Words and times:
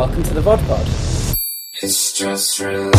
welcome 0.00 0.22
to 0.22 0.32
the 0.32 0.40
VOD 0.40 0.66
Pod. 0.66 0.86
It's 1.82 2.14
just 2.14 2.58
religion. 2.58 2.90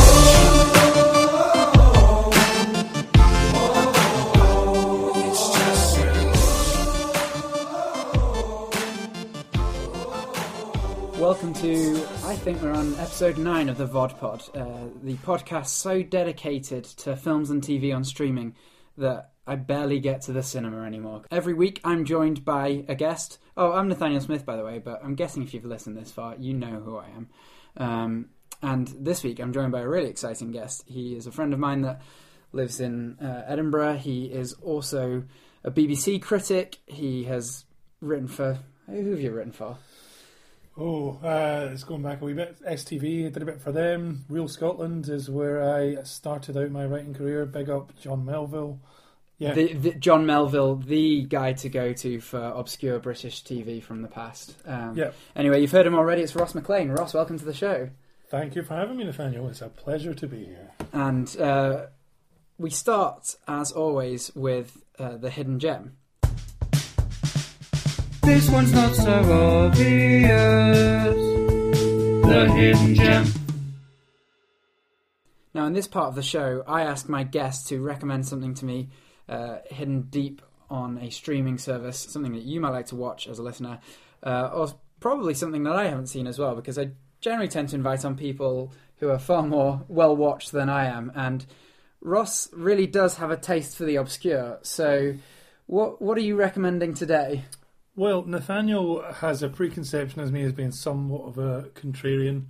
Welcome 11.19 11.55
to, 11.55 12.07
I 12.23 12.35
think 12.35 12.61
we're 12.61 12.71
on 12.71 12.93
episode 12.99 13.39
9 13.39 13.69
of 13.69 13.79
the 13.79 13.87
VOD 13.87 14.19
Pod, 14.19 14.43
uh, 14.53 14.65
the 15.01 15.15
podcast 15.15 15.69
so 15.69 16.03
dedicated 16.03 16.83
to 16.83 17.15
films 17.15 17.49
and 17.49 17.63
TV 17.63 17.95
on 17.95 18.03
streaming 18.03 18.53
that 18.99 19.31
I 19.51 19.55
barely 19.55 19.99
get 19.99 20.21
to 20.21 20.31
the 20.31 20.43
cinema 20.43 20.83
anymore. 20.83 21.23
Every 21.29 21.53
week 21.53 21.81
I'm 21.83 22.05
joined 22.05 22.45
by 22.45 22.85
a 22.87 22.95
guest. 22.95 23.37
Oh, 23.57 23.73
I'm 23.73 23.89
Nathanael 23.89 24.21
Smith, 24.21 24.45
by 24.45 24.55
the 24.55 24.63
way, 24.63 24.79
but 24.79 25.03
I'm 25.03 25.13
guessing 25.13 25.43
if 25.43 25.53
you've 25.53 25.65
listened 25.65 25.97
this 25.97 26.09
far, 26.09 26.37
you 26.39 26.53
know 26.53 26.79
who 26.79 26.95
I 26.95 27.07
am. 27.09 27.29
Um, 27.75 28.29
and 28.61 28.87
this 28.97 29.25
week 29.25 29.41
I'm 29.41 29.51
joined 29.51 29.73
by 29.73 29.81
a 29.81 29.87
really 29.89 30.09
exciting 30.09 30.51
guest. 30.51 30.85
He 30.87 31.17
is 31.17 31.27
a 31.27 31.33
friend 31.33 31.51
of 31.51 31.59
mine 31.59 31.81
that 31.81 32.01
lives 32.53 32.79
in 32.79 33.19
uh, 33.19 33.43
Edinburgh. 33.45 33.97
He 33.97 34.27
is 34.27 34.53
also 34.53 35.25
a 35.65 35.69
BBC 35.69 36.21
critic. 36.21 36.77
He 36.85 37.25
has 37.25 37.65
written 37.99 38.29
for. 38.29 38.57
Who 38.85 39.11
have 39.11 39.19
you 39.19 39.31
written 39.31 39.51
for? 39.51 39.75
Oh, 40.77 41.19
uh, 41.21 41.71
it's 41.73 41.83
going 41.83 42.03
back 42.03 42.21
a 42.21 42.23
wee 42.23 42.31
bit. 42.31 42.57
STV, 42.63 43.33
did 43.33 43.43
a 43.43 43.45
bit 43.45 43.59
for 43.59 43.73
them. 43.73 44.23
Real 44.29 44.47
Scotland 44.47 45.09
is 45.09 45.29
where 45.29 45.61
I 45.75 46.03
started 46.03 46.55
out 46.55 46.71
my 46.71 46.85
writing 46.85 47.13
career. 47.13 47.45
Big 47.45 47.69
up 47.69 47.91
John 47.99 48.23
Melville. 48.23 48.79
Yeah, 49.41 49.53
The, 49.55 49.73
the, 49.73 49.91
John 49.95 50.27
Melville, 50.27 50.75
the 50.75 51.23
guy 51.23 51.53
to 51.53 51.69
go 51.69 51.93
to 51.93 52.21
for 52.21 52.39
obscure 52.39 52.99
British 52.99 53.43
TV 53.43 53.81
from 53.81 54.03
the 54.03 54.07
past. 54.07 54.53
Um, 54.67 54.95
yeah. 54.95 55.13
Anyway, 55.35 55.61
you've 55.61 55.71
heard 55.71 55.87
him 55.87 55.95
already. 55.95 56.21
It's 56.21 56.35
Ross 56.35 56.53
McLean. 56.53 56.89
Ross, 56.89 57.15
welcome 57.15 57.39
to 57.39 57.45
the 57.45 57.53
show. 57.53 57.89
Thank 58.29 58.55
you 58.55 58.61
for 58.61 58.75
having 58.75 58.97
me, 58.97 59.03
Nathanael. 59.03 59.47
It's 59.47 59.63
a 59.63 59.69
pleasure 59.69 60.13
to 60.13 60.27
be 60.27 60.45
here. 60.45 60.69
And 60.93 61.35
uh, 61.41 61.87
we 62.59 62.69
start, 62.69 63.35
as 63.47 63.71
always, 63.71 64.31
with 64.35 64.77
uh, 64.99 65.17
the 65.17 65.31
hidden 65.31 65.57
gem. 65.57 65.97
This 68.21 68.47
one's 68.47 68.73
not 68.73 68.93
so 68.93 69.65
obvious. 69.65 71.15
The 72.27 72.51
hidden 72.53 72.93
gem. 72.93 73.25
Now, 75.55 75.65
in 75.65 75.73
this 75.73 75.87
part 75.87 76.09
of 76.09 76.15
the 76.15 76.21
show, 76.21 76.63
I 76.67 76.83
ask 76.83 77.09
my 77.09 77.23
guests 77.23 77.69
to 77.69 77.81
recommend 77.81 78.27
something 78.27 78.53
to 78.53 78.65
me 78.65 78.89
uh, 79.31 79.59
hidden 79.65 80.03
deep 80.03 80.41
on 80.69 80.97
a 80.99 81.09
streaming 81.09 81.57
service, 81.57 81.97
something 81.99 82.33
that 82.33 82.43
you 82.43 82.59
might 82.59 82.69
like 82.69 82.87
to 82.87 82.95
watch 82.95 83.27
as 83.27 83.39
a 83.39 83.43
listener, 83.43 83.79
uh, 84.23 84.49
or 84.53 84.67
probably 84.99 85.33
something 85.33 85.63
that 85.63 85.75
I 85.75 85.87
haven't 85.87 86.07
seen 86.07 86.27
as 86.27 86.37
well, 86.37 86.55
because 86.55 86.77
I 86.77 86.91
generally 87.21 87.47
tend 87.47 87.69
to 87.69 87.75
invite 87.75 88.05
on 88.05 88.15
people 88.15 88.73
who 88.97 89.09
are 89.09 89.19
far 89.19 89.43
more 89.43 89.83
well 89.87 90.15
watched 90.15 90.51
than 90.51 90.69
I 90.69 90.85
am. 90.85 91.11
And 91.15 91.45
Ross 92.01 92.49
really 92.53 92.87
does 92.87 93.17
have 93.17 93.31
a 93.31 93.37
taste 93.37 93.77
for 93.77 93.85
the 93.85 93.95
obscure. 93.95 94.59
So, 94.63 95.15
what 95.67 96.01
what 96.01 96.17
are 96.17 96.21
you 96.21 96.35
recommending 96.35 96.93
today? 96.93 97.45
Well, 97.95 98.23
Nathanael 98.23 99.03
has 99.15 99.43
a 99.43 99.49
preconception 99.49 100.21
as 100.21 100.31
me 100.31 100.43
as 100.43 100.53
being 100.53 100.71
somewhat 100.71 101.27
of 101.27 101.37
a 101.37 101.69
contrarian, 101.75 102.45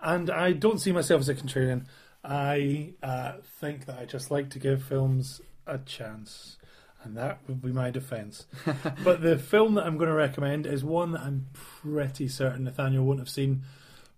and 0.00 0.30
I 0.30 0.52
don't 0.52 0.78
see 0.78 0.92
myself 0.92 1.20
as 1.20 1.28
a 1.28 1.34
contrarian. 1.34 1.86
I 2.24 2.94
uh, 3.02 3.34
think 3.60 3.86
that 3.86 3.98
I 3.98 4.04
just 4.04 4.30
like 4.30 4.50
to 4.50 4.58
give 4.58 4.82
films 4.82 5.40
a 5.66 5.78
chance, 5.78 6.56
and 7.02 7.16
that 7.16 7.40
would 7.46 7.62
be 7.62 7.72
my 7.72 7.90
defence. 7.90 8.46
but 9.04 9.22
the 9.22 9.38
film 9.38 9.74
that 9.74 9.86
I'm 9.86 9.96
going 9.96 10.10
to 10.10 10.14
recommend 10.14 10.66
is 10.66 10.84
one 10.84 11.12
that 11.12 11.22
I'm 11.22 11.46
pretty 11.52 12.28
certain 12.28 12.64
Nathanael 12.64 13.02
won't 13.02 13.18
have 13.18 13.28
seen, 13.28 13.62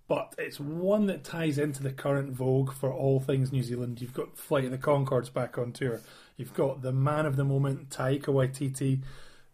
but 0.09 0.34
it's 0.39 0.59
one 0.59 1.06
that 1.06 1.25
ties 1.25 1.59
into 1.59 1.83
the 1.83 1.93
current 1.93 2.33
vogue 2.33 2.72
for 2.72 2.93
all 2.93 3.21
things 3.21 3.53
New 3.53 3.62
Zealand. 3.62 4.00
You've 4.00 4.15
got 4.15 4.39
Flight 4.39 4.65
of 4.65 4.71
the 4.71 4.78
Conchords 4.78 5.33
back 5.33 5.59
on 5.59 5.72
tour. 5.72 6.00
You've 6.37 6.55
got 6.55 6.83
the 6.83 6.93
man 6.93 7.27
of 7.27 7.37
the 7.37 7.45
moment, 7.45 7.91
Taika 7.91 8.27
Waititi, 8.27 9.01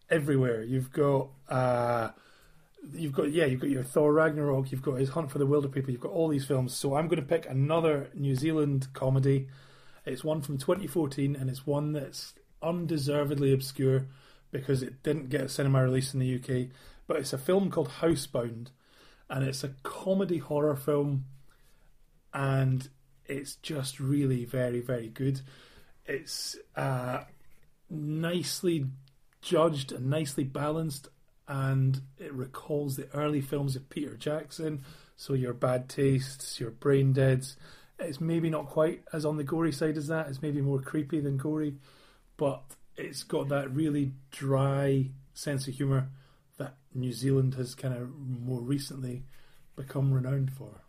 everywhere. 0.09 0.63
You've 0.63 0.91
got 0.91 1.29
uh, 1.49 2.09
you've 2.93 3.13
got 3.13 3.31
yeah, 3.31 3.45
you've 3.45 3.59
got 3.59 3.69
your 3.69 3.83
Thor 3.83 4.13
Ragnarok, 4.13 4.71
you've 4.71 4.81
got 4.81 4.95
his 4.95 5.09
Hunt 5.09 5.31
for 5.31 5.39
the 5.39 5.47
Wilderpeople, 5.47 5.89
you've 5.89 6.01
got 6.01 6.11
all 6.11 6.27
these 6.27 6.45
films. 6.45 6.73
So 6.73 6.95
I'm 6.95 7.07
going 7.07 7.21
to 7.21 7.27
pick 7.27 7.47
another 7.49 8.09
New 8.13 8.35
Zealand 8.35 8.87
comedy. 8.93 9.47
It's 10.05 10.23
one 10.23 10.41
from 10.41 10.57
2014, 10.57 11.35
and 11.35 11.49
it's 11.49 11.65
one 11.65 11.93
that's 11.93 12.33
undeservedly 12.61 13.53
obscure 13.53 14.07
because 14.51 14.81
it 14.81 15.03
didn't 15.03 15.29
get 15.29 15.41
a 15.41 15.49
cinema 15.49 15.83
release 15.83 16.13
in 16.13 16.19
the 16.19 16.35
UK. 16.35 16.69
But 17.07 17.17
it's 17.17 17.33
a 17.33 17.37
film 17.37 17.69
called 17.69 17.89
Housebound, 18.01 18.67
and 19.29 19.43
it's 19.43 19.63
a 19.63 19.73
comedy 19.83 20.37
horror 20.37 20.75
film, 20.75 21.25
and 22.33 22.87
it's 23.25 23.55
just 23.55 23.99
really 23.99 24.45
very 24.45 24.81
very 24.81 25.09
good. 25.09 25.41
It's 26.05 26.55
uh, 26.75 27.23
nicely 27.89 28.85
judged 29.41 29.91
and 29.91 30.09
nicely 30.09 30.43
balanced, 30.43 31.09
and 31.47 32.01
it 32.17 32.33
recalls 32.33 32.95
the 32.95 33.09
early 33.13 33.41
films 33.41 33.75
of 33.75 33.89
Peter 33.89 34.15
Jackson. 34.15 34.83
So 35.17 35.33
your 35.33 35.53
bad 35.53 35.87
tastes, 35.87 36.59
your 36.59 36.71
brain 36.71 37.13
deads. 37.13 37.55
It's 37.99 38.19
maybe 38.19 38.49
not 38.49 38.67
quite 38.67 39.03
as 39.13 39.25
on 39.25 39.37
the 39.37 39.43
gory 39.43 39.71
side 39.71 39.97
as 39.97 40.07
that. 40.07 40.27
It's 40.27 40.41
maybe 40.41 40.61
more 40.61 40.81
creepy 40.81 41.19
than 41.19 41.37
gory, 41.37 41.75
but 42.37 42.61
it's 42.97 43.23
got 43.23 43.49
that 43.49 43.73
really 43.73 44.11
dry 44.31 45.09
sense 45.33 45.67
of 45.67 45.75
humour 45.75 46.09
that 46.57 46.75
New 46.93 47.13
Zealand 47.13 47.55
has 47.55 47.75
kind 47.75 47.93
of 47.93 48.09
more 48.17 48.61
recently 48.61 49.23
become 49.75 50.13
renowned 50.13 50.51
for. 50.51 50.81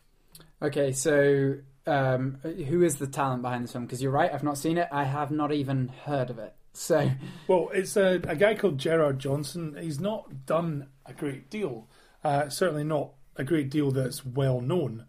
Okay, 0.63 0.93
so 0.93 1.57
um, 1.87 2.39
who 2.43 2.83
is 2.83 2.97
the 2.97 3.07
talent 3.07 3.43
behind 3.43 3.65
this 3.65 3.73
film? 3.73 3.87
Because 3.87 4.03
you're 4.03 4.13
right, 4.13 4.33
I've 4.33 4.43
not 4.43 4.59
seen 4.59 4.79
it. 4.79 4.89
I 4.91 5.05
have 5.05 5.31
not 5.31 5.53
even 5.53 5.89
heard 5.89 6.31
of 6.31 6.39
it. 6.39 6.55
So, 6.73 7.11
Well, 7.49 7.71
it's 7.73 7.97
a, 7.97 8.21
a 8.25 8.37
guy 8.37 8.55
called 8.55 8.79
Gerard 8.79 9.19
Johnstone. 9.19 9.77
He's 9.81 10.01
not 10.01 10.47
done 10.47 10.89
a 11.05 11.13
great 11.13 11.51
deal. 11.51 11.89
Uh, 12.23 12.49
certainly 12.49 12.85
not 12.85 13.11
a 13.37 13.45
great 13.45 13.71
deal 13.71 13.91
that's 13.91 14.25
well 14.25 14.61
known. 14.61 15.07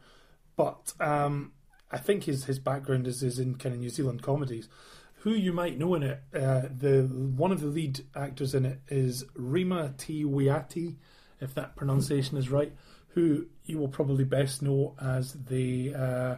But 0.55 0.93
um, 0.99 1.53
I 1.91 1.97
think 1.97 2.25
his 2.25 2.45
his 2.45 2.59
background 2.59 3.07
is, 3.07 3.23
is 3.23 3.39
in 3.39 3.55
kind 3.55 3.73
of 3.73 3.81
New 3.81 3.89
Zealand 3.89 4.21
comedies. 4.21 4.67
Who 5.21 5.31
you 5.31 5.51
might 5.51 5.77
know 5.77 5.95
in 5.95 6.03
it, 6.03 6.21
uh, 6.33 6.63
the 6.75 7.03
one 7.03 7.51
of 7.51 7.61
the 7.61 7.67
lead 7.67 8.01
actors 8.15 8.53
in 8.53 8.65
it 8.65 8.81
is 8.87 9.25
Rima 9.33 9.93
Te 9.97 10.23
Wiata, 10.23 10.95
if 11.41 11.53
that 11.55 11.75
pronunciation 11.75 12.37
is 12.37 12.49
right. 12.49 12.73
Who 13.09 13.47
you 13.65 13.79
will 13.79 13.87
probably 13.87 14.23
best 14.23 14.61
know 14.61 14.95
as 15.01 15.33
the 15.33 15.95
uh, 15.95 16.35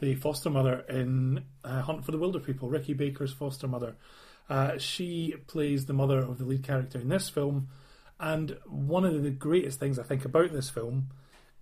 the 0.00 0.14
foster 0.14 0.50
mother 0.50 0.84
in 0.88 1.44
uh, 1.64 1.82
Hunt 1.82 2.04
for 2.04 2.12
the 2.12 2.18
Wilderpeople, 2.18 2.70
Ricky 2.70 2.94
Baker's 2.94 3.32
foster 3.32 3.66
mother. 3.66 3.96
Uh, 4.48 4.78
she 4.78 5.34
plays 5.46 5.86
the 5.86 5.92
mother 5.92 6.18
of 6.18 6.38
the 6.38 6.44
lead 6.44 6.62
character 6.62 6.98
in 6.98 7.08
this 7.08 7.28
film, 7.28 7.68
and 8.20 8.56
one 8.66 9.04
of 9.04 9.22
the 9.22 9.30
greatest 9.30 9.80
things 9.80 9.98
I 9.98 10.04
think 10.04 10.24
about 10.24 10.52
this 10.52 10.70
film 10.70 11.08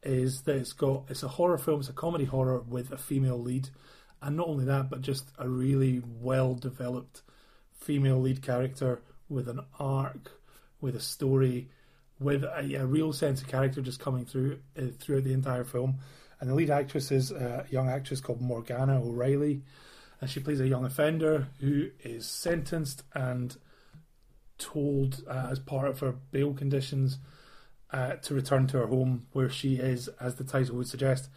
is 0.06 0.42
that 0.42 0.56
it's 0.56 0.72
got 0.72 1.04
it's 1.08 1.22
a 1.22 1.28
horror 1.28 1.58
film, 1.58 1.80
it's 1.80 1.88
a 1.88 1.92
comedy 1.92 2.24
horror 2.24 2.60
with 2.60 2.92
a 2.92 2.98
female 2.98 3.38
lead, 3.38 3.68
and 4.22 4.36
not 4.36 4.48
only 4.48 4.64
that, 4.64 4.88
but 4.88 5.02
just 5.02 5.30
a 5.38 5.48
really 5.48 6.02
well 6.20 6.54
developed 6.54 7.22
female 7.72 8.20
lead 8.20 8.42
character 8.42 9.02
with 9.28 9.48
an 9.48 9.60
arc, 9.78 10.32
with 10.80 10.96
a 10.96 11.00
story, 11.00 11.68
with 12.18 12.44
a, 12.44 12.74
a 12.74 12.86
real 12.86 13.12
sense 13.12 13.42
of 13.42 13.48
character 13.48 13.80
just 13.80 14.00
coming 14.00 14.24
through 14.24 14.58
uh, 14.78 14.82
throughout 14.98 15.24
the 15.24 15.32
entire 15.32 15.64
film. 15.64 15.98
And 16.40 16.50
the 16.50 16.54
lead 16.54 16.70
actress 16.70 17.10
is 17.10 17.30
a 17.30 17.66
young 17.70 17.88
actress 17.88 18.20
called 18.20 18.40
Morgana 18.40 19.00
O'Reilly, 19.00 19.62
and 20.20 20.30
she 20.30 20.40
plays 20.40 20.60
a 20.60 20.68
young 20.68 20.84
offender 20.84 21.48
who 21.60 21.88
is 22.02 22.26
sentenced 22.26 23.02
and 23.14 23.56
told 24.58 25.22
uh, 25.28 25.48
as 25.50 25.58
part 25.58 25.88
of 25.88 26.00
her 26.00 26.12
bail 26.30 26.54
conditions 26.54 27.18
uh, 27.92 28.16
to 28.16 28.34
return 28.34 28.66
to 28.68 28.78
her 28.78 28.86
home, 28.86 29.26
where 29.32 29.48
she 29.50 29.76
is, 29.76 30.08
as 30.20 30.36
the 30.36 30.44
title 30.44 30.76
would 30.76 30.88
suggest, 30.88 31.28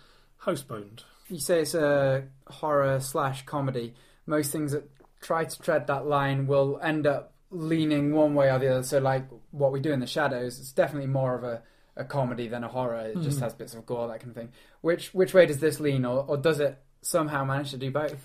housebound. 0.43 1.01
you 1.27 1.39
say 1.39 1.61
it's 1.61 1.73
a 1.75 2.23
horror 2.47 2.99
slash 2.99 3.45
comedy. 3.45 3.93
Most 4.25 4.51
things 4.51 4.71
that 4.71 4.89
try 5.21 5.45
to 5.45 5.61
tread 5.61 5.87
that 5.87 6.05
line 6.07 6.47
will 6.47 6.79
end 6.81 7.05
up 7.05 7.33
leaning 7.51 8.13
one 8.13 8.33
way 8.35 8.49
or 8.51 8.59
the 8.59 8.67
other. 8.69 8.83
So, 8.83 8.99
like 8.99 9.25
what 9.51 9.71
we 9.71 9.79
do 9.79 9.91
in 9.91 9.99
the 9.99 10.07
shadows, 10.07 10.59
it's 10.59 10.71
definitely 10.71 11.07
more 11.09 11.35
of 11.35 11.43
a, 11.43 11.61
a 11.95 12.03
comedy 12.05 12.47
than 12.47 12.63
a 12.63 12.67
horror. 12.67 12.99
It 13.01 13.21
just 13.21 13.39
Mhm. 13.39 13.43
has 13.43 13.53
bits 13.53 13.73
of 13.73 13.85
gore, 13.85 14.07
that 14.07 14.19
kind 14.19 14.29
of 14.31 14.35
thing. 14.35 14.49
Which 14.81 15.13
which 15.13 15.33
way 15.33 15.45
does 15.45 15.59
this 15.59 15.79
lean, 15.79 16.05
or, 16.05 16.23
or 16.27 16.37
does 16.37 16.59
it 16.59 16.77
somehow 17.01 17.43
manage 17.45 17.71
to 17.71 17.77
do 17.77 17.91
both? 17.91 18.15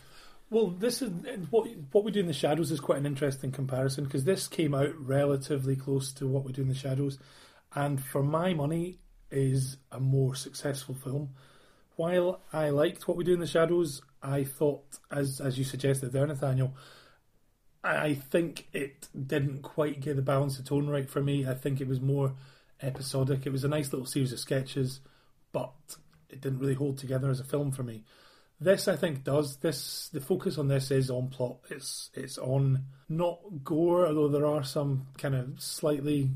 Well, 0.50 0.68
this 0.68 1.00
is 1.02 1.10
what 1.50 1.68
what 1.92 2.04
we 2.04 2.10
do 2.12 2.20
in 2.20 2.26
the 2.26 2.32
shadows 2.32 2.70
is 2.70 2.80
quite 2.80 2.98
an 2.98 3.06
interesting 3.06 3.50
comparison 3.50 4.04
because 4.04 4.24
this 4.24 4.46
came 4.46 4.74
out 4.74 4.94
relatively 4.98 5.74
close 5.74 6.12
to 6.14 6.28
what 6.28 6.44
we 6.44 6.52
do 6.52 6.62
in 6.62 6.68
the 6.68 6.74
shadows, 6.74 7.18
and 7.74 8.02
for 8.02 8.22
my 8.22 8.54
money, 8.54 8.98
is 9.34 9.76
a 9.90 10.00
more 10.00 10.34
successful 10.34 10.94
film. 10.94 11.30
While 11.96 12.40
I 12.52 12.70
liked 12.70 13.06
what 13.06 13.16
we 13.16 13.24
do 13.24 13.34
in 13.34 13.40
the 13.40 13.46
shadows, 13.46 14.00
I 14.22 14.44
thought, 14.44 14.98
as 15.10 15.40
as 15.40 15.58
you 15.58 15.64
suggested 15.64 16.12
there, 16.12 16.26
Nathanael, 16.26 16.74
I, 17.82 18.14
think 18.14 18.68
it 18.72 19.08
didn't 19.14 19.62
quite 19.62 20.00
get 20.00 20.16
the 20.16 20.22
balance 20.22 20.58
of 20.58 20.64
tone 20.64 20.88
right 20.88 21.08
for 21.08 21.22
me. 21.22 21.46
I 21.46 21.54
think 21.54 21.80
it 21.80 21.88
was 21.88 22.00
more 22.00 22.34
episodic. 22.80 23.44
It 23.44 23.52
was 23.52 23.64
a 23.64 23.68
nice 23.68 23.92
little 23.92 24.06
series 24.06 24.32
of 24.32 24.40
sketches, 24.40 25.00
but 25.52 25.74
it 26.30 26.40
didn't 26.40 26.60
really 26.60 26.74
hold 26.74 26.98
together 26.98 27.28
as 27.28 27.40
a 27.40 27.44
film 27.44 27.72
for 27.72 27.82
me. 27.82 28.04
This, 28.60 28.88
I 28.88 28.96
think, 28.96 29.24
does. 29.24 29.56
This 29.58 30.08
the 30.08 30.20
focus 30.20 30.58
on 30.58 30.68
this 30.68 30.90
is 30.90 31.10
on 31.10 31.28
plot. 31.28 31.58
It's 31.68 32.10
it's 32.14 32.38
on 32.38 32.84
not 33.08 33.40
gore, 33.62 34.06
although 34.06 34.28
there 34.28 34.46
are 34.46 34.64
some 34.64 35.08
kind 35.18 35.34
of 35.34 35.60
slightly 35.60 36.30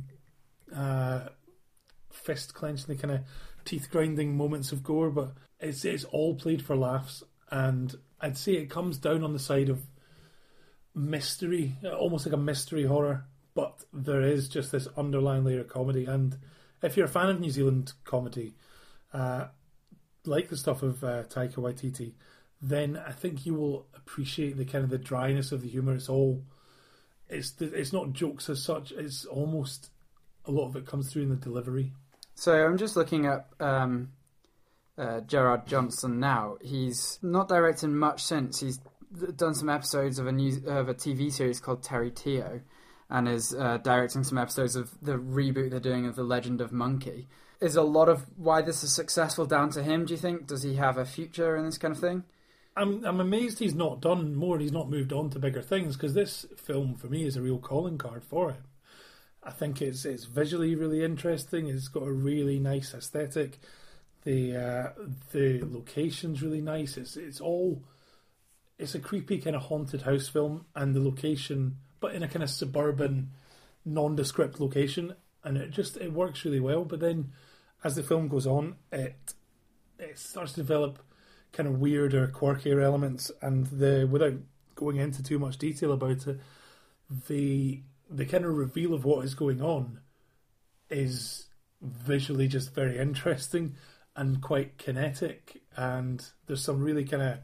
uh, 0.75 1.29
fist 2.11 2.55
clenching, 2.55 2.87
the 2.89 3.01
kind 3.01 3.15
of 3.15 3.21
teeth 3.65 3.89
grinding 3.91 4.37
moments 4.37 4.73
of 4.73 4.83
gore, 4.83 5.11
but 5.11 5.33
it's 5.61 5.85
it's 5.85 6.05
all 6.05 6.35
played 6.35 6.63
for 6.63 6.77
laughs, 6.77 7.23
and 7.51 7.95
I'd 8.21 8.37
say 8.37 8.53
it 8.53 8.71
comes 8.71 8.99
down 8.99 9.25
on 9.25 9.33
the 9.33 9.39
side 9.39 9.69
of 9.69 9.83
mystery, 10.95 11.77
almost 11.99 12.27
like 12.27 12.35
a 12.35 12.39
mystery 12.39 12.85
horror. 12.85 13.25
But 13.55 13.85
there 13.93 14.23
is 14.23 14.49
just 14.49 14.71
this 14.71 14.87
underlying 14.97 15.45
layer 15.45 15.61
of 15.61 15.69
comedy, 15.69 16.05
and 16.05 16.37
if 16.83 16.97
you're 16.97 17.07
a 17.07 17.11
fan 17.11 17.29
of 17.29 17.41
New 17.41 17.51
Zealand 17.51 17.93
comedy, 18.05 18.55
uh, 19.13 19.47
like 20.25 20.49
the 20.49 20.57
stuff 20.57 20.83
of 20.83 21.03
uh, 21.03 21.25
Taika 21.25 21.57
Waititi, 21.57 22.13
then 22.63 22.97
I 22.97 23.13
think 23.13 23.47
you 23.47 23.55
will 23.55 23.87
appreciate 23.95 24.57
the 24.57 24.65
kind 24.65 24.85
of 24.85 24.91
the 24.91 24.99
dryness 24.99 25.53
of 25.53 25.63
the 25.63 25.69
humor. 25.69 25.95
It's 25.95 26.09
all, 26.09 26.45
it's 27.29 27.55
it's 27.61 27.93
not 27.93 28.13
jokes 28.13 28.49
as 28.49 28.63
such. 28.63 28.93
It's 28.93 29.25
almost 29.25 29.91
a 30.49 30.51
lot 30.51 30.69
of 30.69 30.77
it 30.77 30.87
comes 30.87 31.13
through 31.13 31.23
in 31.23 31.29
the 31.29 31.37
delivery. 31.37 31.93
So 32.35 32.67
I'm 32.67 32.79
just 32.79 32.97
looking 32.97 33.27
up 33.27 33.55
um, 33.61 34.11
uh, 34.97 35.21
Gerard 35.21 35.67
Johnstone 35.67 36.19
now. 36.21 36.57
He's 36.61 37.19
not 37.23 37.49
directed 37.49 37.89
much 37.89 38.23
since. 38.23 38.61
He's 38.61 38.81
done 39.37 39.55
some 39.55 39.69
episodes 39.69 40.19
of 40.19 40.27
a 40.27 40.33
new 40.33 40.63
of 40.67 40.89
a 40.89 40.95
TV 40.95 41.33
series 41.33 41.61
called 41.61 41.83
Terry 41.83 42.11
Teo, 42.11 42.61
and 43.11 43.29
is 43.29 43.55
uh, 43.55 43.79
directing 43.79 44.25
some 44.25 44.39
episodes 44.39 44.77
of 44.77 44.91
the 45.03 45.13
reboot 45.13 45.71
they're 45.71 45.81
doing 45.81 46.07
of 46.07 46.17
The 46.17 46.23
Legend 46.23 46.61
of 46.61 46.73
Monkey. 46.73 47.29
Is 47.61 47.75
a 47.75 47.83
lot 47.83 48.09
of 48.09 48.27
why 48.37 48.63
this 48.63 48.85
is 48.85 48.95
successful 48.95 49.45
down 49.45 49.71
to 49.71 49.83
him? 49.83 50.05
Do 50.05 50.15
you 50.15 50.19
think? 50.19 50.47
Does 50.47 50.63
he 50.63 50.77
have 50.77 50.97
a 50.97 51.05
future 51.05 51.57
in 51.57 51.65
this 51.65 51.79
kind 51.79 51.93
of 51.93 52.01
thing? 52.01 52.25
I'm 52.77 53.05
I'm 53.05 53.21
amazed 53.21 53.59
he's 53.59 53.75
not 53.75 54.01
done 54.01 54.35
more. 54.37 54.55
And 54.55 54.63
he's 54.63 54.73
not 54.73 54.89
moved 54.89 55.13
on 55.13 55.31
to 55.31 55.39
bigger 55.39 55.63
things 55.63 55.97
because 55.97 56.15
this 56.15 56.47
film 56.57 56.95
for 56.95 57.09
me 57.09 57.25
is 57.25 57.37
a 57.37 57.43
real 57.43 57.59
calling 57.59 57.99
card 57.99 58.25
for 58.25 58.53
him. 58.53 58.63
I 59.43 59.51
think 59.51 59.81
it's 59.81 60.05
it's 60.05 60.25
visually 60.25 60.75
really 60.75 61.05
interesting. 61.05 61.69
It's 61.69 61.89
got 61.89 62.03
a 62.03 62.13
really 62.13 62.59
nice 62.59 62.95
aesthetic. 62.95 63.59
The 64.25 64.57
uh, 64.57 64.89
the 65.33 65.63
location's 65.63 66.43
really 66.43 66.61
nice. 66.61 66.97
It's 66.97 67.17
it's 67.17 67.41
all 67.41 67.83
it's 68.79 68.95
a 68.95 69.01
creepy 69.01 69.39
kind 69.39 69.57
of 69.57 69.63
haunted 69.63 70.03
house 70.03 70.29
film, 70.29 70.67
and 70.75 70.95
the 70.95 71.01
location, 71.01 71.77
but 72.01 72.15
in 72.15 72.23
a 72.23 72.29
kind 72.29 72.43
of 72.43 72.51
suburban, 72.51 73.31
nondescript 73.85 74.61
location, 74.61 75.15
and 75.45 75.57
it 75.57 75.71
just 75.71 75.97
it 75.97 76.13
works 76.13 76.45
really 76.45 76.61
well. 76.61 76.85
But 76.85 77.01
then, 77.01 77.33
as 77.85 77.97
the 77.97 78.03
film 78.03 78.29
goes 78.29 78.47
on, 78.47 78.77
it 78.93 79.35
it 79.99 80.19
starts 80.19 80.53
to 80.53 80.61
develop 80.61 81.01
kind 81.53 81.69
of 81.69 81.81
weirder, 81.81 82.29
quirkier 82.29 82.83
elements, 82.83 83.31
and 83.41 83.67
the 83.67 84.09
without 84.11 84.35
going 84.75 84.97
into 84.97 85.23
too 85.23 85.39
much 85.39 85.59
detail 85.59 85.93
about 85.93 86.27
it, 86.27 86.39
the 87.29 87.83
the 88.11 88.27
kind 88.27 88.45
of 88.45 88.57
reveal 88.57 88.95
of 88.95 89.05
what 89.05 89.25
is 89.25 89.35
going 89.35 89.61
on 89.61 90.01
is 90.91 91.47
visually 91.81 92.49
just 92.49 92.75
very 92.75 92.99
interesting 92.99 93.75
and 94.17 94.43
quite 94.43 94.79
kinetic, 94.79 95.63
and 95.77 96.25
there's 96.47 96.65
some 96.65 96.83
really 96.83 97.05
kind 97.05 97.23
of 97.23 97.39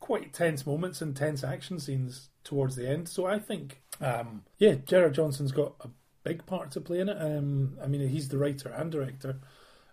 quite 0.00 0.32
tense 0.32 0.66
moments 0.66 1.00
and 1.00 1.16
tense 1.16 1.42
action 1.42 1.78
scenes 1.78 2.28
towards 2.44 2.76
the 2.76 2.88
end. 2.88 3.08
So 3.08 3.26
I 3.26 3.38
think, 3.38 3.82
um, 4.00 4.42
yeah, 4.58 4.74
Gerard 4.74 5.14
Johnstone's 5.14 5.52
got 5.52 5.74
a 5.80 5.88
big 6.24 6.44
part 6.46 6.70
to 6.72 6.80
play 6.80 7.00
in 7.00 7.08
it. 7.08 7.16
Um, 7.20 7.78
I 7.82 7.86
mean, 7.86 8.06
he's 8.08 8.28
the 8.28 8.38
writer 8.38 8.68
and 8.68 8.90
director. 8.92 9.40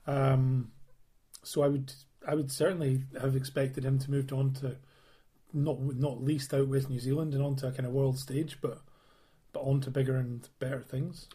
Um, 0.07 0.71
so 1.43 1.63
I 1.63 1.67
would 1.67 1.93
I 2.27 2.35
would 2.35 2.51
certainly 2.51 3.03
have 3.21 3.35
expected 3.35 3.85
him 3.85 3.99
to 3.99 4.11
move 4.11 4.31
on 4.33 4.53
to 4.55 4.77
not 5.53 5.81
not 5.81 6.23
least 6.23 6.53
out 6.53 6.67
with 6.67 6.89
New 6.89 6.99
Zealand 6.99 7.33
and 7.33 7.43
onto 7.43 7.67
a 7.67 7.71
kind 7.71 7.85
of 7.85 7.93
world 7.93 8.19
stage, 8.19 8.57
but 8.61 8.81
but 9.55 9.61
on 9.61 9.79
to 9.79 9.89
bigger 9.89 10.17
and 10.17 10.47
better 10.59 10.81
things. 10.81 11.29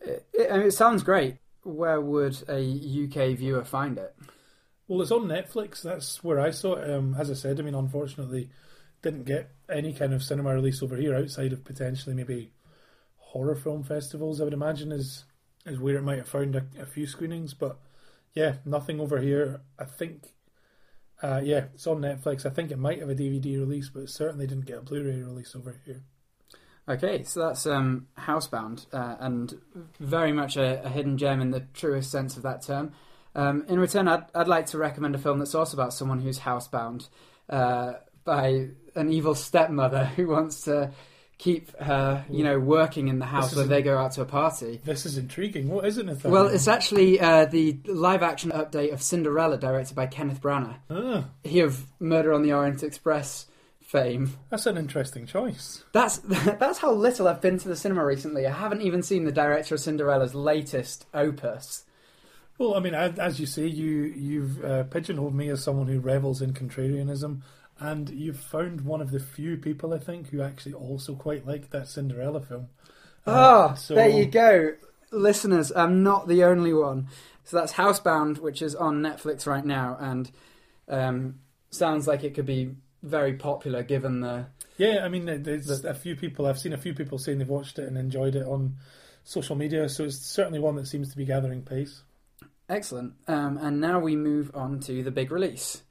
It, 0.00 0.26
it, 0.34 0.52
I 0.52 0.58
mean, 0.58 0.66
it 0.66 0.74
sounds 0.74 1.02
great. 1.02 1.38
Where 1.62 1.98
would 2.00 2.36
a 2.46 2.60
UK 2.60 3.38
viewer 3.38 3.64
find 3.64 3.96
it? 3.96 4.14
Well, 4.86 5.00
it's 5.00 5.10
on 5.10 5.22
Netflix. 5.22 5.80
That's 5.80 6.22
where 6.22 6.38
I 6.38 6.50
saw 6.50 6.74
it. 6.74 6.90
Um, 6.90 7.16
as 7.18 7.30
I 7.30 7.34
said, 7.34 7.58
I 7.58 7.62
mean, 7.62 7.74
unfortunately, 7.74 8.50
didn't 9.00 9.24
get 9.24 9.50
any 9.70 9.94
kind 9.94 10.12
of 10.12 10.22
cinema 10.22 10.54
release 10.54 10.82
over 10.82 10.96
here 10.96 11.16
outside 11.16 11.54
of 11.54 11.64
potentially 11.64 12.14
maybe 12.14 12.52
horror 13.16 13.56
film 13.56 13.82
festivals. 13.82 14.40
I 14.40 14.44
would 14.44 14.52
imagine 14.52 14.92
is 14.92 15.24
is 15.64 15.78
where 15.78 15.96
it 15.96 16.02
might 16.02 16.18
have 16.18 16.28
found 16.28 16.54
a, 16.54 16.66
a 16.78 16.84
few 16.84 17.06
screenings, 17.06 17.54
but 17.54 17.78
yeah, 18.34 18.56
nothing 18.66 19.00
over 19.00 19.18
here. 19.18 19.62
I 19.78 19.86
think, 19.86 20.34
uh, 21.22 21.40
yeah, 21.42 21.64
it's 21.72 21.86
on 21.86 22.02
Netflix. 22.02 22.44
I 22.44 22.50
think 22.50 22.70
it 22.70 22.78
might 22.78 23.00
have 23.00 23.08
a 23.08 23.14
DVD 23.14 23.58
release, 23.58 23.88
but 23.88 24.02
it 24.02 24.10
certainly 24.10 24.46
didn't 24.46 24.66
get 24.66 24.78
a 24.78 24.82
Blu-ray 24.82 25.22
release 25.22 25.56
over 25.56 25.80
here. 25.86 26.02
Okay, 26.88 27.22
so 27.22 27.40
that's 27.40 27.66
um, 27.66 28.06
Housebound, 28.18 28.86
uh, 28.92 29.16
and 29.18 29.58
very 29.98 30.32
much 30.32 30.56
a, 30.56 30.84
a 30.84 30.88
hidden 30.90 31.16
gem 31.16 31.40
in 31.40 31.50
the 31.50 31.60
truest 31.72 32.10
sense 32.10 32.36
of 32.36 32.42
that 32.42 32.62
term. 32.62 32.92
Um, 33.34 33.64
in 33.68 33.80
return, 33.80 34.06
I'd, 34.06 34.24
I'd 34.34 34.48
like 34.48 34.66
to 34.66 34.78
recommend 34.78 35.14
a 35.14 35.18
film 35.18 35.38
that's 35.38 35.54
also 35.54 35.76
about 35.76 35.94
someone 35.94 36.20
who's 36.20 36.40
housebound 36.40 37.08
uh, 37.48 37.94
by 38.24 38.68
an 38.94 39.10
evil 39.10 39.34
stepmother 39.34 40.04
who 40.16 40.28
wants 40.28 40.62
to 40.64 40.92
keep 41.38 41.76
her, 41.80 42.24
you 42.30 42.44
know, 42.44 42.58
working 42.60 43.08
in 43.08 43.18
the 43.18 43.26
house 43.26 43.54
when 43.56 43.68
they 43.68 43.82
go 43.82 43.98
out 43.98 44.12
to 44.12 44.22
a 44.22 44.24
party. 44.26 44.80
This 44.84 45.04
is 45.04 45.18
intriguing. 45.18 45.68
What 45.68 45.84
is 45.86 45.98
it, 45.98 46.06
Nathanael? 46.06 46.32
Well, 46.44 46.46
it's 46.54 46.68
actually 46.68 47.18
uh, 47.18 47.46
the 47.46 47.78
live-action 47.86 48.52
update 48.52 48.92
of 48.92 49.02
Cinderella, 49.02 49.58
directed 49.58 49.94
by 49.96 50.06
Kenneth 50.06 50.40
Branagh. 50.40 50.76
ah, 50.90 51.24
He 51.42 51.60
of 51.60 51.86
Murder 51.98 52.32
on 52.32 52.42
the 52.42 52.52
Orient 52.52 52.82
Express 52.82 53.46
fame. 53.86 54.32
that's 54.50 54.66
an 54.66 54.76
interesting 54.76 55.26
choice. 55.26 55.84
That's 55.92 56.18
that's 56.58 56.78
how 56.78 56.92
little 56.92 57.28
I've 57.28 57.40
been 57.40 57.58
to 57.58 57.68
the 57.68 57.76
cinema 57.76 58.04
recently. 58.04 58.46
I 58.46 58.52
haven't 58.52 58.82
even 58.82 59.02
seen 59.02 59.24
the 59.24 59.32
director 59.32 59.74
of 59.76 59.80
Cinderella's 59.80 60.34
latest 60.34 61.06
opus. 61.14 61.84
Well, 62.58 62.74
I 62.74 62.80
mean, 62.80 62.94
as, 62.94 63.40
you 63.40 63.46
say, 63.46 63.66
you 63.66 64.02
you've 64.04 64.64
uh, 64.64 64.84
pigeonholed 64.84 65.34
me 65.34 65.48
as 65.48 65.62
someone 65.62 65.88
who 65.88 65.98
revels 65.98 66.40
in 66.40 66.52
contrarianism, 66.54 67.40
and 67.80 68.08
you've 68.10 68.38
found 68.38 68.82
one 68.82 69.00
of 69.00 69.10
the 69.10 69.18
few 69.20 69.56
people 69.56 69.92
I 69.92 69.98
think 69.98 70.28
who 70.28 70.40
actually 70.40 70.74
also 70.74 71.14
quite 71.14 71.46
like 71.46 71.70
that 71.70 71.88
Cinderella 71.88 72.40
film. 72.40 72.68
Ah, 73.26 73.72
Uh, 73.72 73.74
so- 73.74 73.94
there 73.96 74.08
you 74.08 74.26
go, 74.26 74.74
listeners. 75.10 75.72
I'm 75.74 76.02
not 76.04 76.28
the 76.28 76.44
only 76.44 76.72
one. 76.72 77.08
So 77.42 77.56
that's 77.58 77.72
Housebound, 77.74 78.38
which 78.38 78.62
is 78.62 78.74
on 78.76 79.02
Netflix 79.02 79.46
right 79.46 79.64
now, 79.64 79.96
and 80.00 80.30
um, 80.88 81.34
sounds 81.70 82.06
like 82.06 82.22
it 82.24 82.34
could 82.34 82.46
be 82.46 82.70
very 83.04 83.34
popular 83.34 83.82
given 83.82 84.20
the. 84.20 84.46
Yeah, 84.76 85.04
I 85.04 85.08
mean, 85.08 85.42
there's 85.42 85.84
a 85.84 85.94
few 85.94 86.16
people 86.16 86.46
I've 86.46 86.58
seen 86.58 86.72
a 86.72 86.78
few 86.78 86.94
people 86.94 87.18
saying 87.18 87.38
they've 87.38 87.48
watched 87.48 87.78
it 87.78 87.86
and 87.86 87.96
enjoyed 87.96 88.34
it 88.34 88.44
on 88.44 88.76
social 89.22 89.54
media, 89.54 89.88
so 89.88 90.04
it's 90.04 90.16
certainly 90.16 90.58
one 90.58 90.74
that 90.76 90.88
seems 90.88 91.10
to 91.10 91.16
be 91.16 91.24
gathering 91.24 91.62
pace. 91.62 92.02
Excellent. 92.68 93.12
Um, 93.28 93.58
and 93.58 93.80
now 93.80 94.00
we 94.00 94.16
move 94.16 94.50
on 94.54 94.80
to 94.80 95.02
the 95.02 95.10
big 95.10 95.30
release. 95.30 95.82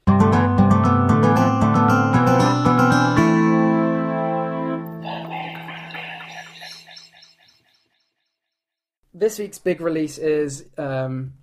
This 9.16 9.38
week's 9.38 9.58
big 9.58 9.80
release 9.80 10.18
is 10.18 10.66
um, 10.76 11.34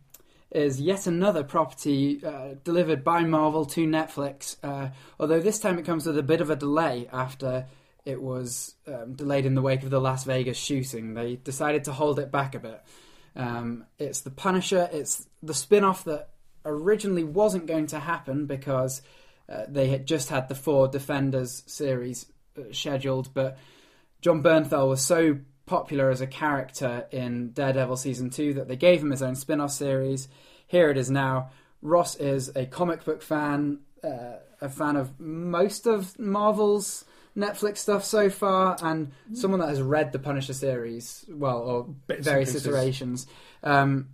is 0.51 0.81
yet 0.81 1.08
another 1.08 1.43
property 1.43 2.24
uh, 2.24 2.55
delivered 2.63 3.03
by 3.03 3.24
Marvel 3.24 3.65
to 3.65 3.88
Netflix. 3.88 4.58
Uh, 4.62 4.89
although 5.20 5.39
this 5.39 5.60
time 5.60 5.79
it 5.79 5.86
comes 5.86 6.05
with 6.05 6.17
a 6.17 6.24
bit 6.24 6.41
of 6.41 6.50
a 6.50 6.55
delay 6.55 7.10
after 7.12 7.65
it 8.03 8.22
was 8.22 8.75
um, 8.88 9.13
delayed 9.13 9.46
in 9.46 9.55
the 9.55 9.62
wake 9.62 9.84
of 9.84 9.89
the 9.89 10.01
Las 10.01 10.24
Vegas 10.24 10.58
shooting. 10.58 11.13
They 11.13 11.36
decided 11.36 11.86
to 11.86 11.93
hold 11.93 12.20
it 12.20 12.31
back 12.31 12.55
a 12.55 12.60
bit. 12.60 12.81
Um, 13.36 13.86
it's 13.98 14.22
The 14.22 14.31
Punisher. 14.31 14.89
It's 14.91 15.27
the 15.41 15.53
spin 15.53 15.84
off 15.84 16.03
that 16.05 16.29
originally 16.65 17.24
wasn't 17.24 17.67
going 17.67 17.88
to 17.88 18.00
happen 18.00 18.46
because 18.46 19.01
uh, 19.48 19.65
they 19.67 19.88
had 19.88 20.05
just 20.05 20.29
had 20.29 20.50
the 20.50 20.55
four 20.55 20.88
Defenders 20.88 21.63
series 21.65 22.25
uh, 22.58 22.63
scheduled, 22.72 23.34
but 23.34 23.58
Jon 24.22 24.43
Bernthal 24.43 24.89
was 24.89 25.01
so 25.01 25.39
popular 25.65 26.10
as 26.10 26.22
a 26.22 26.27
character 26.27 27.08
in 27.12 27.51
Daredevil 27.51 27.98
season 27.98 28.30
two 28.30 28.53
that 28.56 28.68
they 28.68 28.75
gave 28.75 29.01
him 29.01 29.12
his 29.12 29.22
own 29.22 29.36
spin 29.36 29.62
off 29.62 29.72
series. 29.72 30.27
Here 30.68 30.89
it 30.89 30.98
is 30.98 31.10
now. 31.10 31.51
Ross 31.82 32.15
is 32.15 32.51
a 32.56 32.65
comic 32.65 33.06
book 33.06 33.22
fan, 33.22 33.80
uh, 34.03 34.38
a 34.60 34.70
fan 34.70 34.96
of 34.96 35.20
most 35.20 35.88
of 35.88 36.18
Marvel's 36.20 37.06
Netflix 37.36 37.77
stuff 37.77 38.03
so 38.03 38.30
far, 38.30 38.77
and 38.82 39.12
someone 39.34 39.60
that 39.62 39.70
has 39.70 39.82
read 39.82 40.12
the 40.12 40.20
Punisher 40.20 40.53
series, 40.53 41.25
well, 41.30 41.60
or 41.60 41.84
Bits 42.08 42.25
various 42.25 42.56
iterations. 42.56 43.25
Um, 43.63 44.10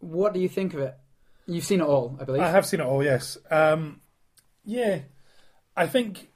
what 0.00 0.34
do 0.34 0.40
you 0.40 0.48
think 0.48 0.74
of 0.74 0.80
it? 0.80 0.94
You've 1.46 1.64
seen 1.64 1.80
it 1.80 1.86
all, 1.86 2.16
I 2.20 2.24
believe. 2.24 2.42
I 2.42 2.50
have 2.50 2.66
seen 2.66 2.80
it 2.80 2.86
all, 2.86 3.02
yes. 3.02 3.38
Um, 3.50 4.00
yeah, 4.64 5.00
I 5.76 5.86
think 5.86 6.28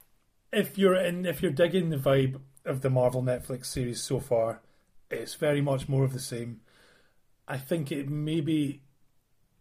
if 0.51 0.77
you're 0.77 0.95
in, 0.95 1.25
if 1.25 1.41
you're 1.41 1.51
digging 1.51 1.89
the 1.89 1.97
vibe 1.97 2.41
of 2.65 2.81
the 2.81 2.89
Marvel 2.89 3.21
Netflix 3.21 3.65
series 3.65 4.01
so 4.01 4.19
far, 4.19 4.61
it's 5.09 5.35
very 5.35 5.61
much 5.61 5.87
more 5.87 6.03
of 6.03 6.13
the 6.13 6.19
same. 6.19 6.61
I 7.47 7.57
think 7.57 7.91
it 7.91 8.09
maybe 8.09 8.81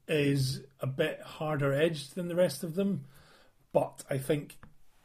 is 0.08 0.62
a 0.80 0.86
bit 0.86 1.20
harder 1.20 1.72
edged 1.72 2.14
than 2.14 2.28
the 2.28 2.34
rest 2.34 2.62
of 2.62 2.74
them, 2.74 3.04
but 3.72 4.04
I 4.08 4.18
think 4.18 4.56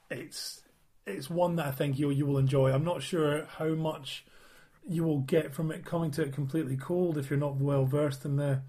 it's 0.10 0.62
it's 1.06 1.30
one 1.30 1.56
that 1.56 1.68
I 1.68 1.72
think 1.72 1.98
you 1.98 2.10
you 2.10 2.26
will 2.26 2.38
enjoy. 2.38 2.72
I'm 2.72 2.84
not 2.84 3.04
sure 3.04 3.46
how 3.46 3.70
much 3.70 4.26
you 4.88 5.04
will 5.04 5.20
get 5.20 5.54
from 5.54 5.72
it 5.72 5.86
coming 5.86 6.12
to 6.12 6.24
it 6.24 6.34
completely 6.34 6.78
cold 6.78 7.18
if 7.18 7.30
you're 7.30 7.40
not 7.40 7.58
well 7.58 7.86
versed 7.86 8.26
in 8.26 8.38
the 8.38 8.62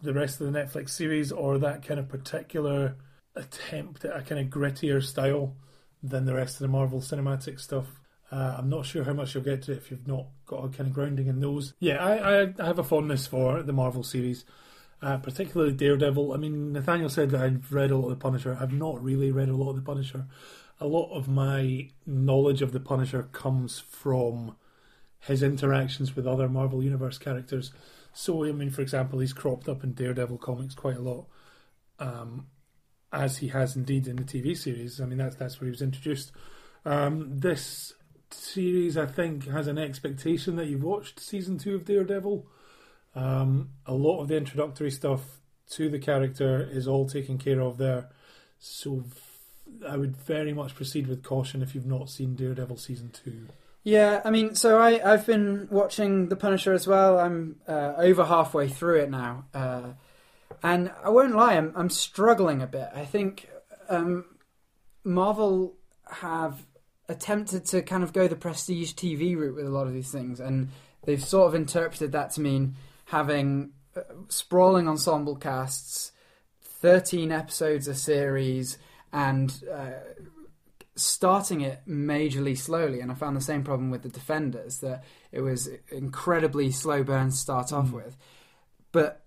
the 0.00 0.14
rest 0.14 0.40
of 0.40 0.50
the 0.50 0.58
Netflix 0.58 0.90
series 0.90 1.32
or 1.32 1.58
that 1.58 1.84
kind 1.84 1.98
of 1.98 2.08
particular 2.08 2.96
attempt 3.34 4.04
at 4.04 4.16
a 4.16 4.22
kind 4.22 4.40
of 4.40 4.46
grittier 4.46 5.02
style 5.02 5.56
than 6.02 6.24
the 6.24 6.34
rest 6.34 6.54
of 6.54 6.60
the 6.60 6.68
Marvel 6.68 7.00
cinematic 7.00 7.58
stuff. 7.58 8.00
Uh, 8.30 8.56
I'm 8.58 8.68
not 8.68 8.84
sure 8.84 9.04
how 9.04 9.14
much 9.14 9.34
you'll 9.34 9.44
get 9.44 9.62
to 9.62 9.72
if 9.72 9.90
you've 9.90 10.06
not 10.06 10.26
got 10.46 10.64
a 10.64 10.68
kind 10.68 10.88
of 10.88 10.92
grounding 10.92 11.28
in 11.28 11.40
those. 11.40 11.74
Yeah, 11.80 12.04
I, 12.04 12.42
I, 12.42 12.54
I 12.58 12.66
have 12.66 12.78
a 12.78 12.84
fondness 12.84 13.26
for 13.26 13.62
the 13.62 13.72
Marvel 13.72 14.02
series, 14.02 14.44
uh, 15.00 15.16
particularly 15.16 15.72
Daredevil. 15.72 16.34
I 16.34 16.36
mean, 16.36 16.72
Nathanael 16.72 17.08
said 17.08 17.30
that 17.30 17.40
I've 17.40 17.72
read 17.72 17.90
a 17.90 17.96
lot 17.96 18.10
of 18.10 18.18
The 18.18 18.22
Punisher. 18.22 18.56
I've 18.60 18.72
not 18.72 19.02
really 19.02 19.30
read 19.30 19.48
a 19.48 19.56
lot 19.56 19.70
of 19.70 19.76
The 19.76 19.82
Punisher. 19.82 20.26
A 20.80 20.86
lot 20.86 21.10
of 21.12 21.26
my 21.26 21.88
knowledge 22.06 22.60
of 22.60 22.72
The 22.72 22.80
Punisher 22.80 23.24
comes 23.32 23.78
from 23.78 24.56
his 25.20 25.42
interactions 25.42 26.14
with 26.14 26.26
other 26.26 26.48
Marvel 26.48 26.82
Universe 26.82 27.18
characters. 27.18 27.72
So, 28.12 28.44
I 28.44 28.52
mean, 28.52 28.70
for 28.70 28.82
example, 28.82 29.20
he's 29.20 29.32
cropped 29.32 29.68
up 29.68 29.82
in 29.82 29.94
Daredevil 29.94 30.38
comics 30.38 30.74
quite 30.74 30.96
a 30.96 31.02
lot, 31.02 31.26
um, 31.98 32.46
as 33.12 33.38
he 33.38 33.48
has 33.48 33.74
indeed 33.74 34.06
in 34.06 34.16
the 34.16 34.22
TV 34.22 34.56
series. 34.56 35.00
I 35.00 35.06
mean, 35.06 35.18
that's 35.18 35.36
that's 35.36 35.60
where 35.60 35.66
he 35.66 35.70
was 35.70 35.82
introduced. 35.82 36.32
Um, 36.84 37.38
this 37.38 37.92
series, 38.30 38.96
I 38.96 39.06
think, 39.06 39.46
has 39.48 39.66
an 39.66 39.78
expectation 39.78 40.56
that 40.56 40.66
you've 40.66 40.82
watched 40.82 41.20
season 41.20 41.58
two 41.58 41.74
of 41.74 41.84
Daredevil. 41.84 42.46
Um, 43.14 43.70
a 43.86 43.94
lot 43.94 44.20
of 44.20 44.28
the 44.28 44.36
introductory 44.36 44.90
stuff 44.90 45.40
to 45.70 45.88
the 45.88 45.98
character 45.98 46.68
is 46.70 46.86
all 46.88 47.08
taken 47.08 47.38
care 47.38 47.60
of 47.60 47.78
there. 47.78 48.08
So, 48.58 49.04
I 49.86 49.96
would 49.96 50.16
very 50.16 50.52
much 50.52 50.74
proceed 50.74 51.06
with 51.06 51.22
caution 51.22 51.62
if 51.62 51.74
you've 51.74 51.86
not 51.86 52.10
seen 52.10 52.34
Daredevil 52.34 52.78
season 52.78 53.10
two. 53.10 53.48
Yeah, 53.84 54.20
I 54.24 54.30
mean, 54.30 54.54
so 54.54 54.78
I, 54.78 55.00
I've 55.12 55.26
been 55.26 55.68
watching 55.70 56.28
The 56.28 56.36
Punisher 56.36 56.72
as 56.72 56.86
well. 56.86 57.18
I'm 57.18 57.56
uh, 57.66 57.94
over 57.96 58.24
halfway 58.24 58.68
through 58.68 59.00
it 59.00 59.10
now. 59.10 59.46
Uh, 59.54 59.92
and 60.62 60.90
I 61.04 61.10
won't 61.10 61.34
lie, 61.34 61.54
I'm, 61.54 61.72
I'm 61.76 61.90
struggling 61.90 62.60
a 62.60 62.66
bit. 62.66 62.88
I 62.94 63.04
think 63.04 63.48
um, 63.88 64.24
Marvel 65.04 65.76
have 66.10 66.66
attempted 67.08 67.64
to 67.66 67.82
kind 67.82 68.02
of 68.02 68.12
go 68.12 68.28
the 68.28 68.36
prestige 68.36 68.92
TV 68.92 69.36
route 69.36 69.56
with 69.56 69.66
a 69.66 69.70
lot 69.70 69.86
of 69.86 69.92
these 69.92 70.10
things, 70.10 70.40
and 70.40 70.68
they've 71.04 71.24
sort 71.24 71.48
of 71.48 71.54
interpreted 71.54 72.12
that 72.12 72.32
to 72.32 72.40
mean 72.40 72.76
having 73.06 73.70
uh, 73.96 74.02
sprawling 74.28 74.88
ensemble 74.88 75.36
casts, 75.36 76.12
13 76.62 77.32
episodes 77.32 77.88
a 77.88 77.94
series, 77.94 78.78
and 79.12 79.62
uh, 79.72 79.92
starting 80.94 81.62
it 81.62 81.80
majorly 81.88 82.56
slowly. 82.56 83.00
And 83.00 83.10
I 83.10 83.14
found 83.14 83.36
the 83.36 83.40
same 83.40 83.64
problem 83.64 83.90
with 83.90 84.02
the 84.02 84.08
Defenders, 84.08 84.78
that 84.80 85.04
it 85.32 85.40
was 85.40 85.68
incredibly 85.90 86.70
slow 86.70 87.02
burn 87.02 87.30
to 87.30 87.36
start 87.36 87.72
off 87.72 87.90
with. 87.90 88.16
But 88.92 89.24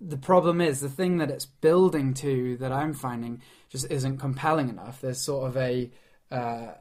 the 0.00 0.16
problem 0.16 0.60
is 0.60 0.80
the 0.80 0.88
thing 0.88 1.18
that 1.18 1.30
it's 1.30 1.46
building 1.46 2.14
to 2.14 2.56
that 2.58 2.70
I'm 2.70 2.92
finding 2.92 3.42
just 3.68 3.90
isn't 3.90 4.18
compelling 4.18 4.68
enough. 4.68 5.00
There's 5.00 5.20
sort 5.20 5.48
of 5.48 5.56
a 5.56 5.90
uh, 6.30 6.72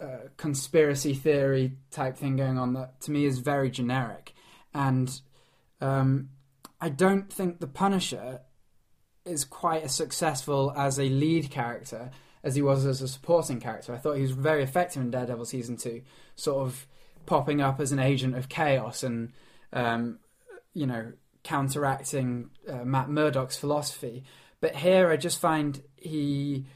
uh, 0.00 0.28
conspiracy 0.36 1.14
theory 1.14 1.72
type 1.90 2.16
thing 2.16 2.36
going 2.36 2.58
on 2.58 2.74
that 2.74 3.00
to 3.02 3.10
me 3.10 3.24
is 3.24 3.38
very 3.38 3.70
generic, 3.70 4.34
and 4.74 5.20
um, 5.80 6.30
I 6.80 6.88
don't 6.88 7.32
think 7.32 7.60
the 7.60 7.66
Punisher 7.66 8.40
is 9.24 9.44
quite 9.44 9.82
as 9.82 9.94
successful 9.94 10.72
as 10.76 10.98
a 10.98 11.08
lead 11.08 11.50
character 11.50 12.10
as 12.42 12.54
he 12.54 12.62
was 12.62 12.86
as 12.86 13.02
a 13.02 13.08
supporting 13.08 13.60
character. 13.60 13.92
I 13.92 13.98
thought 13.98 14.14
he 14.14 14.22
was 14.22 14.30
very 14.30 14.62
effective 14.62 15.02
in 15.02 15.10
Daredevil 15.10 15.44
season 15.44 15.76
two, 15.76 16.02
sort 16.36 16.66
of 16.66 16.86
popping 17.26 17.60
up 17.60 17.80
as 17.80 17.92
an 17.92 17.98
agent 17.98 18.36
of 18.36 18.48
chaos 18.48 19.02
and 19.02 19.32
um, 19.72 20.18
you 20.72 20.86
know 20.86 21.12
counteracting 21.42 22.50
uh, 22.68 22.84
Matt 22.84 23.08
Murdock's 23.08 23.56
philosophy. 23.56 24.24
But 24.60 24.76
here, 24.76 25.10
I 25.10 25.16
just 25.16 25.40
find 25.40 25.80
he, 25.96 26.66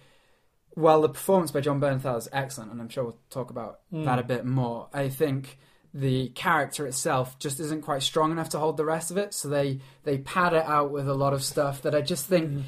well, 0.76 1.02
the 1.02 1.08
performance 1.08 1.50
by 1.50 1.60
Jon 1.60 1.80
Bernthal 1.80 2.16
is 2.18 2.28
excellent, 2.32 2.70
and 2.72 2.80
I'm 2.80 2.88
sure 2.88 3.04
we'll 3.04 3.18
talk 3.30 3.50
about 3.50 3.80
Mm. 3.92 4.04
that 4.04 4.18
a 4.18 4.22
bit 4.22 4.44
more. 4.44 4.88
I 4.92 5.08
think 5.08 5.58
the 5.94 6.28
character 6.30 6.86
itself 6.86 7.38
just 7.38 7.60
isn't 7.60 7.82
quite 7.82 8.02
strong 8.02 8.32
enough 8.32 8.48
to 8.50 8.58
hold 8.58 8.78
the 8.78 8.84
rest 8.84 9.10
of 9.10 9.18
it, 9.18 9.34
so 9.34 9.48
they 9.48 9.80
they 10.04 10.18
pad 10.18 10.52
it 10.54 10.64
out 10.64 10.90
with 10.90 11.06
a 11.08 11.14
lot 11.14 11.32
of 11.34 11.42
stuff 11.44 11.82
that 11.82 11.94
I 11.94 12.00
just 12.00 12.26
think 12.26 12.50
Mm. 12.50 12.62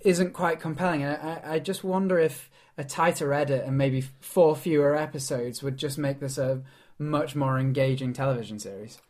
isn't 0.00 0.32
quite 0.32 0.60
compelling. 0.60 1.02
And 1.02 1.16
I, 1.16 1.54
I 1.54 1.58
just 1.58 1.82
wonder 1.84 2.18
if 2.18 2.50
a 2.78 2.84
tighter 2.84 3.32
edit 3.34 3.64
and 3.66 3.76
maybe 3.76 4.00
four 4.20 4.54
fewer 4.56 4.96
episodes 4.96 5.62
would 5.62 5.76
just 5.76 5.98
make 5.98 6.20
this 6.20 6.38
a 6.38 6.62
much 6.98 7.34
more 7.34 7.58
engaging 7.58 8.12
television 8.12 8.58
series. 8.58 9.00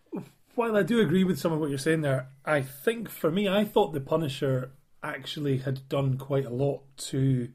While 0.54 0.76
I 0.76 0.82
do 0.82 1.00
agree 1.00 1.24
with 1.24 1.38
some 1.38 1.52
of 1.52 1.60
what 1.60 1.68
you're 1.70 1.78
saying 1.78 2.00
there, 2.02 2.28
I 2.44 2.60
think 2.62 3.08
for 3.08 3.30
me, 3.30 3.48
I 3.48 3.64
thought 3.64 3.92
The 3.92 4.00
Punisher 4.00 4.72
actually 5.02 5.58
had 5.58 5.88
done 5.88 6.18
quite 6.18 6.44
a 6.44 6.50
lot 6.50 6.82
to 6.96 7.48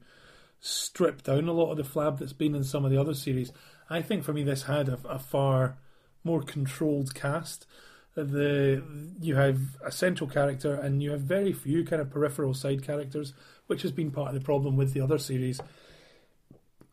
strip 0.60 1.22
down 1.22 1.48
a 1.48 1.52
lot 1.52 1.70
of 1.70 1.76
the 1.76 1.82
flab 1.82 2.18
that's 2.18 2.32
been 2.32 2.54
in 2.54 2.64
some 2.64 2.84
of 2.84 2.90
the 2.90 3.00
other 3.00 3.14
series. 3.14 3.52
I 3.88 4.02
think 4.02 4.24
for 4.24 4.32
me, 4.32 4.42
this 4.42 4.64
had 4.64 4.88
a, 4.88 4.98
a 5.08 5.18
far 5.18 5.78
more 6.24 6.42
controlled 6.42 7.14
cast. 7.14 7.66
The 8.14 8.82
you 9.20 9.36
have 9.36 9.60
a 9.84 9.92
central 9.92 10.28
character 10.28 10.74
and 10.74 11.02
you 11.02 11.12
have 11.12 11.20
very 11.20 11.52
few 11.52 11.84
kind 11.84 12.02
of 12.02 12.10
peripheral 12.10 12.54
side 12.54 12.82
characters, 12.82 13.32
which 13.68 13.82
has 13.82 13.92
been 13.92 14.10
part 14.10 14.28
of 14.28 14.34
the 14.34 14.44
problem 14.44 14.76
with 14.76 14.92
the 14.92 15.00
other 15.00 15.18
series. 15.18 15.60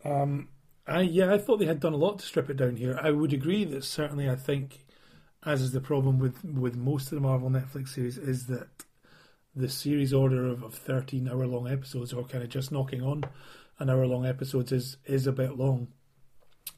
Um, 0.03 0.49
I 0.85 1.01
yeah, 1.01 1.33
I 1.33 1.39
thought 1.39 1.57
they 1.57 1.65
had 1.65 1.79
done 1.79 1.93
a 1.93 1.97
lot 1.97 2.19
to 2.19 2.25
strip 2.25 2.49
it 2.51 2.57
down 2.57 2.75
here. 2.75 2.99
I 3.01 3.09
would 3.09 3.33
agree 3.33 3.63
that 3.65 3.83
certainly 3.83 4.29
I 4.29 4.35
think 4.35 4.85
as 5.45 5.61
is 5.61 5.71
the 5.71 5.81
problem 5.81 6.19
with 6.19 6.43
with 6.43 6.75
most 6.75 7.11
of 7.11 7.15
the 7.15 7.21
Marvel 7.21 7.49
Netflix 7.49 7.89
series, 7.89 8.17
is 8.17 8.47
that 8.47 8.84
the 9.55 9.69
series 9.69 10.13
order 10.13 10.47
of, 10.47 10.63
of 10.63 10.73
thirteen 10.73 11.29
hour 11.29 11.47
long 11.47 11.67
episodes, 11.67 12.13
or 12.13 12.23
kind 12.25 12.43
of 12.43 12.49
just 12.49 12.71
knocking 12.71 13.01
on 13.01 13.23
an 13.79 13.89
hour 13.89 14.05
long 14.05 14.25
episodes, 14.25 14.71
is 14.71 14.97
is 15.05 15.27
a 15.27 15.31
bit 15.31 15.57
long. 15.57 15.87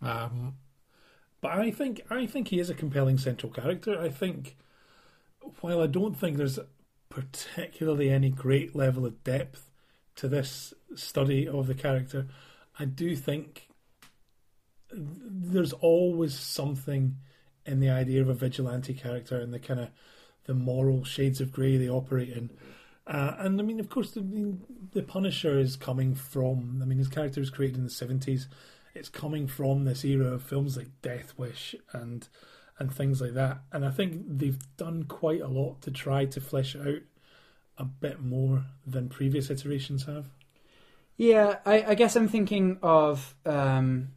Um, 0.01 0.55
but 1.41 1.51
I 1.51 1.71
think 1.71 2.01
I 2.09 2.25
think 2.25 2.49
he 2.49 2.59
is 2.59 2.69
a 2.69 2.75
compelling 2.75 3.17
central 3.17 3.51
character. 3.51 3.99
I 3.99 4.09
think 4.09 4.57
while 5.61 5.81
I 5.81 5.87
don't 5.87 6.17
think 6.17 6.37
there's 6.37 6.59
particularly 7.09 8.09
any 8.09 8.29
great 8.29 8.75
level 8.75 9.05
of 9.05 9.23
depth 9.23 9.71
to 10.15 10.27
this 10.27 10.73
study 10.95 11.47
of 11.47 11.67
the 11.67 11.73
character, 11.73 12.27
I 12.77 12.85
do 12.85 13.15
think 13.15 13.69
there's 14.91 15.73
always 15.73 16.37
something 16.37 17.17
in 17.65 17.79
the 17.79 17.89
idea 17.89 18.21
of 18.21 18.29
a 18.29 18.33
vigilante 18.33 18.93
character 18.93 19.39
and 19.39 19.53
the 19.53 19.59
kind 19.59 19.79
of 19.79 19.89
the 20.47 20.53
moral 20.53 21.03
shades 21.03 21.39
of 21.39 21.51
grey 21.51 21.77
they 21.77 21.89
operate 21.89 22.29
in. 22.29 22.49
Uh, 23.05 23.35
and 23.37 23.59
I 23.59 23.63
mean, 23.63 23.79
of 23.79 23.89
course, 23.89 24.11
the, 24.11 24.57
the 24.91 25.03
Punisher 25.03 25.59
is 25.59 25.75
coming 25.75 26.15
from. 26.15 26.79
I 26.81 26.85
mean, 26.85 26.97
his 26.97 27.07
character 27.07 27.39
was 27.39 27.49
created 27.49 27.77
in 27.77 27.83
the 27.83 27.89
seventies. 27.89 28.47
It's 28.95 29.09
coming 29.09 29.47
from 29.47 29.85
this 29.85 30.03
era 30.03 30.33
of 30.33 30.43
films 30.43 30.75
like 30.75 30.89
Death 31.01 31.33
Wish 31.37 31.75
and 31.93 32.27
and 32.79 32.93
things 32.93 33.21
like 33.21 33.33
that. 33.33 33.59
And 33.71 33.85
I 33.85 33.91
think 33.91 34.23
they've 34.27 34.59
done 34.75 35.03
quite 35.03 35.41
a 35.41 35.47
lot 35.47 35.81
to 35.83 35.91
try 35.91 36.25
to 36.25 36.41
flesh 36.41 36.75
it 36.75 36.81
out 36.81 37.01
a 37.77 37.85
bit 37.85 38.21
more 38.21 38.65
than 38.85 39.09
previous 39.09 39.49
iterations 39.49 40.05
have. 40.05 40.27
Yeah, 41.15 41.57
I, 41.65 41.83
I 41.83 41.95
guess 41.95 42.15
I'm 42.15 42.27
thinking 42.27 42.77
of 42.83 43.35
um, 43.45 44.09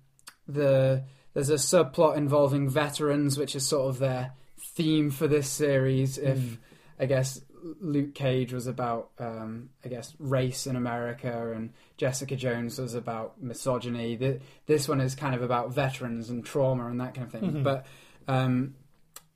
the 0.46 1.04
there's 1.32 1.50
a 1.50 1.54
subplot 1.54 2.16
involving 2.16 2.68
veterans, 2.68 3.38
which 3.38 3.54
is 3.54 3.66
sort 3.66 3.88
of 3.88 3.98
their 3.98 4.32
theme 4.74 5.10
for 5.10 5.26
this 5.28 5.48
series. 5.48 6.18
If 6.18 6.38
Mm. 6.38 6.58
I 6.98 7.06
guess 7.06 7.40
Luke 7.80 8.14
Cage 8.14 8.52
was 8.52 8.66
about, 8.66 9.10
um, 9.18 9.70
I 9.84 9.88
guess, 9.88 10.14
race 10.18 10.66
in 10.66 10.76
America, 10.76 11.52
and 11.54 11.72
Jessica 11.96 12.36
Jones 12.36 12.78
was 12.78 12.94
about 12.94 13.42
misogyny. 13.42 14.16
Th 14.16 14.40
this 14.66 14.88
one 14.88 15.00
is 15.00 15.14
kind 15.14 15.34
of 15.34 15.42
about 15.42 15.74
veterans 15.74 16.30
and 16.30 16.44
trauma 16.44 16.86
and 16.88 17.00
that 17.00 17.14
kind 17.14 17.26
of 17.26 17.32
thing. 17.32 17.52
Mhm. 17.52 17.62
But 17.62 17.86
um, 18.28 18.74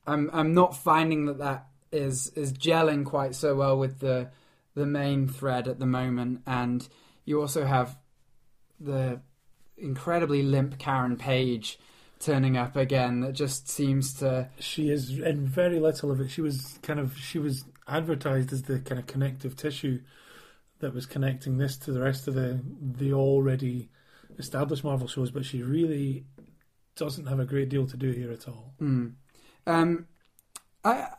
I'm 0.07 0.29
I'm 0.33 0.53
not 0.53 0.75
finding 0.75 1.25
that 1.25 1.39
that 1.39 1.67
is 1.91 2.29
is 2.35 2.51
gelling 2.53 3.05
quite 3.05 3.35
so 3.35 3.55
well 3.55 3.77
with 3.77 3.99
the 3.99 4.29
the 4.75 4.85
main 4.85 5.27
thread 5.27 5.67
at 5.67 5.79
the 5.79 5.85
moment, 5.85 6.41
and 6.45 6.87
you 7.25 7.39
also 7.41 7.65
have 7.65 7.97
the 8.79 9.21
incredibly 9.77 10.43
limp 10.43 10.77
Karen 10.77 11.17
Page 11.17 11.79
turning 12.25 12.57
up 12.57 12.75
again. 12.75 13.21
That 13.21 13.33
just 13.33 13.69
seems 13.69 14.13
to 14.15 14.49
She 14.59 14.89
is 14.89 15.19
in 15.19 15.45
very 15.45 15.79
little 15.79 16.11
of 16.11 16.19
it. 16.19 16.31
She 16.31 16.41
was 16.41 16.79
kind 16.81 16.99
of 16.99 17.17
she 17.17 17.37
was 17.37 17.65
advertised 17.87 18.51
as 18.51 18.63
the 18.63 18.79
kind 18.79 18.99
of 18.99 19.05
connective 19.05 19.55
tissue 19.55 20.01
that 20.79 20.93
was 20.93 21.05
connecting 21.05 21.57
this 21.57 21.77
to 21.77 21.91
the 21.91 22.01
rest 22.01 22.27
of 22.27 22.33
the 22.33 22.59
the 22.81 23.13
already 23.13 23.89
established 24.39 24.83
Marvel 24.83 25.07
shows, 25.07 25.31
but 25.31 25.45
she 25.45 25.61
really 25.61 26.25
doesn't 26.95 27.27
have 27.27 27.39
a 27.39 27.45
great 27.45 27.69
deal 27.69 27.85
to 27.85 27.97
do 27.97 28.11
here 28.11 28.31
at 28.31 28.47
all. 28.47 28.73
Mm. 28.81 29.13
Um, 29.67 30.07
I 30.83 31.09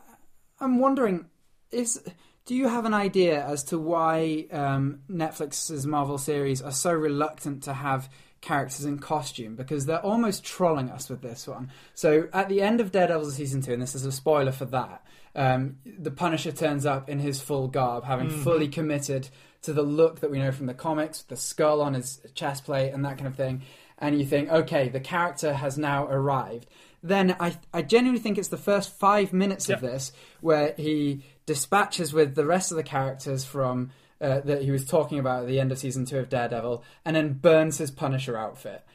I'm 0.59 0.79
wondering 0.79 1.27
is 1.71 2.01
Do 2.45 2.53
you 2.53 2.67
have 2.67 2.85
an 2.85 2.93
idea 2.93 3.45
as 3.45 3.63
to 3.65 3.79
why 3.79 4.47
um, 4.51 5.01
Netflix's 5.09 5.87
Marvel 5.87 6.17
series 6.17 6.61
are 6.61 6.71
so 6.71 6.91
reluctant 6.91 7.63
to 7.63 7.73
have 7.73 8.09
characters 8.41 8.85
in 8.85 8.99
costume? 8.99 9.55
Because 9.55 9.85
they're 9.85 10.05
almost 10.05 10.43
trolling 10.43 10.89
us 10.89 11.09
with 11.09 11.21
this 11.21 11.47
one. 11.47 11.71
So 11.93 12.29
at 12.33 12.49
the 12.49 12.61
end 12.61 12.81
of 12.81 12.91
Daredevil 12.91 13.31
season 13.31 13.61
two, 13.61 13.73
and 13.73 13.81
this 13.81 13.95
is 13.95 14.05
a 14.05 14.11
spoiler 14.11 14.51
for 14.51 14.65
that, 14.65 15.03
um, 15.35 15.77
the 15.85 16.11
Punisher 16.11 16.51
turns 16.51 16.85
up 16.85 17.09
in 17.09 17.19
his 17.19 17.39
full 17.39 17.67
garb, 17.67 18.03
having 18.03 18.29
fully 18.29 18.67
committed 18.67 19.29
to 19.61 19.73
the 19.73 19.83
look 19.83 20.21
that 20.21 20.31
we 20.31 20.39
know 20.39 20.51
from 20.51 20.65
the 20.65 20.73
comics, 20.73 21.21
the 21.23 21.35
skull 21.35 21.81
on 21.81 21.93
his 21.93 22.21
chest 22.33 22.65
plate 22.65 22.91
and 22.91 23.05
that 23.05 23.17
kind 23.17 23.27
of 23.27 23.35
thing. 23.35 23.61
And 23.99 24.17
you 24.19 24.25
think, 24.25 24.49
okay, 24.49 24.89
the 24.89 24.99
character 24.99 25.53
has 25.53 25.77
now 25.77 26.07
arrived. 26.07 26.67
Then 27.03 27.35
I, 27.39 27.57
I 27.73 27.81
genuinely 27.81 28.21
think 28.21 28.37
it's 28.37 28.47
the 28.47 28.57
first 28.57 28.97
five 28.97 29.33
minutes 29.33 29.69
of 29.69 29.81
this 29.81 30.11
where 30.41 30.73
he 30.77 31.23
dispatches 31.45 32.13
with 32.13 32.35
the 32.35 32.45
rest 32.45 32.71
of 32.71 32.77
the 32.77 32.83
characters 32.83 33.45
from 33.45 33.91
uh, 34.21 34.39
that 34.41 34.63
he 34.63 34.71
was 34.71 34.85
talking 34.85 35.19
about 35.19 35.41
at 35.41 35.47
the 35.47 35.59
end 35.59 35.71
of 35.71 35.77
season 35.77 36.05
two 36.05 36.19
of 36.19 36.29
Daredevil, 36.29 36.83
and 37.05 37.15
then 37.15 37.33
burns 37.33 37.77
his 37.77 37.91
Punisher 37.91 38.37
outfit. 38.37 38.85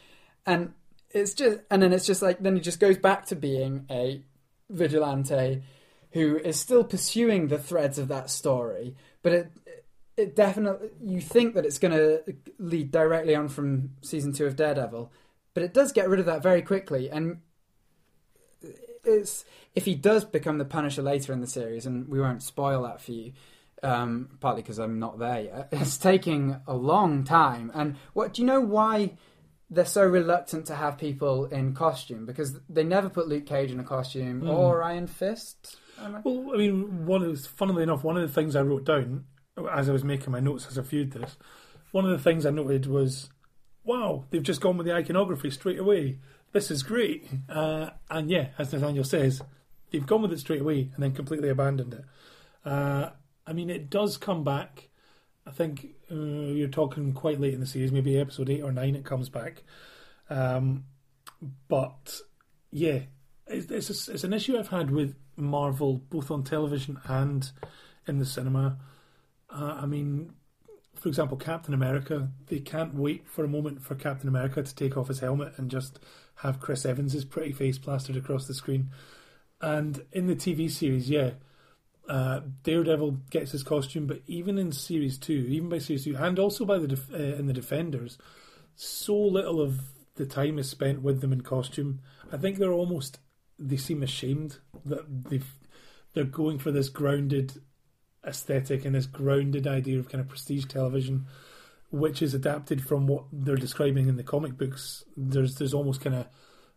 And 0.46 0.74
it's 1.10 1.34
just, 1.34 1.60
and 1.70 1.82
then 1.82 1.92
it's 1.92 2.06
just 2.06 2.22
like, 2.22 2.40
then 2.40 2.56
he 2.56 2.60
just 2.60 2.80
goes 2.80 2.98
back 2.98 3.26
to 3.26 3.36
being 3.36 3.86
a 3.90 4.22
vigilante 4.70 5.62
who 6.12 6.36
is 6.38 6.58
still 6.58 6.84
pursuing 6.84 7.48
the 7.48 7.58
threads 7.58 7.98
of 7.98 8.08
that 8.08 8.30
story, 8.30 8.96
but 9.22 9.32
it 9.32 9.50
it 10.16 10.36
definitely 10.36 10.90
you 11.02 11.20
think 11.20 11.54
that 11.54 11.64
it's 11.64 11.78
going 11.78 11.92
to 11.92 12.22
lead 12.58 12.90
directly 12.90 13.34
on 13.34 13.48
from 13.48 13.90
season 14.02 14.32
two 14.32 14.46
of 14.46 14.56
Daredevil, 14.56 15.10
but 15.54 15.62
it 15.62 15.72
does 15.72 15.92
get 15.92 16.08
rid 16.08 16.20
of 16.20 16.26
that 16.26 16.42
very 16.42 16.62
quickly. 16.62 17.10
And 17.10 17.38
it's 19.04 19.44
if 19.74 19.84
he 19.86 19.94
does 19.94 20.24
become 20.24 20.58
the 20.58 20.64
Punisher 20.64 21.02
later 21.02 21.32
in 21.32 21.40
the 21.40 21.46
series, 21.46 21.86
and 21.86 22.08
we 22.08 22.20
won't 22.20 22.42
spoil 22.42 22.82
that 22.82 23.00
for 23.00 23.12
you, 23.12 23.32
um, 23.82 24.36
partly 24.40 24.62
because 24.62 24.78
I'm 24.78 24.98
not 24.98 25.18
there 25.18 25.40
yet. 25.42 25.68
It's 25.72 25.96
taking 25.98 26.56
a 26.66 26.74
long 26.74 27.24
time. 27.24 27.70
And 27.74 27.96
what 28.12 28.34
do 28.34 28.42
you 28.42 28.46
know 28.46 28.60
why? 28.60 29.14
They're 29.70 29.86
so 29.86 30.04
reluctant 30.04 30.66
to 30.66 30.74
have 30.74 30.98
people 30.98 31.46
in 31.46 31.74
costume 31.74 32.26
because 32.26 32.60
they 32.68 32.84
never 32.84 33.08
put 33.08 33.26
Luke 33.28 33.46
Cage 33.46 33.70
in 33.70 33.80
a 33.80 33.84
costume 33.84 34.46
or 34.48 34.82
Iron 34.82 35.06
Fist. 35.06 35.76
I- 35.98 36.20
Well, 36.22 36.50
I 36.54 36.58
mean, 36.58 37.06
one 37.06 37.22
of 37.22 37.40
funnily 37.46 37.82
enough, 37.82 38.04
one 38.04 38.16
of 38.18 38.22
the 38.22 38.34
things 38.34 38.54
I 38.54 38.60
wrote 38.60 38.84
down 38.84 39.24
as 39.72 39.88
I 39.88 39.92
was 39.92 40.04
making 40.04 40.30
my 40.32 40.40
notes 40.40 40.66
as 40.68 40.78
I 40.78 40.82
viewed 40.82 41.12
this, 41.12 41.36
one 41.90 42.04
of 42.04 42.10
the 42.10 42.18
things 42.22 42.44
I 42.44 42.50
noted 42.50 42.86
was, 42.86 43.30
"Wow, 43.84 44.24
they've 44.30 44.42
just 44.42 44.60
gone 44.60 44.76
with 44.76 44.86
the 44.86 44.94
iconography 44.94 45.50
straight 45.50 45.78
away. 45.78 46.18
This 46.52 46.70
is 46.70 46.82
great." 46.82 47.26
Uh, 47.48 47.90
and 48.10 48.30
yeah, 48.30 48.48
as 48.58 48.72
Nathanael 48.72 49.04
says, 49.04 49.40
they've 49.90 50.06
gone 50.06 50.20
with 50.22 50.32
it 50.32 50.38
straight 50.40 50.60
away 50.60 50.90
and 50.94 51.02
then 51.02 51.12
completely 51.12 51.48
abandoned 51.48 51.94
it. 51.94 52.04
Uh, 52.64 53.10
I 53.46 53.52
mean, 53.52 53.70
it 53.70 53.90
does 53.90 54.16
come 54.16 54.44
back. 54.44 54.88
I 55.46 55.50
think 55.50 55.94
uh, 56.10 56.14
you're 56.14 56.68
talking 56.68 57.12
quite 57.12 57.40
late 57.40 57.54
in 57.54 57.60
the 57.60 57.66
series, 57.66 57.92
maybe 57.92 58.18
episode 58.18 58.50
eight 58.50 58.62
or 58.62 58.72
nine. 58.72 58.94
It 58.94 59.04
comes 59.04 59.28
back, 59.28 59.64
um, 60.30 60.84
but 61.68 62.20
yeah, 62.70 63.00
it's, 63.46 63.70
it's, 63.70 64.08
a, 64.08 64.12
it's 64.12 64.24
an 64.24 64.32
issue 64.32 64.56
I've 64.56 64.68
had 64.68 64.90
with 64.90 65.16
Marvel, 65.36 65.96
both 66.10 66.30
on 66.30 66.44
television 66.44 67.00
and 67.06 67.50
in 68.06 68.18
the 68.18 68.24
cinema. 68.24 68.78
Uh, 69.50 69.78
I 69.82 69.86
mean, 69.86 70.32
for 70.94 71.08
example, 71.08 71.36
Captain 71.36 71.74
America, 71.74 72.28
they 72.46 72.60
can't 72.60 72.94
wait 72.94 73.28
for 73.28 73.44
a 73.44 73.48
moment 73.48 73.82
for 73.82 73.94
Captain 73.94 74.28
America 74.28 74.62
to 74.62 74.74
take 74.74 74.96
off 74.96 75.08
his 75.08 75.20
helmet 75.20 75.54
and 75.56 75.70
just 75.70 75.98
have 76.36 76.60
Chris 76.60 76.86
Evans' 76.86 77.24
pretty 77.24 77.52
face 77.52 77.78
plastered 77.78 78.16
across 78.16 78.46
the 78.46 78.54
screen. 78.54 78.90
And 79.60 80.04
in 80.12 80.26
the 80.26 80.36
TV 80.36 80.70
series, 80.70 81.10
yeah, 81.10 81.32
uh, 82.08 82.40
Daredevil 82.62 83.18
gets 83.30 83.52
his 83.52 83.62
costume, 83.62 84.06
but 84.06 84.22
even 84.26 84.58
in 84.58 84.72
series 84.72 85.18
two, 85.18 85.46
even 85.48 85.68
by 85.68 85.78
series 85.78 86.04
two, 86.04 86.16
and 86.16 86.38
also 86.38 86.64
by 86.64 86.78
the 86.78 86.88
def- 86.88 87.12
uh, 87.12 87.16
in 87.16 87.46
the 87.46 87.52
Defenders, 87.52 88.18
so 88.74 89.16
little 89.16 89.60
of 89.60 89.80
the 90.16 90.26
time 90.26 90.58
is 90.58 90.68
spent 90.68 91.02
with 91.02 91.20
them 91.20 91.32
in 91.32 91.40
costume. 91.40 92.00
I 92.32 92.36
think 92.36 92.58
they're 92.58 92.72
almost 92.72 93.18
they 93.58 93.76
seem 93.76 94.02
ashamed 94.02 94.58
that 94.84 95.30
they've 95.30 95.52
they're 96.14 96.24
going 96.24 96.58
for 96.58 96.70
this 96.70 96.88
grounded 96.88 97.62
aesthetic 98.26 98.84
and 98.84 98.94
this 98.94 99.06
grounded 99.06 99.66
idea 99.66 99.98
of 99.98 100.08
kind 100.08 100.20
of 100.20 100.28
prestige 100.28 100.66
television, 100.66 101.26
which 101.90 102.22
is 102.22 102.34
adapted 102.34 102.82
from 102.86 103.06
what 103.06 103.24
they're 103.32 103.56
describing 103.56 104.08
in 104.08 104.16
the 104.16 104.22
comic 104.22 104.56
books. 104.58 105.04
There's 105.16 105.56
there's 105.56 105.74
almost 105.74 106.00
kind 106.00 106.16
of 106.16 106.26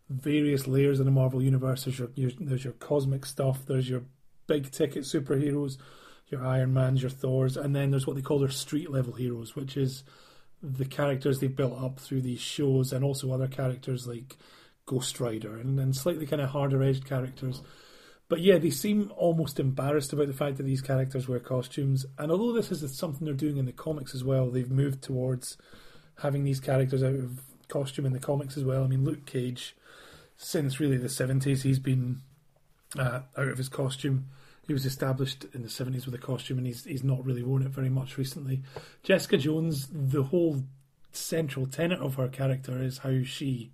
various 0.08 0.66
layers 0.66 1.00
in 1.00 1.06
the 1.06 1.10
Marvel 1.12 1.42
universe. 1.42 1.84
There's 1.84 1.98
your, 1.98 2.10
your 2.14 2.30
there's 2.38 2.64
your 2.64 2.74
cosmic 2.74 3.26
stuff. 3.26 3.66
There's 3.66 3.88
your 3.90 4.04
big 4.46 4.70
ticket 4.70 5.04
superheroes, 5.04 5.76
your 6.28 6.44
Iron 6.44 6.72
Mans, 6.72 7.02
your 7.02 7.10
Thors, 7.10 7.56
and 7.56 7.74
then 7.74 7.90
there's 7.90 8.06
what 8.06 8.16
they 8.16 8.22
call 8.22 8.38
their 8.38 8.48
street 8.48 8.90
level 8.90 9.14
heroes, 9.14 9.54
which 9.54 9.76
is 9.76 10.04
the 10.62 10.84
characters 10.84 11.38
they've 11.38 11.54
built 11.54 11.80
up 11.80 12.00
through 12.00 12.22
these 12.22 12.40
shows, 12.40 12.92
and 12.92 13.04
also 13.04 13.32
other 13.32 13.48
characters 13.48 14.06
like 14.06 14.36
Ghost 14.86 15.20
Rider 15.20 15.56
and, 15.56 15.78
and 15.78 15.94
slightly 15.94 16.26
kind 16.26 16.42
of 16.42 16.50
harder 16.50 16.82
edged 16.82 17.04
characters. 17.04 17.60
But 18.28 18.40
yeah, 18.40 18.58
they 18.58 18.70
seem 18.70 19.12
almost 19.16 19.60
embarrassed 19.60 20.12
about 20.12 20.26
the 20.26 20.32
fact 20.32 20.56
that 20.56 20.64
these 20.64 20.82
characters 20.82 21.28
wear 21.28 21.38
costumes. 21.38 22.06
And 22.18 22.32
although 22.32 22.52
this 22.52 22.72
is 22.72 22.96
something 22.96 23.24
they're 23.24 23.34
doing 23.34 23.56
in 23.56 23.66
the 23.66 23.72
comics 23.72 24.14
as 24.14 24.24
well, 24.24 24.50
they've 24.50 24.70
moved 24.70 25.02
towards 25.02 25.56
having 26.18 26.42
these 26.42 26.58
characters 26.58 27.04
out 27.04 27.14
of 27.14 27.40
costume 27.68 28.06
in 28.06 28.12
the 28.12 28.18
comics 28.18 28.56
as 28.56 28.64
well. 28.64 28.82
I 28.82 28.88
mean, 28.88 29.04
Luke 29.04 29.26
Cage, 29.26 29.76
since 30.36 30.80
really 30.80 30.96
the 30.96 31.06
70s, 31.06 31.62
he's 31.62 31.78
been 31.78 32.22
uh, 32.98 33.22
out 33.36 33.48
of 33.48 33.58
his 33.58 33.68
costume. 33.68 34.26
He 34.66 34.72
was 34.72 34.84
established 34.84 35.46
in 35.54 35.62
the 35.62 35.68
70s 35.68 36.06
with 36.06 36.14
a 36.14 36.18
costume 36.18 36.58
and 36.58 36.66
he's, 36.66 36.84
he's 36.84 37.04
not 37.04 37.24
really 37.24 37.42
worn 37.42 37.62
it 37.62 37.68
very 37.68 37.88
much 37.88 38.18
recently. 38.18 38.62
Jessica 39.02 39.38
Jones, 39.38 39.88
the 39.92 40.24
whole 40.24 40.64
central 41.12 41.66
tenet 41.66 42.00
of 42.00 42.16
her 42.16 42.28
character 42.28 42.82
is 42.82 42.98
how 42.98 43.22
she 43.22 43.70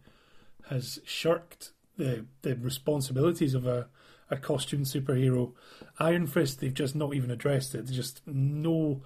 has 0.68 1.00
shirked 1.04 1.72
the, 1.96 2.26
the 2.42 2.56
responsibilities 2.56 3.54
of 3.54 3.66
a 3.66 3.88
a 4.32 4.36
costume 4.36 4.84
superhero. 4.84 5.52
Iron 5.98 6.26
Fist, 6.26 6.60
they've 6.60 6.72
just 6.72 6.96
not 6.96 7.14
even 7.14 7.30
addressed 7.30 7.74
it. 7.74 7.84
Just 7.84 8.22
no 8.26 9.02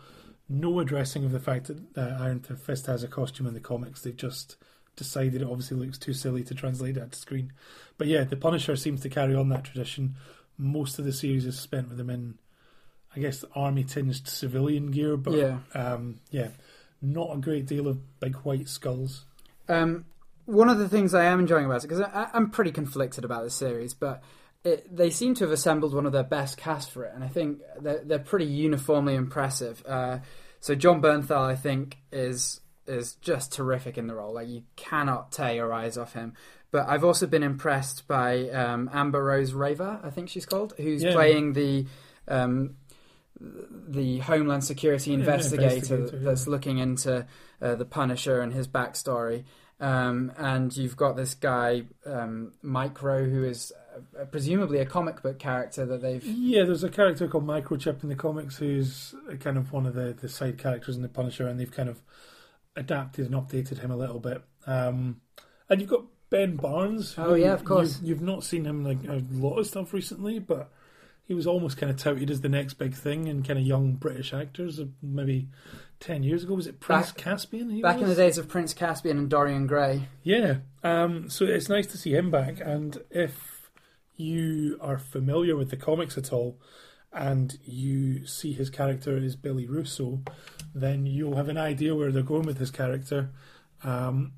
no 0.49 0.79
addressing 0.79 1.25
of 1.25 1.33
the 1.33 1.41
fact 1.41 1.67
that 1.67 1.99
uh, 1.99 2.23
Iron 2.23 2.39
Fist 2.41 2.87
has 2.87 3.03
a 3.03 3.09
costume 3.09 3.49
in 3.49 3.55
the 3.55 3.61
comics. 3.61 4.03
They've 4.03 4.17
just 4.17 4.57
decided 4.97 5.43
it 5.43 5.49
obviously 5.49 5.77
looks 5.77 5.99
too 5.99 6.13
silly 6.13 6.43
to 6.45 6.55
translate 6.55 6.95
that 6.97 7.13
to 7.13 7.19
screen. 7.19 7.53
But 7.99 8.09
yeah, 8.09 8.25
the 8.25 8.37
Punisher 8.37 8.77
seems 8.77 9.01
to 9.03 9.09
carry 9.09 9.35
on 9.35 9.49
that 9.51 9.65
tradition. 9.65 10.17
Most 10.59 10.99
of 10.99 11.05
the 11.05 11.13
series 11.13 11.47
is 11.47 11.59
spent 11.59 11.89
with 11.89 12.01
him 12.01 12.11
in, 12.11 12.39
I 13.15 13.21
guess, 13.21 13.45
army 13.55 13.85
tinged 13.85 14.27
civilian 14.27 14.91
gear. 14.91 15.17
But 15.17 15.35
Yeah. 15.35 15.59
um, 15.75 16.21
yeah, 16.31 16.49
not 17.03 17.35
a 17.37 17.41
great 17.41 17.67
deal 17.67 17.87
of 17.89 18.21
big 18.21 18.37
white 18.37 18.69
skulls. 18.69 19.25
Um, 19.69 20.07
one 20.47 20.69
of 20.69 20.79
the 20.79 20.89
things 20.89 21.13
I 21.15 21.25
am 21.25 21.41
enjoying 21.41 21.67
about 21.67 21.85
it 21.85 21.89
because 21.89 22.05
I'm 22.15 22.51
pretty 22.51 22.71
conflicted 22.71 23.25
about 23.25 23.43
this 23.45 23.55
series, 23.55 23.95
but 23.95 24.23
it, 24.65 24.95
they 24.97 25.11
seem 25.11 25.35
to 25.35 25.45
have 25.45 25.53
assembled 25.53 25.93
one 25.95 26.07
of 26.07 26.13
their 26.13 26.23
best 26.23 26.57
casts 26.57 26.91
for 26.91 27.05
it, 27.05 27.13
and 27.15 27.23
I 27.25 27.29
think 27.29 27.61
they're, 27.81 28.03
they're 28.05 28.19
pretty 28.19 28.47
uniformly 28.47 29.15
impressive. 29.15 29.83
Uh, 29.87 30.19
so 30.61 30.75
Jon 30.75 31.03
Bernthal, 31.03 31.41
I 31.41 31.57
think, 31.57 31.99
is 32.13 32.61
is 32.87 33.15
just 33.15 33.53
terrific 33.53 33.99
in 33.99 34.07
the 34.07 34.15
role. 34.15 34.35
Like 34.35 34.49
you 34.49 34.63
cannot 34.77 35.33
tear 35.33 35.55
your 35.55 35.73
eyes 35.73 35.97
off 35.99 36.13
him. 36.15 36.35
But 36.71 36.89
I've 36.89 37.05
also 37.05 37.27
been 37.27 37.43
impressed 37.43 38.07
by 38.09 38.51
um, 38.51 38.91
Amber 38.93 39.23
Rose 39.25 39.53
Revah, 39.53 40.05
I 40.05 40.11
think 40.11 40.29
she's 40.29 40.45
called, 40.47 40.75
who's 40.77 41.03
Yeah. 41.03 41.13
playing 41.13 41.53
the 41.53 41.87
um, 42.29 42.77
the 43.39 44.19
Homeland 44.19 44.65
Security 44.65 45.13
investigator, 45.13 45.75
investigator, 45.75 46.17
yeah. 46.17 46.25
that's 46.25 46.47
looking 46.49 46.79
into 46.79 47.27
uh, 47.61 47.75
the 47.75 47.85
Punisher 47.85 48.41
and 48.41 48.53
his 48.53 48.67
backstory. 48.67 49.45
Um, 49.79 50.33
and 50.39 50.75
you've 50.75 50.97
got 50.97 51.17
this 51.17 51.35
guy 51.35 51.83
um, 52.07 52.53
Micro, 52.63 53.29
who 53.29 53.45
is 53.45 53.73
uh, 54.19 54.25
presumably 54.25 54.79
a 54.79 54.87
comic 54.87 55.23
book 55.23 55.39
character 55.39 55.85
that 55.85 56.01
they've. 56.01 56.25
Yeah, 56.25 56.65
there's 56.65 56.83
a 56.83 56.89
character 56.89 57.29
called 57.29 57.47
Microchip 57.47 58.03
in 58.03 58.09
the 58.09 58.15
comics 58.17 58.57
who's 58.57 59.15
kind 59.41 59.59
of 59.59 59.73
one 59.73 59.85
of 59.87 59.95
the, 59.95 60.17
the 60.19 60.31
side 60.31 60.57
characters 60.57 60.97
in 60.97 61.03
the 61.03 61.09
Punisher, 61.09 61.47
and 61.47 61.61
they've 61.61 61.71
kind 61.71 61.91
of 61.91 62.01
adapted 62.77 63.27
and 63.27 63.35
updated 63.35 63.79
him 63.79 63.91
a 63.91 63.97
little 63.97 64.21
bit. 64.21 64.43
Um, 64.67 65.21
and 65.69 65.81
you've 65.81 65.91
got 65.91 66.05
Ben 66.31 66.57
Barnes. 66.57 67.15
Oh, 67.19 67.35
yeah, 67.35 67.53
of 67.53 67.65
course. 67.65 67.99
You've, 68.01 68.09
you've 68.09 68.23
not 68.23 68.45
seen 68.45 68.65
him 68.65 68.85
like 68.85 68.99
a 69.09 69.23
lot 69.33 69.59
of 69.59 69.67
stuff 69.67 69.93
recently, 69.93 70.39
but 70.39 70.71
he 71.25 71.35
was 71.35 71.47
almost 71.47 71.77
kind 71.77 71.91
of 71.91 71.97
touted 71.97 72.31
as 72.31 72.41
the 72.41 72.49
next 72.49 72.75
big 72.75 72.95
thing 72.95 73.27
in 73.27 73.43
kind 73.43 73.59
of 73.59 73.65
young 73.65 73.95
British 73.95 74.33
actors. 74.33 74.81
Maybe 75.03 75.49
ten 75.99 76.23
years 76.23 76.45
ago, 76.45 76.55
was 76.55 76.67
it 76.67 76.79
Prince 76.81 77.13
Back- 77.13 77.17
Caspian? 77.25 77.71
He 77.71 77.83
Back 77.83 78.01
in 78.01 78.09
the 78.09 78.15
days 78.15 78.39
of 78.39 78.49
Prince 78.49 78.75
Caspian 78.75 79.19
and 79.19 79.29
Dorian 79.29 79.67
Gray. 79.67 80.09
Yeah. 80.23 80.59
Um, 80.85 81.29
so 81.29 81.45
it's 81.45 81.69
nice 81.69 81.87
to 81.89 81.99
see 81.99 82.15
him 82.15 82.31
back. 82.31 82.61
And 82.61 82.99
if 83.11 83.71
you 84.17 84.79
are 84.81 84.99
familiar 84.99 85.57
with 85.57 85.71
the 85.71 85.77
comics 85.77 86.17
at 86.17 86.33
all 86.33 86.59
and 87.17 87.59
you 87.65 88.27
see 88.27 88.53
his 88.53 88.71
character 88.71 89.17
is 89.17 89.35
Billy 89.35 89.67
Russo, 89.67 90.21
then 90.75 91.07
you'll 91.07 91.37
have 91.37 91.49
an 91.49 91.59
idea 91.59 91.95
where 91.95 92.13
they're 92.13 92.23
going 92.23 92.47
with 92.47 92.59
his 92.59 92.71
character. 92.71 93.31
Um, 93.83 94.33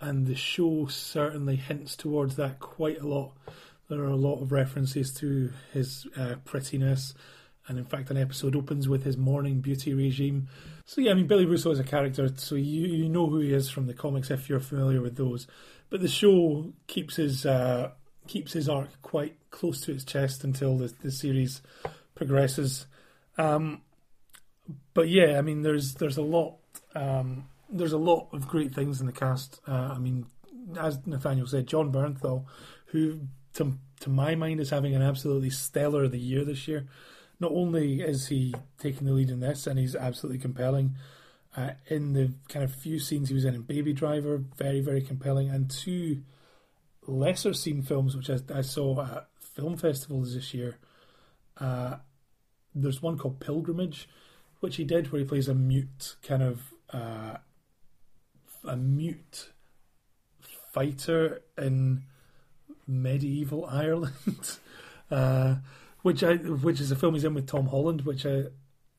and 0.00 0.26
the 0.26 0.34
show 0.34 0.86
certainly 0.86 1.56
hints 1.56 1.96
towards 1.96 2.36
that 2.36 2.58
quite 2.58 3.00
a 3.00 3.06
lot. 3.06 3.32
There 3.88 4.00
are 4.00 4.08
a 4.08 4.16
lot 4.16 4.42
of 4.42 4.52
references 4.52 5.14
to 5.14 5.52
his 5.72 6.06
uh, 6.16 6.34
prettiness 6.44 7.14
and 7.66 7.78
in 7.78 7.84
fact, 7.84 8.10
an 8.10 8.16
episode 8.16 8.56
opens 8.56 8.88
with 8.88 9.04
his 9.04 9.16
morning 9.16 9.60
beauty 9.60 9.94
regime. 9.94 10.48
So 10.84 11.00
yeah, 11.00 11.12
I 11.12 11.14
mean 11.14 11.26
Billy 11.26 11.46
Russo 11.46 11.70
is 11.70 11.78
a 11.78 11.84
character, 11.84 12.30
so 12.36 12.56
you 12.56 12.86
you 12.86 13.08
know 13.08 13.26
who 13.26 13.40
he 13.40 13.52
is 13.52 13.70
from 13.70 13.86
the 13.86 13.94
comics 13.94 14.30
if 14.30 14.48
you're 14.48 14.60
familiar 14.60 15.00
with 15.00 15.16
those. 15.16 15.46
But 15.88 16.02
the 16.02 16.08
show 16.08 16.72
keeps 16.86 17.16
his 17.16 17.46
uh, 17.46 17.92
keeps 18.26 18.52
his 18.52 18.68
arc 18.68 19.00
quite 19.00 19.36
close 19.50 19.80
to 19.82 19.92
its 19.92 20.04
chest 20.04 20.44
until 20.44 20.76
the, 20.76 20.92
the 21.02 21.10
series 21.10 21.62
progresses. 22.14 22.86
Um, 23.38 23.82
but 24.94 25.08
yeah, 25.08 25.38
I 25.38 25.42
mean, 25.42 25.62
there's 25.62 25.94
there's 25.94 26.16
a 26.16 26.22
lot 26.22 26.56
um, 26.94 27.48
there's 27.70 27.92
a 27.92 27.98
lot 27.98 28.28
of 28.32 28.48
great 28.48 28.74
things 28.74 29.00
in 29.00 29.06
the 29.06 29.12
cast. 29.12 29.60
Uh, 29.66 29.92
I 29.94 29.98
mean, 29.98 30.26
as 30.78 31.06
Nathanael 31.06 31.46
said, 31.46 31.66
Jon 31.66 31.92
Bernthal, 31.92 32.44
who 32.86 33.20
to 33.54 33.78
to 34.00 34.10
my 34.10 34.34
mind 34.34 34.60
is 34.60 34.70
having 34.70 34.94
an 34.94 35.02
absolutely 35.02 35.50
stellar 35.50 36.08
the 36.08 36.18
year 36.18 36.44
this 36.44 36.68
year. 36.68 36.86
Not 37.40 37.52
only 37.52 38.00
is 38.00 38.28
he 38.28 38.54
taking 38.78 39.06
the 39.06 39.12
lead 39.12 39.30
in 39.30 39.40
this, 39.40 39.66
and 39.66 39.78
he's 39.78 39.96
absolutely 39.96 40.40
compelling. 40.40 40.96
Uh, 41.56 41.70
in 41.86 42.14
the 42.14 42.32
kind 42.48 42.64
of 42.64 42.74
few 42.74 42.98
scenes 42.98 43.28
he 43.28 43.34
was 43.34 43.44
in 43.44 43.54
in 43.54 43.62
Baby 43.62 43.92
Driver, 43.92 44.42
very 44.56 44.80
very 44.80 45.02
compelling, 45.02 45.50
and 45.50 45.70
two 45.70 46.22
lesser 47.06 47.52
seen 47.52 47.82
films 47.82 48.16
which 48.16 48.30
I, 48.30 48.38
I 48.52 48.62
saw 48.62 49.02
at 49.02 49.28
film 49.38 49.76
festivals 49.76 50.34
this 50.34 50.54
year. 50.54 50.78
Uh, 51.58 51.96
there's 52.74 53.02
one 53.02 53.18
called 53.18 53.40
Pilgrimage, 53.40 54.08
which 54.60 54.76
he 54.76 54.84
did, 54.84 55.12
where 55.12 55.20
he 55.20 55.26
plays 55.26 55.48
a 55.48 55.54
mute 55.54 56.16
kind 56.22 56.42
of 56.42 56.74
uh, 56.92 57.36
a 58.66 58.76
mute 58.76 59.50
fighter 60.72 61.42
in 61.56 62.02
medieval 62.86 63.66
Ireland, 63.70 64.58
uh, 65.10 65.56
which 66.02 66.22
I 66.22 66.34
which 66.36 66.80
is 66.80 66.90
a 66.90 66.96
film 66.96 67.14
he's 67.14 67.24
in 67.24 67.34
with 67.34 67.46
Tom 67.46 67.66
Holland, 67.66 68.02
which 68.02 68.26
I, 68.26 68.44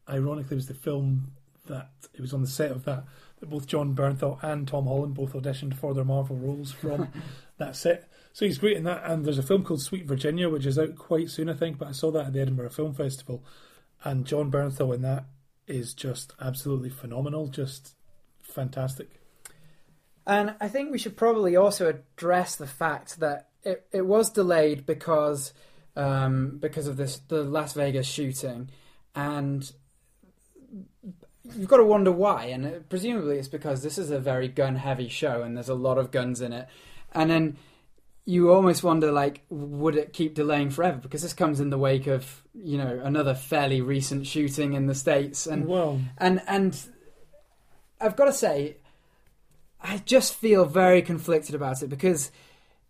ironically 0.09 0.55
was 0.55 0.67
the 0.67 0.73
film 0.73 1.31
that 1.67 1.89
it 2.13 2.21
was 2.21 2.33
on 2.33 2.41
the 2.41 2.47
set 2.47 2.71
of 2.71 2.85
that 2.85 3.05
that 3.39 3.49
both 3.49 3.67
Jon 3.67 3.95
Bernthal 3.95 4.41
and 4.43 4.67
Tom 4.67 4.85
Holland 4.85 5.15
both 5.15 5.33
auditioned 5.33 5.75
for 5.75 5.93
their 5.93 6.05
Marvel 6.05 6.37
roles 6.37 6.71
from 6.71 7.09
that 7.57 7.75
set. 7.75 8.09
So 8.35 8.45
he's 8.45 8.57
great 8.57 8.75
in 8.75 8.83
that. 8.83 9.01
And 9.05 9.23
there's 9.23 9.37
a 9.37 9.43
film 9.43 9.63
called 9.63 9.81
Sweet 9.81 10.05
Virginia, 10.05 10.49
which 10.49 10.65
is 10.65 10.77
out 10.77 10.97
quite 10.97 11.29
soon, 11.29 11.47
I 11.47 11.53
think. 11.53 11.77
But 11.77 11.87
I 11.87 11.93
saw 11.93 12.11
that 12.11 12.25
at 12.25 12.33
the 12.33 12.41
Edinburgh 12.41 12.71
Film 12.71 12.93
Festival, 12.93 13.45
and 14.03 14.25
Jon 14.25 14.51
Bernthal 14.51 14.93
in 14.93 15.03
that 15.03 15.23
is 15.67 15.93
just 15.93 16.33
absolutely 16.41 16.89
phenomenal, 16.89 17.47
just 17.47 17.95
fantastic. 18.41 19.21
And 20.27 20.53
I 20.59 20.67
think 20.67 20.91
we 20.91 20.97
should 20.97 21.15
probably 21.15 21.55
also 21.55 21.87
address 21.87 22.57
the 22.57 22.67
fact 22.67 23.21
that 23.21 23.51
it, 23.63 23.87
it 23.93 24.05
was 24.05 24.29
delayed 24.29 24.85
because 24.85 25.53
um, 25.95 26.57
because 26.59 26.87
of 26.87 26.97
this 26.97 27.19
the 27.29 27.41
Las 27.41 27.71
Vegas 27.71 28.05
shooting, 28.05 28.69
and 29.15 29.71
you've 31.55 31.69
got 31.69 31.77
to 31.77 31.85
wonder 31.85 32.11
why. 32.11 32.47
And 32.47 32.89
presumably 32.89 33.37
it's 33.37 33.47
because 33.47 33.81
this 33.81 33.97
is 33.97 34.11
a 34.11 34.19
very 34.19 34.49
gun 34.49 34.75
heavy 34.75 35.07
show, 35.07 35.41
and 35.41 35.55
there's 35.55 35.69
a 35.69 35.73
lot 35.73 35.97
of 35.97 36.11
guns 36.11 36.41
in 36.41 36.51
it. 36.51 36.67
And 37.13 37.31
then 37.31 37.57
you 38.25 38.51
almost 38.51 38.83
wonder, 38.83 39.11
like, 39.11 39.43
would 39.49 39.95
it 39.95 40.11
keep 40.11 40.33
delaying 40.33 40.71
forever? 40.71 40.97
Because 40.97 41.21
this 41.21 41.33
comes 41.33 41.59
in 41.59 41.69
the 41.69 41.77
wake 41.77 42.07
of 42.07 42.43
you 42.53 42.77
know 42.77 42.99
another 43.03 43.35
fairly 43.35 43.81
recent 43.81 44.25
shooting 44.25 44.73
in 44.73 44.87
the 44.87 44.95
states, 44.95 45.45
and 45.45 45.67
well, 45.67 46.01
and 46.17 46.41
and 46.47 46.77
I've 48.01 48.15
got 48.15 48.25
to 48.25 48.33
say, 48.33 48.77
I 49.79 49.99
just 49.99 50.33
feel 50.33 50.65
very 50.65 51.01
conflicted 51.01 51.55
about 51.55 51.83
it 51.83 51.87
because 51.87 52.31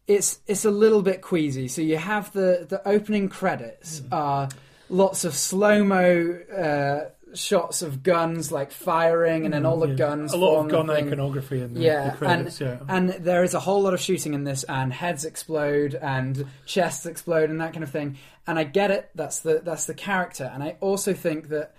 it's 0.07 0.39
it's 0.47 0.65
a 0.65 0.71
little 0.71 1.01
bit 1.01 1.21
queasy. 1.21 1.67
So 1.67 1.81
you 1.81 1.97
have 1.97 2.31
the 2.31 2.65
the 2.67 2.87
opening 2.87 3.27
credits 3.27 4.01
are 4.11 4.49
lots 4.89 5.25
of 5.25 5.33
slow 5.33 5.83
mo 5.83 6.39
uh, 6.55 7.09
shots 7.35 7.81
of 7.81 8.03
guns 8.03 8.51
like 8.51 8.71
firing, 8.71 9.45
and 9.45 9.53
then 9.53 9.65
all 9.65 9.77
the 9.79 9.87
mm, 9.87 9.91
yeah. 9.91 9.95
guns. 9.95 10.33
a 10.33 10.37
lot 10.37 10.63
of 10.63 10.69
gun 10.69 10.87
thing. 10.87 11.07
iconography 11.07 11.61
in 11.61 11.73
the, 11.73 11.81
Yeah, 11.81 12.11
the 12.11 12.17
credits. 12.17 12.59
yeah, 12.61 12.79
And 12.87 13.09
there 13.09 13.43
is 13.43 13.53
a 13.53 13.59
whole 13.59 13.81
lot 13.81 13.93
of 13.93 13.99
shooting 13.99 14.33
in 14.33 14.43
this, 14.43 14.63
and 14.63 14.91
heads 14.91 15.25
explode, 15.25 15.95
and 15.95 16.47
chests 16.65 17.05
explode, 17.05 17.49
and 17.49 17.61
that 17.61 17.73
kind 17.73 17.83
of 17.83 17.91
thing. 17.91 18.17
And 18.47 18.57
I 18.57 18.63
get 18.63 18.91
it. 18.91 19.09
That's 19.15 19.39
the 19.39 19.61
that's 19.63 19.85
the 19.85 19.93
character. 19.93 20.49
And 20.53 20.63
I 20.63 20.77
also 20.79 21.13
think 21.13 21.49
that 21.49 21.75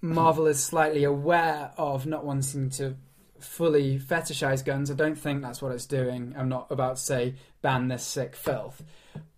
Marvel 0.00 0.46
is 0.46 0.62
slightly 0.62 1.04
aware 1.04 1.72
of 1.76 2.06
not 2.06 2.24
wanting 2.24 2.70
to 2.70 2.96
fully 3.40 3.98
fetishize 3.98 4.64
guns. 4.64 4.90
I 4.90 4.94
don't 4.94 5.18
think 5.18 5.42
that's 5.42 5.60
what 5.60 5.72
it's 5.72 5.86
doing. 5.86 6.34
I'm 6.36 6.48
not 6.48 6.66
about 6.70 6.96
to 6.96 7.02
say 7.02 7.34
ban 7.62 7.88
this 7.88 8.04
sick 8.04 8.34
filth, 8.34 8.82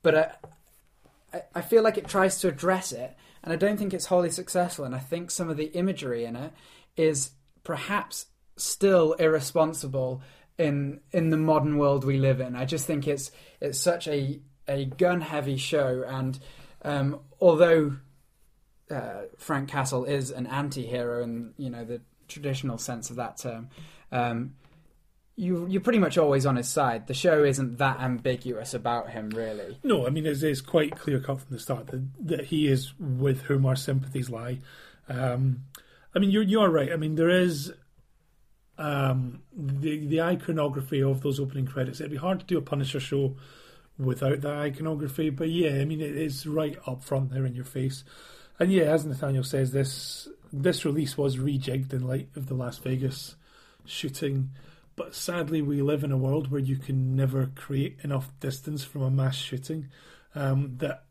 but 0.02 0.14
I, 0.14 0.32
I, 1.32 1.42
I 1.56 1.60
feel 1.62 1.82
like 1.82 1.98
it 1.98 2.08
tries 2.08 2.40
to 2.40 2.48
address 2.48 2.92
it, 2.92 3.16
and 3.42 3.52
I 3.52 3.56
don't 3.56 3.76
think 3.76 3.94
it's 3.94 4.06
wholly 4.06 4.30
successful. 4.30 4.84
And 4.84 4.94
I 4.94 4.98
think 4.98 5.30
some 5.30 5.48
of 5.48 5.56
the 5.56 5.66
imagery 5.66 6.24
in 6.24 6.36
it 6.36 6.52
is 6.96 7.32
perhaps 7.64 8.26
still 8.56 9.12
irresponsible 9.14 10.22
in 10.58 11.00
in 11.12 11.30
the 11.30 11.36
modern 11.36 11.78
world 11.78 12.04
we 12.04 12.18
live 12.18 12.40
in. 12.40 12.56
I 12.56 12.64
just 12.64 12.86
think 12.86 13.06
it's 13.06 13.30
it's 13.60 13.80
such 13.80 14.08
a 14.08 14.40
a 14.66 14.84
gun 14.84 15.20
heavy 15.20 15.56
show, 15.56 16.04
and 16.06 16.38
um, 16.82 17.20
although 17.40 17.96
uh, 18.90 19.22
Frank 19.36 19.68
Castle 19.68 20.04
is 20.04 20.30
an 20.30 20.46
anti-hero 20.46 21.22
in 21.22 21.54
you 21.56 21.70
know 21.70 21.84
the 21.84 22.00
traditional 22.26 22.78
sense 22.78 23.10
of 23.10 23.16
that 23.16 23.38
term. 23.38 23.68
Um, 24.10 24.54
you, 25.38 25.66
you're 25.68 25.80
pretty 25.80 26.00
much 26.00 26.18
always 26.18 26.44
on 26.46 26.56
his 26.56 26.68
side. 26.68 27.06
The 27.06 27.14
show 27.14 27.44
isn't 27.44 27.78
that 27.78 28.00
ambiguous 28.00 28.74
about 28.74 29.10
him, 29.10 29.30
really. 29.30 29.78
No, 29.84 30.04
I 30.04 30.10
mean 30.10 30.26
it's, 30.26 30.42
it's 30.42 30.60
quite 30.60 30.98
clear 30.98 31.20
cut 31.20 31.40
from 31.40 31.54
the 31.54 31.60
start 31.60 31.86
that, 31.86 32.26
that 32.26 32.44
he 32.46 32.66
is 32.66 32.92
with 32.98 33.42
whom 33.42 33.64
our 33.64 33.76
sympathies 33.76 34.28
lie. 34.28 34.58
Um, 35.08 35.64
I 36.14 36.18
mean, 36.18 36.30
you're 36.30 36.42
you 36.42 36.60
are 36.60 36.68
right. 36.68 36.92
I 36.92 36.96
mean, 36.96 37.14
there 37.14 37.28
is 37.28 37.72
um, 38.78 39.42
the 39.56 40.06
the 40.06 40.22
iconography 40.22 41.02
of 41.02 41.20
those 41.22 41.38
opening 41.38 41.66
credits. 41.66 42.00
It'd 42.00 42.10
be 42.10 42.18
hard 42.18 42.40
to 42.40 42.46
do 42.46 42.58
a 42.58 42.62
Punisher 42.62 42.98
show 42.98 43.36
without 43.96 44.40
that 44.40 44.56
iconography, 44.58 45.30
but 45.30 45.50
yeah, 45.50 45.80
I 45.80 45.84
mean, 45.84 46.00
it 46.00 46.16
is 46.16 46.46
right 46.46 46.76
up 46.86 47.04
front 47.04 47.30
there 47.30 47.46
in 47.46 47.54
your 47.54 47.64
face. 47.64 48.04
And 48.58 48.72
yeah, 48.72 48.84
as 48.84 49.06
Nathanael 49.06 49.44
says, 49.44 49.70
this 49.70 50.28
this 50.52 50.84
release 50.84 51.16
was 51.16 51.36
rejigged 51.36 51.92
in 51.92 52.08
light 52.08 52.28
of 52.34 52.46
the 52.46 52.54
Las 52.54 52.78
Vegas 52.78 53.36
shooting. 53.84 54.50
But 54.98 55.14
sadly, 55.14 55.62
we 55.62 55.80
live 55.80 56.02
in 56.02 56.10
a 56.10 56.16
world 56.18 56.50
where 56.50 56.60
you 56.60 56.76
can 56.76 57.14
never 57.14 57.46
create 57.54 57.98
enough 58.02 58.32
distance 58.40 58.82
from 58.82 59.02
a 59.02 59.10
mass 59.10 59.36
shooting. 59.36 59.90
Um, 60.34 60.74
that, 60.78 61.04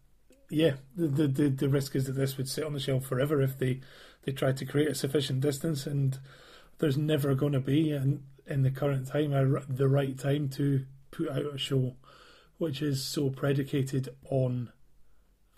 yeah, 0.50 0.74
the, 0.96 1.28
the 1.28 1.48
the 1.48 1.70
risk 1.70 1.96
is 1.96 2.06
that 2.06 2.12
this 2.12 2.36
would 2.36 2.50
sit 2.50 2.66
on 2.66 2.74
the 2.74 2.82
shelf 2.82 3.06
forever 3.06 3.42
if 3.42 3.58
they 3.58 3.80
they 4.24 4.34
tried 4.34 4.58
to 4.58 4.66
create 4.66 4.90
a 4.90 4.96
sufficient 4.96 5.40
distance, 5.40 5.88
and 5.88 6.20
there's 6.80 6.98
never 6.98 7.34
going 7.34 7.54
to 7.54 7.62
be, 7.62 7.92
in, 7.92 8.24
in 8.46 8.64
the 8.64 8.72
current 8.72 9.08
time, 9.08 9.32
a, 9.32 9.62
the 9.70 9.88
right 9.88 10.20
time 10.20 10.50
to 10.50 10.86
put 11.10 11.30
out 11.30 11.56
a 11.56 11.58
show 11.58 11.96
which 12.58 12.82
is 12.82 13.02
so 13.02 13.30
predicated 13.30 14.10
on 14.30 14.70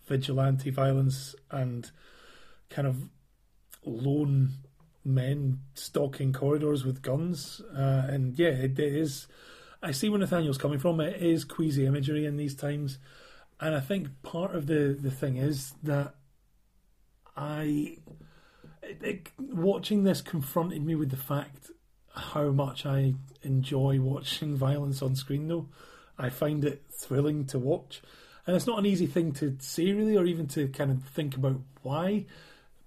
vigilante 0.06 0.70
violence 0.70 1.34
and 1.50 1.89
kind 2.70 2.88
of 2.88 3.10
lone 3.84 4.52
men 5.04 5.60
stalking 5.74 6.34
corridors 6.34 6.84
with 6.86 7.02
guns. 7.02 7.62
Uh, 7.76 8.06
and 8.08 8.38
yeah, 8.38 8.50
it, 8.50 8.80
it 8.80 8.94
is. 8.94 9.28
I 9.82 9.92
see 9.92 10.10
where 10.10 10.20
Nathanael's 10.20 10.58
coming 10.58 10.80
from. 10.80 11.00
It 11.00 11.22
is 11.22 11.46
queasy 11.46 11.86
imagery 11.86 12.26
in 12.26 12.38
these 12.38 12.56
times, 12.56 12.98
and 13.60 13.76
I 13.76 13.80
think 13.80 14.22
part 14.24 14.56
of 14.56 14.68
the 14.68 14.98
the 15.00 15.12
thing 15.12 15.38
is 15.38 15.74
that 15.84 16.16
I 17.38 17.98
it, 18.84 18.98
it, 19.02 19.30
watching 19.38 20.04
this 20.04 20.22
confronted 20.22 20.84
me 20.84 20.96
with 20.96 21.12
the 21.12 21.18
fact 21.18 21.72
how 22.14 22.50
much 22.50 22.86
I 22.86 23.14
enjoy 23.42 24.02
watching 24.02 24.56
violence 24.58 25.02
on 25.02 25.16
screen. 25.16 25.48
Though 25.48 25.70
I 26.18 26.30
find 26.30 26.66
it 26.66 26.84
thrilling 26.92 27.46
to 27.48 27.60
watch, 27.60 28.02
and 28.46 28.56
it's 28.56 28.68
not 28.68 28.80
an 28.80 28.86
easy 28.86 29.08
thing 29.08 29.32
to 29.34 29.56
say 29.60 29.94
really, 29.94 30.18
or 30.18 30.26
even 30.26 30.48
to 30.48 30.68
kind 30.68 30.92
of 30.92 31.04
think 31.04 31.38
about 31.38 31.62
why. 31.84 32.26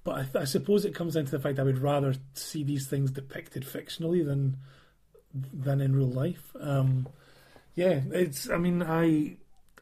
But 0.05 0.27
I, 0.35 0.41
I 0.41 0.45
suppose 0.45 0.85
it 0.85 0.95
comes 0.95 1.15
down 1.15 1.27
to 1.27 1.31
the 1.31 1.39
fact 1.39 1.59
I 1.59 1.63
would 1.63 1.79
rather 1.79 2.15
see 2.35 2.65
these 2.65 2.87
things 2.89 3.11
depicted 3.11 3.65
fictionally 3.65 4.25
than 4.25 4.57
than 5.53 5.81
in 5.81 5.95
real 5.95 6.11
life. 6.11 6.55
Um, 6.61 7.09
yeah, 7.75 8.01
it's. 8.11 8.51
I 8.51 8.57
mean, 8.59 8.83
I 8.83 9.37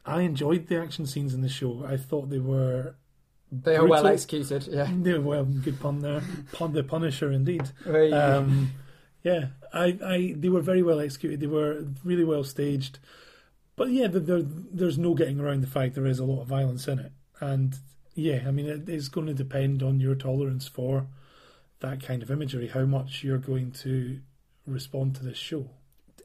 I 0.05 0.21
enjoyed 0.21 0.67
the 0.67 0.79
action 0.79 1.05
scenes 1.05 1.33
in 1.33 1.41
the 1.41 1.49
show. 1.49 1.83
I 1.87 1.97
thought 1.97 2.29
they 2.29 2.39
were 2.39 2.95
They 3.51 3.75
are 3.75 3.85
well 3.87 4.03
executed. 4.13 4.67
Yeah. 4.67 4.89
they 5.01 5.13
were 5.13 5.21
well 5.21 5.45
good 5.45 5.79
pun 5.79 5.99
there, 5.99 6.21
pun 6.53 6.73
the 6.73 6.83
Punisher 6.83 7.31
indeed. 7.31 7.69
You- 7.85 8.15
Um, 8.15 8.71
yeah, 9.23 9.47
I, 9.73 9.97
I 10.03 10.33
they 10.37 10.49
were 10.49 10.61
very 10.61 10.81
well 10.83 10.99
executed. 10.99 11.39
They 11.39 11.47
were 11.47 11.83
really 12.03 12.23
well 12.23 12.43
staged. 12.43 12.99
But 13.75 13.89
yeah, 13.91 14.07
there, 14.07 14.41
there's 14.43 14.97
no 14.97 15.13
getting 15.15 15.39
around 15.39 15.61
the 15.61 15.67
fact 15.67 15.95
there 15.95 16.05
is 16.05 16.19
a 16.19 16.25
lot 16.25 16.41
of 16.41 16.47
violence 16.47 16.87
in 16.87 16.99
it. 16.99 17.11
And 17.39 17.75
yeah, 18.15 18.43
I 18.47 18.51
mean, 18.51 18.67
it 18.67 18.89
is 18.89 19.09
going 19.09 19.27
to 19.27 19.33
depend 19.33 19.81
on 19.83 19.99
your 19.99 20.15
tolerance 20.15 20.67
for 20.67 21.07
that 21.79 22.03
kind 22.03 22.21
of 22.21 22.29
imagery, 22.29 22.67
how 22.67 22.85
much 22.85 23.23
you're 23.23 23.37
going 23.37 23.71
to 23.71 24.19
respond 24.65 25.15
to 25.15 25.23
this 25.23 25.37
show. 25.37 25.69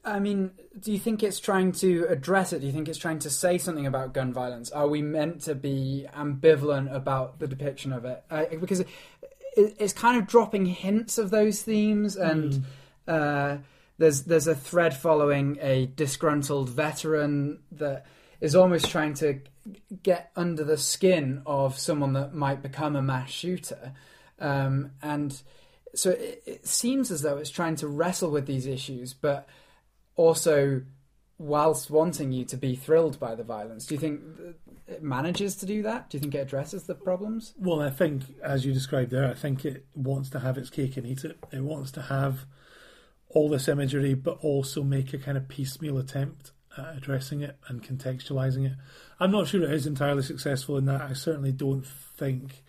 I 0.05 0.20
mean, 0.20 0.53
do 0.79 0.92
you 0.92 1.01
think 1.01 1.22
it's 1.25 1.40
trying 1.40 1.72
to 1.72 2.07
address 2.09 2.53
it? 2.53 2.61
Do 2.61 2.66
you 2.66 2.72
think 2.72 2.88
it's 2.88 2.99
trying 2.99 3.18
to 3.20 3.31
say 3.31 3.59
something 3.59 3.87
about 3.87 4.14
gun 4.14 4.33
violence? 4.33 4.70
Are 4.70 4.87
we 4.87 5.03
meant 5.03 5.42
to 5.42 5.55
be 5.57 6.07
ambivalent 6.16 6.94
about 6.94 7.40
the 7.40 7.49
depiction 7.49 7.92
of 7.92 8.05
it? 8.05 8.22
Uh, 8.31 8.44
because 8.61 8.81
it, 8.81 8.88
it's 9.57 9.92
kind 9.92 10.16
of 10.16 10.29
dropping 10.29 10.66
hints 10.66 11.18
of 11.18 11.31
those 11.31 11.62
themes, 11.62 12.14
and 12.16 12.64
uh, 13.09 13.57
there's 13.99 14.22
there's 14.22 14.46
a 14.46 14.55
thread 14.55 14.96
following 14.96 15.59
a 15.61 15.87
disgruntled 15.87 16.68
veteran 16.68 17.61
that 17.72 18.07
is 18.40 18.55
almost 18.55 18.90
trying 18.90 19.14
to 19.14 19.40
get 20.02 20.31
under 20.37 20.64
the 20.64 20.79
skin 20.79 21.42
of 21.46 21.79
someone 21.79 22.12
that 22.14 22.35
might 22.35 22.62
become 22.62 22.96
a 22.96 23.02
mass 23.02 23.31
shooter, 23.31 23.92
um, 24.38 24.92
and 25.02 25.42
so 25.94 26.11
it, 26.11 26.42
it 26.46 26.66
seems 26.66 27.11
as 27.11 27.22
though 27.22 27.37
it's 27.38 27.50
trying 27.50 27.76
to 27.76 27.88
wrestle 27.88 28.31
with 28.31 28.46
these 28.46 28.66
issues, 28.66 29.14
but 29.14 29.48
also 30.14 30.83
whilst 31.38 31.90
wanting 31.90 32.33
you 32.33 32.44
to 32.46 32.57
be 32.57 32.74
thrilled 32.74 33.18
by 33.20 33.35
the 33.35 33.42
violence. 33.42 33.87
Do 33.87 33.94
you 33.94 34.00
think 34.00 34.22
it 34.87 35.02
manages 35.02 35.57
to 35.57 35.66
do 35.66 35.83
that? 35.83 36.09
Do 36.09 36.16
you 36.16 36.20
think 36.20 36.35
it 36.35 36.38
addresses 36.38 36.85
the 36.85 36.94
problems? 36.94 37.55
Well, 37.59 37.81
I 37.81 37.90
think, 37.90 38.22
as 38.42 38.64
you 38.64 38.72
described 38.72 39.11
there, 39.11 39.29
I 39.29 39.35
think 39.35 39.64
it 39.64 39.85
wants 39.94 40.31
to 40.31 40.40
have 40.40 40.57
its 40.57 40.70
cake 40.70 40.96
and 40.96 41.07
eat 41.07 41.24
it. 41.24 41.38
It 41.52 41.62
wants 41.62 41.90
to 41.92 42.02
have 42.02 42.46
all 43.29 43.48
this 43.48 43.68
imagery, 43.68 44.14
but 44.14 44.38
also 44.40 44.83
make 44.83 45.12
a 45.12 45.18
kind 45.18 45.37
of 45.37 45.48
piecemeal 45.48 45.98
attempt 45.98 46.52
at 46.77 46.97
addressing 46.97 47.43
it 47.43 47.57
and 47.69 47.83
contextualizing 47.83 48.67
it. 48.67 48.73
I'm 49.19 49.31
not 49.31 49.49
sure 49.49 49.62
it 49.62 49.73
is 49.73 49.87
entirely 49.87 50.23
successful 50.23 50.77
in 50.77 50.85
that. 50.87 51.01
I 51.01 51.12
certainly 51.12 51.53
don't 51.53 51.87
think 51.87 52.65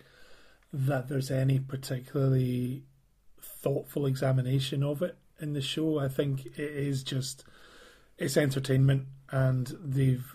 that 0.72 1.08
there's 1.08 1.30
any 1.30 1.58
particularly 1.58 2.82
thoughtful 3.40 4.06
examination 4.06 4.82
of 4.82 5.02
it 5.02 5.16
in 5.40 5.52
the 5.52 5.60
show. 5.60 5.98
I 5.98 6.08
think 6.08 6.46
it 6.46 6.58
is 6.58 7.02
just 7.02 7.44
it's 8.18 8.36
entertainment, 8.36 9.06
and 9.30 9.72
they've 9.82 10.34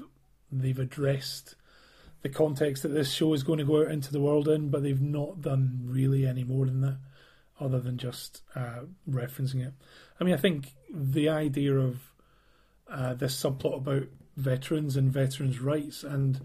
they've 0.51 0.79
addressed 0.79 1.55
the 2.21 2.29
context 2.29 2.83
that 2.83 2.89
this 2.89 3.11
show 3.11 3.33
is 3.33 3.43
going 3.43 3.59
to 3.59 3.65
go 3.65 3.81
out 3.81 3.91
into 3.91 4.11
the 4.11 4.21
world 4.21 4.47
in, 4.47 4.69
but 4.69 4.81
they've 4.81 5.01
not 5.01 5.41
done 5.41 5.81
really 5.83 6.25
any 6.25 6.43
more 6.43 6.65
than 6.65 6.81
that, 6.81 6.97
other 7.59 7.79
than 7.79 7.97
just 7.97 8.41
uh, 8.55 8.81
referencing 9.09 9.65
it. 9.65 9.73
I 10.19 10.23
mean, 10.23 10.33
I 10.33 10.37
think 10.37 10.73
the 10.89 11.27
idea 11.27 11.75
of 11.75 12.12
uh, 12.89 13.13
this 13.13 13.41
subplot 13.41 13.77
about 13.77 14.03
veterans 14.35 14.95
and 14.95 15.11
veterans' 15.11 15.59
rights 15.59 16.03
and 16.03 16.41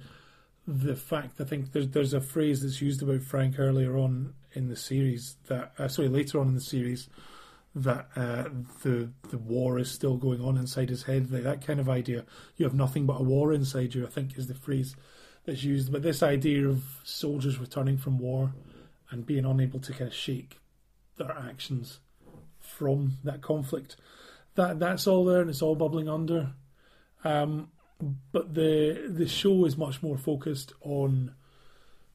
the 0.66 0.94
fact 0.94 1.40
I 1.40 1.44
think 1.44 1.72
there's 1.72 1.88
there's 1.88 2.12
a 2.12 2.20
phrase 2.20 2.62
that's 2.62 2.82
used 2.82 3.02
about 3.02 3.22
Frank 3.22 3.58
earlier 3.58 3.96
on 3.96 4.34
in 4.52 4.68
the 4.68 4.76
series 4.76 5.36
that 5.46 5.72
uh, 5.78 5.88
sorry 5.88 6.08
later 6.08 6.38
on 6.38 6.48
in 6.48 6.54
the 6.54 6.60
series 6.60 7.08
that 7.74 8.08
uh, 8.14 8.44
the 8.82 9.10
the 9.30 9.38
war 9.38 9.78
is 9.78 9.90
still 9.90 10.18
going 10.18 10.42
on 10.42 10.58
inside 10.58 10.90
his 10.90 11.04
head 11.04 11.28
that, 11.28 11.44
that 11.44 11.66
kind 11.66 11.80
of 11.80 11.88
idea. 11.88 12.26
You 12.56 12.66
have 12.66 12.74
nothing 12.74 13.06
but 13.06 13.20
a 13.20 13.22
war 13.22 13.54
inside 13.54 13.94
you 13.94 14.06
I 14.06 14.10
think 14.10 14.36
is 14.36 14.46
the 14.46 14.54
phrase 14.54 14.94
that's 15.46 15.64
used. 15.64 15.90
But 15.90 16.02
this 16.02 16.22
idea 16.22 16.68
of 16.68 16.84
soldiers 17.02 17.58
returning 17.58 17.96
from 17.96 18.18
war 18.18 18.52
and 19.10 19.24
being 19.24 19.46
unable 19.46 19.80
to 19.80 19.92
kind 19.92 20.08
of 20.08 20.14
shake 20.14 20.58
their 21.16 21.32
actions 21.32 22.00
from 22.60 23.14
that 23.24 23.40
conflict 23.40 23.96
that 24.58 24.78
that's 24.78 25.06
all 25.06 25.24
there 25.24 25.40
and 25.40 25.48
it's 25.48 25.62
all 25.62 25.74
bubbling 25.74 26.08
under 26.08 26.52
um, 27.24 27.68
but 28.32 28.54
the 28.54 29.06
the 29.08 29.26
show 29.26 29.64
is 29.64 29.76
much 29.76 30.02
more 30.02 30.16
focused 30.16 30.72
on 30.82 31.34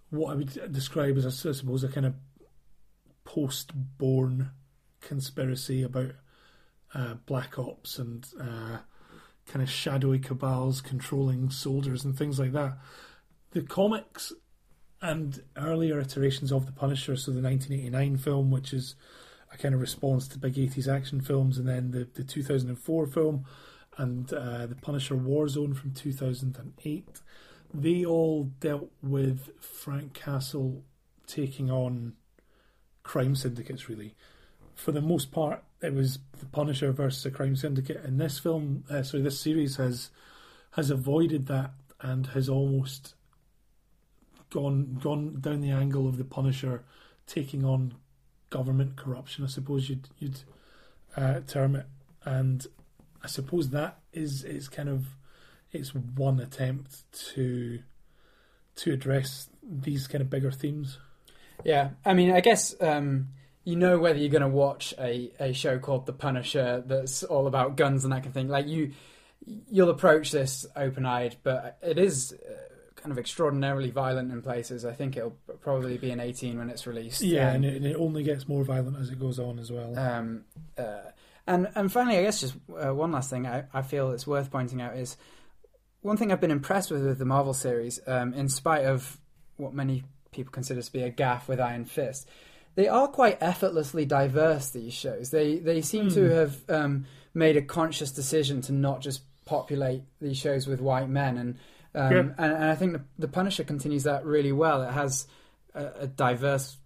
what 0.10 0.32
I 0.32 0.36
would 0.36 0.72
describe 0.72 1.18
as, 1.18 1.46
I 1.46 1.52
suppose, 1.52 1.84
a 1.84 1.88
kind 1.88 2.06
of 2.06 2.14
post-Bourne 3.26 4.52
conspiracy 5.02 5.82
about 5.82 6.12
uh, 6.94 7.16
black 7.26 7.58
ops 7.58 7.98
and 7.98 8.26
uh, 8.40 8.78
kind 9.48 9.64
of 9.64 9.70
shadowy 9.70 10.20
cabals 10.20 10.82
controlling 10.82 11.50
soldiers 11.50 12.06
and 12.06 12.16
things 12.16 12.40
like 12.40 12.52
that. 12.52 12.78
The 13.52 13.64
comics 13.64 14.32
and 15.02 15.42
earlier 15.58 16.00
iterations 16.00 16.52
of 16.52 16.68
the 16.68 16.72
Punisher, 16.72 17.16
so 17.16 17.32
the 17.32 17.42
1989 17.42 18.18
film, 18.18 18.52
which 18.52 18.72
is 18.72 18.96
a 19.54 19.58
kind 19.58 19.76
of 19.76 19.82
response 19.82 20.28
to 20.30 20.40
big 20.40 20.56
80s 20.56 20.88
action 20.88 21.22
films, 21.22 21.58
and 21.58 21.68
then 21.68 21.92
the, 21.92 22.08
the 22.14 22.24
2004 22.24 23.08
film 23.08 23.46
and 23.98 24.34
uh, 24.34 24.66
the 24.66 24.76
Punisher 24.76 25.16
Warzone 25.16 25.76
from 25.76 25.92
2008. 25.92 27.22
They 27.74 28.06
all 28.06 28.52
dealt 28.60 28.92
with 29.02 29.50
Frank 29.60 30.14
Castle 30.14 30.84
taking 31.28 31.70
on 31.70 32.14
crime 33.04 33.36
syndicates, 33.36 33.90
really. 33.90 34.16
For 34.76 34.92
the 34.92 35.02
most 35.02 35.32
part, 35.32 35.64
it 35.82 35.94
was 35.94 36.20
the 36.40 36.46
Punisher 36.46 36.92
versus 36.92 37.26
a 37.26 37.32
crime 37.32 37.56
syndicate. 37.56 38.04
And 38.04 38.20
this 38.20 38.40
film, 38.40 38.84
uh, 38.90 39.04
sorry, 39.04 39.24
this 39.24 39.40
series 39.40 39.76
has 39.78 40.10
has 40.72 40.90
avoided 40.90 41.46
that 41.46 41.72
and 42.02 42.28
has 42.28 42.50
almost 42.50 43.14
gone 44.50 45.00
gone 45.02 45.40
down 45.40 45.62
the 45.62 45.70
angle 45.70 46.08
of 46.08 46.18
the 46.18 46.24
Punisher 46.24 46.84
taking 47.28 47.64
on 47.64 47.94
government 48.54 48.96
corruption. 48.96 49.44
I 49.44 49.48
suppose 49.48 49.90
you'd 49.90 50.08
you'd 50.20 50.40
uh, 51.18 51.40
term 51.48 51.76
it, 51.76 51.88
and 52.24 52.66
I 53.24 53.28
suppose 53.28 53.72
that 53.72 53.98
is 54.14 54.44
it's 54.44 54.70
kind 54.70 54.90
of 54.90 55.08
it's 55.72 55.96
one 55.96 56.40
attempt 56.40 57.04
to 57.34 57.80
to 58.76 58.94
address 58.94 59.50
these 59.64 60.08
kind 60.08 60.22
of 60.22 60.30
bigger 60.30 60.52
themes. 60.52 61.00
Yeah, 61.64 61.92
I 62.06 62.14
mean, 62.14 62.32
I 62.32 62.42
guess 62.42 62.76
um, 62.80 63.30
you 63.64 63.76
know 63.76 63.98
whether 63.98 64.20
you're 64.20 64.30
going 64.30 64.42
to 64.42 64.48
watch 64.48 64.94
a, 65.00 65.32
a 65.40 65.54
show 65.54 65.80
called 65.80 66.06
The 66.06 66.14
Punisher 66.14 66.84
that's 66.86 67.24
all 67.24 67.48
about 67.48 67.76
guns 67.76 68.04
and 68.04 68.14
that 68.14 68.18
kind 68.18 68.28
of 68.28 68.34
thing. 68.34 68.50
Like 68.50 68.68
you, 68.68 68.92
you'll 69.72 69.90
approach 69.90 70.32
this 70.32 70.68
open 70.76 71.06
eyed, 71.06 71.38
but 71.44 71.78
it 71.82 71.98
is 71.98 72.34
uh, 72.34 72.54
kind 73.04 73.12
of 73.12 73.20
extraordinarily 73.20 73.92
violent 73.92 74.32
in 74.32 74.42
places. 74.42 74.86
I 74.86 74.94
think 74.94 75.18
it'll 75.18 75.36
probably 75.62 75.98
be 75.98 76.12
an 76.12 76.22
18 76.22 76.58
when 76.58 76.70
it's 76.70 76.88
released. 76.88 77.22
Yeah, 77.22 77.50
Um, 77.50 77.56
and 77.56 77.66
it, 77.66 77.76
and 77.76 77.86
it 77.86 77.96
only 77.98 78.24
gets 78.24 78.48
more 78.48 78.64
violent 78.64 78.98
as 78.98 79.10
it 79.10 79.20
goes 79.20 79.40
on 79.40 79.60
as 79.60 79.72
well. 79.72 79.98
Um, 80.00 80.46
uh, 80.78 81.12
and 81.46 81.68
and 81.76 81.92
finally, 81.92 82.18
I 82.18 82.24
guess 82.24 82.40
just 82.40 82.56
uh, 82.74 82.94
one 82.94 83.12
last 83.12 83.30
thing 83.30 83.46
I, 83.46 83.66
I 83.74 83.82
feel 83.82 84.12
it's 84.12 84.26
worth 84.26 84.50
pointing 84.50 84.82
out 84.82 84.96
is 84.96 85.18
one 86.02 86.16
thing 86.16 86.32
I've 86.32 86.40
been 86.40 86.52
impressed 86.52 86.90
with 86.90 87.04
with 87.04 87.20
the 87.20 87.26
Marvel 87.26 87.54
series, 87.54 88.00
um, 88.08 88.34
in 88.34 88.48
spite 88.48 88.86
of 88.86 89.18
what 89.58 89.74
many 89.74 90.04
people 90.32 90.52
consider 90.52 90.82
to 90.82 90.92
be 90.92 91.04
a 91.04 91.10
gaff 91.10 91.50
with 91.50 91.60
Iron 91.60 91.84
Fist, 91.86 92.28
they 92.76 92.88
are 92.88 93.08
quite 93.08 93.38
effortlessly 93.42 94.06
diverse. 94.06 94.70
These 94.70 94.94
shows, 94.94 95.30
they 95.30 95.58
they 95.58 95.82
seem 95.82 96.10
to 96.12 96.30
have 96.30 96.70
um, 96.70 97.06
made 97.34 97.58
a 97.58 97.62
conscious 97.62 98.12
decision 98.12 98.62
to 98.62 98.72
not 98.72 99.02
just 99.02 99.24
populate 99.46 100.04
these 100.22 100.38
shows 100.38 100.66
with 100.68 100.80
white 100.80 101.10
men, 101.10 101.38
and 101.38 101.58
um, 101.96 102.12
Yeah. 102.12 102.20
and, 102.20 102.34
and 102.38 102.64
I 102.66 102.76
think 102.76 102.94
the, 102.94 103.02
the 103.20 103.28
Punisher 103.28 103.64
continues 103.64 104.04
that 104.04 104.26
really 104.26 104.52
well. 104.52 104.82
It 104.84 104.92
has 104.92 105.28
a, 105.74 105.86
a 106.02 106.08
diverse, 106.08 106.78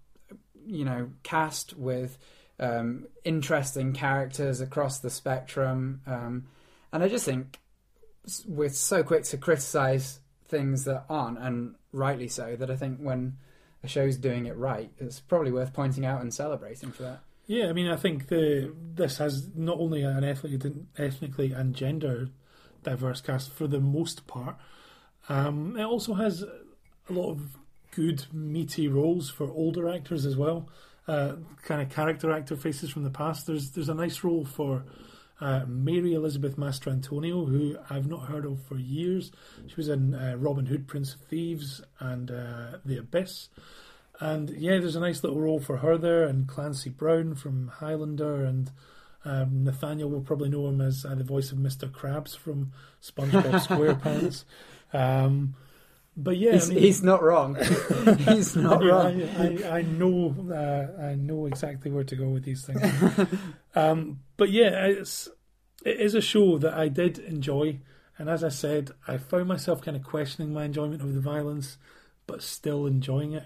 you 0.66 0.86
know, 0.86 1.10
cast 1.24 1.78
with 1.78 2.18
um, 2.60 3.08
interesting 3.24 3.94
characters 3.94 4.62
across 4.62 5.00
the 5.00 5.10
spectrum. 5.10 6.02
Um, 6.08 6.48
and 6.92 7.04
I 7.04 7.08
just 7.08 7.26
think 7.26 7.60
we're 8.48 8.70
so 8.70 9.04
quick 9.04 9.24
to 9.26 9.38
criticize 9.38 10.20
things 10.48 10.86
that 10.86 11.06
aren't, 11.10 11.38
and 11.40 11.76
rightly 11.92 12.28
so, 12.28 12.56
that 12.56 12.70
I 12.72 12.76
think 12.76 13.00
when 13.00 13.38
a 13.84 13.88
show's 13.88 14.18
doing 14.18 14.46
it 14.46 14.56
right, 14.58 14.92
it's 14.98 15.20
probably 15.20 15.52
worth 15.52 15.74
pointing 15.74 16.06
out 16.06 16.22
and 16.22 16.34
celebrating 16.34 16.92
for 16.92 17.04
that. 17.04 17.20
Yeah, 17.46 17.68
I 17.70 17.74
mean, 17.74 17.88
I 17.88 17.96
think 17.96 18.28
the 18.28 18.74
this 18.96 19.20
has 19.20 19.50
not 19.56 19.78
only 19.80 20.04
an 20.04 20.24
ethnically, 20.24 20.74
ethnically 20.98 21.54
and 21.54 21.74
gender 21.74 22.30
diverse 22.84 23.22
cast 23.22 23.52
for 23.54 23.68
the 23.68 23.80
most 23.80 24.28
part. 24.28 24.58
Um, 25.30 25.78
it 25.78 25.84
also 25.84 26.14
has 26.14 26.44
a 26.44 27.14
lot 27.14 27.32
of 27.32 27.58
good 27.92 28.26
meaty 28.32 28.88
roles 28.88 29.30
for 29.30 29.52
older 29.52 29.90
actors 29.90 30.26
as 30.26 30.36
well. 30.38 30.70
Uh, 31.08 31.36
kind 31.64 31.82
of 31.82 31.90
character 31.90 32.32
actor 32.32 32.56
faces 32.56 32.90
from 32.90 33.04
the 33.04 33.10
past. 33.10 33.48
There's 33.48 33.72
there's 33.72 33.90
a 33.90 33.94
nice 33.94 34.24
role 34.24 34.46
for 34.46 34.84
uh, 35.40 35.62
Mary 35.68 36.14
Elizabeth 36.14 36.58
Mastrantonio, 36.58 37.48
who 37.48 37.78
I've 37.90 38.08
not 38.08 38.28
heard 38.28 38.46
of 38.46 38.62
for 38.64 38.78
years. 38.78 39.32
She 39.68 39.76
was 39.76 39.88
in 39.88 40.14
uh, 40.14 40.36
Robin 40.38 40.66
Hood, 40.66 40.88
Prince 40.88 41.14
of 41.14 41.22
Thieves, 41.22 41.82
and 42.00 42.32
uh, 42.32 42.78
The 42.84 42.98
Abyss. 42.98 43.50
And 44.20 44.50
yeah, 44.50 44.80
there's 44.80 44.96
a 44.96 45.00
nice 45.00 45.24
little 45.24 45.40
role 45.40 45.60
for 45.60 45.78
her 45.78 45.98
there, 45.98 46.24
and 46.24 46.48
Clancy 46.48 46.90
Brown 46.90 47.36
from 47.36 47.68
Highlander, 47.68 48.44
and 48.44 48.72
um, 49.26 49.64
Nathanael 49.64 50.10
will 50.10 50.22
probably 50.22 50.50
know 50.50 50.68
him 50.68 50.82
as 50.82 51.06
uh, 51.06 51.14
the 51.14 51.24
voice 51.24 51.52
of 51.52 51.60
Mr. 51.60 51.90
Krabs 51.90 52.36
from 52.36 52.72
SpongeBob 53.02 53.66
SquarePants. 53.68 54.44
Um, 54.94 55.56
but 56.16 56.38
yeah, 56.38 56.54
he's, 56.54 56.70
I 56.70 56.74
mean, 56.74 56.84
he's 56.84 57.04
not 57.04 57.22
wrong. 57.22 57.56
he's 58.18 58.56
not 58.56 58.82
I, 58.82 58.88
wrong. 58.88 59.24
I, 59.38 59.78
I 59.78 59.82
know 59.84 60.36
uh, 60.52 61.02
I 61.02 61.16
know 61.16 61.46
exactly 61.46 61.92
where 61.92 62.04
to 62.06 62.16
go 62.16 62.30
with 62.30 62.44
these 62.44 62.66
things. 62.66 62.82
um, 63.76 64.22
but 64.36 64.50
yeah, 64.50 64.86
it's 64.88 65.30
it 65.86 66.00
is 66.00 66.16
a 66.16 66.22
show 66.22 66.58
that 66.58 66.74
I 66.74 66.88
did 66.88 67.20
enjoy, 67.20 67.80
and 68.18 68.30
as 68.30 68.44
I 68.44 68.50
said, 68.50 68.92
I 69.08 69.18
found 69.18 69.48
myself 69.48 69.84
kind 69.84 69.96
of 69.96 70.04
questioning 70.04 70.52
my 70.52 70.66
enjoyment 70.66 71.04
of 71.04 71.14
the 71.14 71.22
violence, 71.22 71.78
but 72.26 72.42
still 72.42 72.88
enjoying 72.88 73.34
it. 73.34 73.46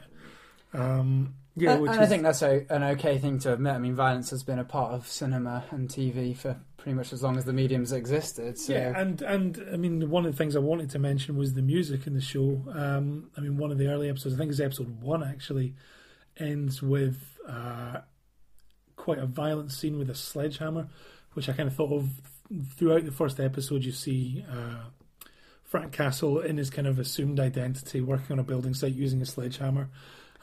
Um, 0.74 1.36
yeah, 1.62 1.74
and, 1.74 1.82
which 1.84 1.92
and 1.92 2.02
I 2.02 2.08
think 2.08 2.24
that's 2.24 2.42
a, 2.42 2.66
an 2.72 2.84
okay 2.84 3.20
thing 3.20 3.38
to 3.40 3.54
admit. 3.54 3.74
I 3.74 3.78
mean, 3.78 3.94
violence 3.94 4.32
has 4.32 4.42
been 4.42 4.58
a 4.58 4.64
part 4.64 4.94
of 4.94 5.08
cinema 5.08 5.64
and 5.70 5.88
TV 5.88 6.36
for 6.36 6.60
pretty 6.76 6.96
much 6.96 7.14
as 7.14 7.22
long 7.22 7.38
as 7.38 7.46
the 7.46 7.54
mediums 7.54 7.92
existed. 7.92 8.58
So 8.58 8.74
Yeah, 8.74 9.00
and 9.00 9.22
and 9.22 9.64
I 9.72 9.78
mean, 9.78 10.10
one 10.10 10.26
of 10.26 10.32
the 10.32 10.38
things 10.38 10.56
I 10.56 10.60
wanted 10.60 10.90
to 10.90 11.00
mention 11.00 11.38
was 11.38 11.54
the 11.54 11.62
music 11.62 12.08
in 12.08 12.16
the 12.16 12.22
show. 12.22 12.64
Um, 12.74 13.30
I 13.38 13.42
mean, 13.42 13.58
one 13.58 13.72
of 13.72 13.78
the 13.78 13.90
early 13.90 14.10
episodes, 14.10 14.34
I 14.34 14.38
think 14.40 14.50
it's 14.50 14.60
episode 14.60 15.02
one, 15.04 15.24
actually 15.24 15.76
ends 16.40 16.82
with 16.82 17.38
uh, 17.48 18.00
quite 18.96 19.20
a 19.20 19.28
violent 19.28 19.72
scene 19.72 20.00
with 20.00 20.10
a 20.10 20.16
sledgehammer, 20.16 20.88
which 21.34 21.48
I 21.48 21.54
kind 21.54 21.70
of 21.70 21.76
thought 21.76 21.94
of 21.94 22.10
throughout 22.76 23.06
the 23.06 23.12
first 23.12 23.40
episode. 23.40 23.84
You 23.84 23.92
see 23.92 24.44
uh, 24.52 24.86
Frank 25.64 25.92
Castle 25.92 26.40
in 26.40 26.58
his 26.58 26.72
kind 26.72 26.88
of 26.88 26.98
assumed 26.98 27.40
identity, 27.40 28.02
working 28.02 28.32
on 28.32 28.40
a 28.40 28.44
building 28.44 28.74
site 28.74 28.96
using 28.96 29.22
a 29.22 29.28
sledgehammer. 29.28 29.90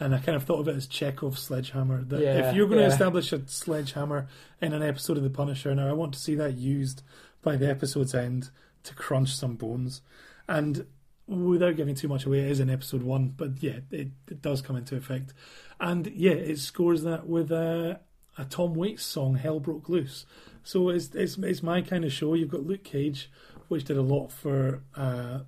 And 0.00 0.14
I 0.14 0.18
kind 0.18 0.36
of 0.36 0.44
thought 0.44 0.60
of 0.60 0.68
it 0.68 0.76
as 0.76 0.86
Chekhov's 0.86 1.42
sledgehammer. 1.42 2.04
That 2.04 2.20
Yeah, 2.20 2.48
if 2.48 2.54
you're 2.54 2.68
going 2.68 2.80
yeah. 2.80 2.86
to 2.86 2.92
establish 2.92 3.32
a 3.32 3.46
sledgehammer 3.48 4.28
in 4.60 4.72
an 4.72 4.82
episode 4.82 5.16
of 5.16 5.24
The 5.24 5.30
Punisher, 5.30 5.74
now 5.74 5.88
I 5.88 5.92
want 5.92 6.14
to 6.14 6.20
see 6.20 6.34
that 6.36 6.56
used 6.56 7.02
by 7.42 7.56
the 7.56 7.68
episode's 7.68 8.14
end 8.14 8.50
to 8.84 8.94
crunch 8.94 9.34
some 9.34 9.56
bones. 9.56 10.02
And 10.46 10.86
without 11.26 11.76
giving 11.76 11.94
too 11.94 12.08
much 12.08 12.24
away, 12.24 12.40
it 12.40 12.50
is 12.50 12.60
in 12.60 12.70
episode 12.70 13.02
one, 13.02 13.34
but 13.36 13.62
yeah, 13.62 13.80
it, 13.90 14.08
it 14.28 14.40
does 14.40 14.62
come 14.62 14.76
into 14.76 14.96
effect. 14.96 15.34
And 15.80 16.06
yeah, 16.08 16.32
it 16.32 16.58
scores 16.58 17.02
that 17.02 17.26
with 17.26 17.50
a, 17.50 18.00
a 18.36 18.44
Tom 18.44 18.74
Waits 18.74 19.04
song, 19.04 19.34
Hell 19.34 19.60
Broke 19.60 19.88
Loose. 19.88 20.26
So 20.62 20.88
it's, 20.88 21.14
it's, 21.14 21.36
it's 21.38 21.62
my 21.62 21.82
kind 21.82 22.04
of 22.04 22.12
show. 22.12 22.34
You've 22.34 22.50
got 22.50 22.66
Luke 22.66 22.84
Cage, 22.84 23.30
which 23.68 23.84
did 23.84 23.96
a 23.96 24.02
lot 24.02 24.32
for 24.32 24.82
uh, 24.96 25.40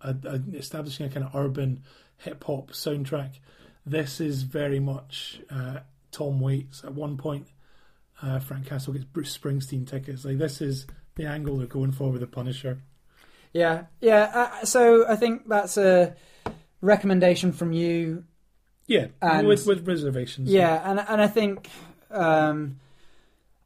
a, 0.00 0.16
a, 0.24 0.40
establishing 0.54 1.06
a 1.06 1.08
kind 1.08 1.26
of 1.26 1.34
urban 1.34 1.82
hip 2.22 2.42
hop 2.44 2.70
soundtrack. 2.70 3.38
This 3.84 4.20
is 4.20 4.42
very 4.42 4.80
much 4.80 5.40
uh, 5.50 5.80
Tom 6.10 6.40
Waits. 6.40 6.84
At 6.84 6.94
one 6.94 7.16
point, 7.16 7.48
uh, 8.22 8.38
Frank 8.38 8.66
Castle 8.66 8.92
gets 8.92 9.04
Bruce 9.04 9.36
Springsteen 9.36 9.86
tickets. 9.86 10.24
Like 10.24 10.38
this 10.38 10.60
is 10.60 10.86
the 11.16 11.26
angle 11.26 11.56
they're 11.58 11.66
going 11.66 11.92
for 11.92 12.10
with 12.10 12.20
the 12.20 12.26
Punisher. 12.26 12.78
yeah, 13.52 13.84
yeah. 14.00 14.30
Uh, 14.60 14.64
so 14.64 15.06
I 15.08 15.16
think 15.16 15.48
that's 15.48 15.76
a 15.76 16.14
recommendation 16.80 17.52
from 17.52 17.72
you. 17.72 18.24
Yeah, 18.86 19.08
And- 19.20 19.46
with 19.46 19.66
with 19.66 19.86
reservations. 19.86 20.50
Yeah, 20.50 20.80
and 20.90 21.00
and 21.00 21.20
I 21.20 21.26
think 21.28 21.68
um, 22.10 22.78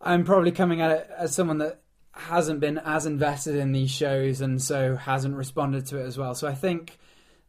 I'm 0.00 0.24
probably 0.24 0.52
coming 0.52 0.80
at 0.80 0.90
it 0.92 1.10
as 1.16 1.34
someone 1.34 1.58
that 1.58 1.80
hasn't 2.12 2.60
been 2.60 2.78
as 2.78 3.04
invested 3.06 3.56
in 3.56 3.72
these 3.72 3.90
shows 3.90 4.40
and 4.40 4.62
so 4.62 4.96
hasn't 4.96 5.34
responded 5.36 5.84
to 5.86 5.98
it 5.98 6.04
as 6.06 6.16
well. 6.16 6.34
So 6.34 6.48
I 6.48 6.54
think 6.54 6.98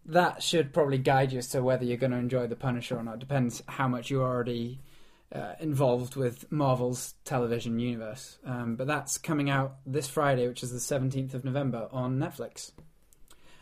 that 0.07 0.41
should 0.41 0.73
probably 0.73 0.97
guide 0.97 1.33
you 1.33 1.39
as 1.39 1.49
to 1.49 1.61
whether 1.61 1.83
you're 1.83 1.97
going 1.97 2.11
to 2.11 2.17
enjoy 2.17 2.47
the 2.47 2.55
Punisher 2.55 2.97
or 2.97 3.03
not. 3.03 3.19
Depends 3.19 3.61
how 3.67 3.87
much 3.87 4.09
you're 4.09 4.23
already 4.23 4.79
uh, 5.33 5.53
involved 5.59 6.15
with 6.15 6.49
Marvel's 6.51 7.15
television 7.25 7.77
universe. 7.79 8.37
Um, 8.45 8.75
but 8.77 8.87
that's 8.87 9.17
coming 9.17 9.49
out 9.49 9.77
this 9.85 10.07
Friday, 10.07 10.47
which 10.47 10.63
is 10.63 10.71
the 10.71 10.77
17th 10.95 11.33
of 11.33 11.43
November 11.43 11.89
on 11.91 12.17
Netflix. 12.17 12.71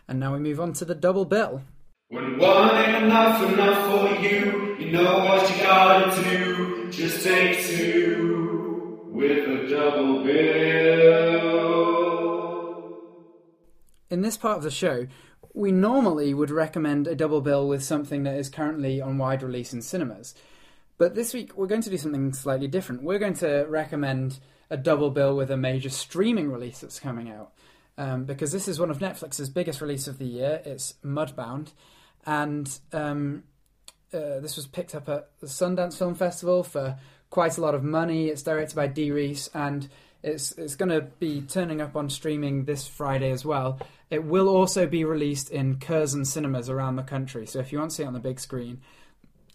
And 0.08 0.20
now 0.20 0.34
we 0.34 0.40
move 0.40 0.60
on 0.60 0.74
to 0.74 0.86
the 0.86 0.94
double 0.94 1.26
bill. 1.26 1.64
When 2.10 2.38
one 2.38 2.76
ain't 2.76 3.06
enough 3.06 3.42
enough 3.52 3.90
for 3.90 4.22
you, 4.22 4.76
you 4.78 4.92
know 4.92 5.26
what 5.26 5.50
you 5.50 5.64
gotta 5.64 6.24
do. 6.24 6.92
Just 6.92 7.24
take 7.24 7.60
two 7.66 9.10
with 9.12 9.50
a 9.50 9.68
double 9.68 10.24
bill. 10.24 11.56
In 14.12 14.22
this 14.22 14.38
part 14.38 14.58
of 14.58 14.64
the 14.64 14.70
show, 14.70 15.08
we 15.56 15.72
normally 15.72 16.34
would 16.34 16.52
recommend 16.52 17.08
a 17.08 17.16
double 17.16 17.40
bill 17.42 17.68
with 17.68 17.82
something 17.82 18.24
that 18.24 18.36
is 18.36 18.50
currently 18.50 19.02
on 19.02 19.18
wide 19.18 19.42
release 19.42 19.74
in 19.74 19.82
cinemas. 19.82 20.36
But 20.98 21.16
this 21.16 21.34
week 21.34 21.58
we're 21.58 21.68
going 21.68 21.82
to 21.82 21.90
do 21.90 21.98
something 21.98 22.34
slightly 22.34 22.68
different. 22.68 23.04
We're 23.04 23.20
going 23.20 23.36
to 23.36 23.66
recommend 23.70 24.40
a 24.70 24.76
double 24.76 25.10
bill 25.12 25.36
with 25.36 25.50
a 25.50 25.58
major 25.58 25.90
streaming 25.90 26.52
release 26.52 26.80
that's 26.80 27.00
coming 27.00 27.30
out. 27.30 27.54
Um, 27.98 28.26
because 28.26 28.52
this 28.52 28.68
is 28.68 28.80
one 28.80 28.92
of 28.92 29.00
Netflix's 29.00 29.50
biggest 29.50 29.80
release 29.80 30.08
of 30.08 30.18
the 30.18 30.26
year. 30.26 30.62
It's 30.66 30.96
Mudbound. 31.04 31.72
And 32.26 32.78
um, 32.92 33.44
uh, 34.14 34.42
this 34.42 34.58
was 34.58 34.68
picked 34.68 34.94
up 34.94 35.08
at 35.08 35.30
the 35.40 35.48
Sundance 35.48 35.98
Film 35.98 36.16
Festival 36.16 36.64
for 36.64 36.98
quite 37.30 37.58
a 37.58 37.62
lot 37.62 37.76
of 37.76 37.84
money. 37.84 38.28
It's 38.28 38.44
directed 38.44 38.76
by 38.76 38.88
Dee 38.88 39.12
Rees 39.12 39.50
and 39.54 39.88
it's 40.22 40.54
it's 40.54 40.76
going 40.76 40.90
to 40.90 41.02
be 41.02 41.42
turning 41.42 41.82
up 41.82 41.96
on 41.96 42.10
streaming 42.10 42.66
this 42.66 42.88
Friday 42.88 43.32
as 43.32 43.46
well. 43.46 43.80
It 44.10 44.24
will 44.24 44.48
also 44.48 44.86
be 44.86 45.04
released 45.04 45.50
in 45.50 45.80
Curzon 45.80 46.26
cinemas 46.26 46.70
around 46.70 46.96
the 46.96 47.04
country. 47.04 47.46
So 47.48 47.60
if 47.60 47.72
you 47.72 47.80
want 47.80 47.92
to 47.92 47.98
see 47.98 48.04
it 48.04 48.08
on 48.08 48.14
the 48.14 48.20
big 48.20 48.40
screen, 48.40 48.82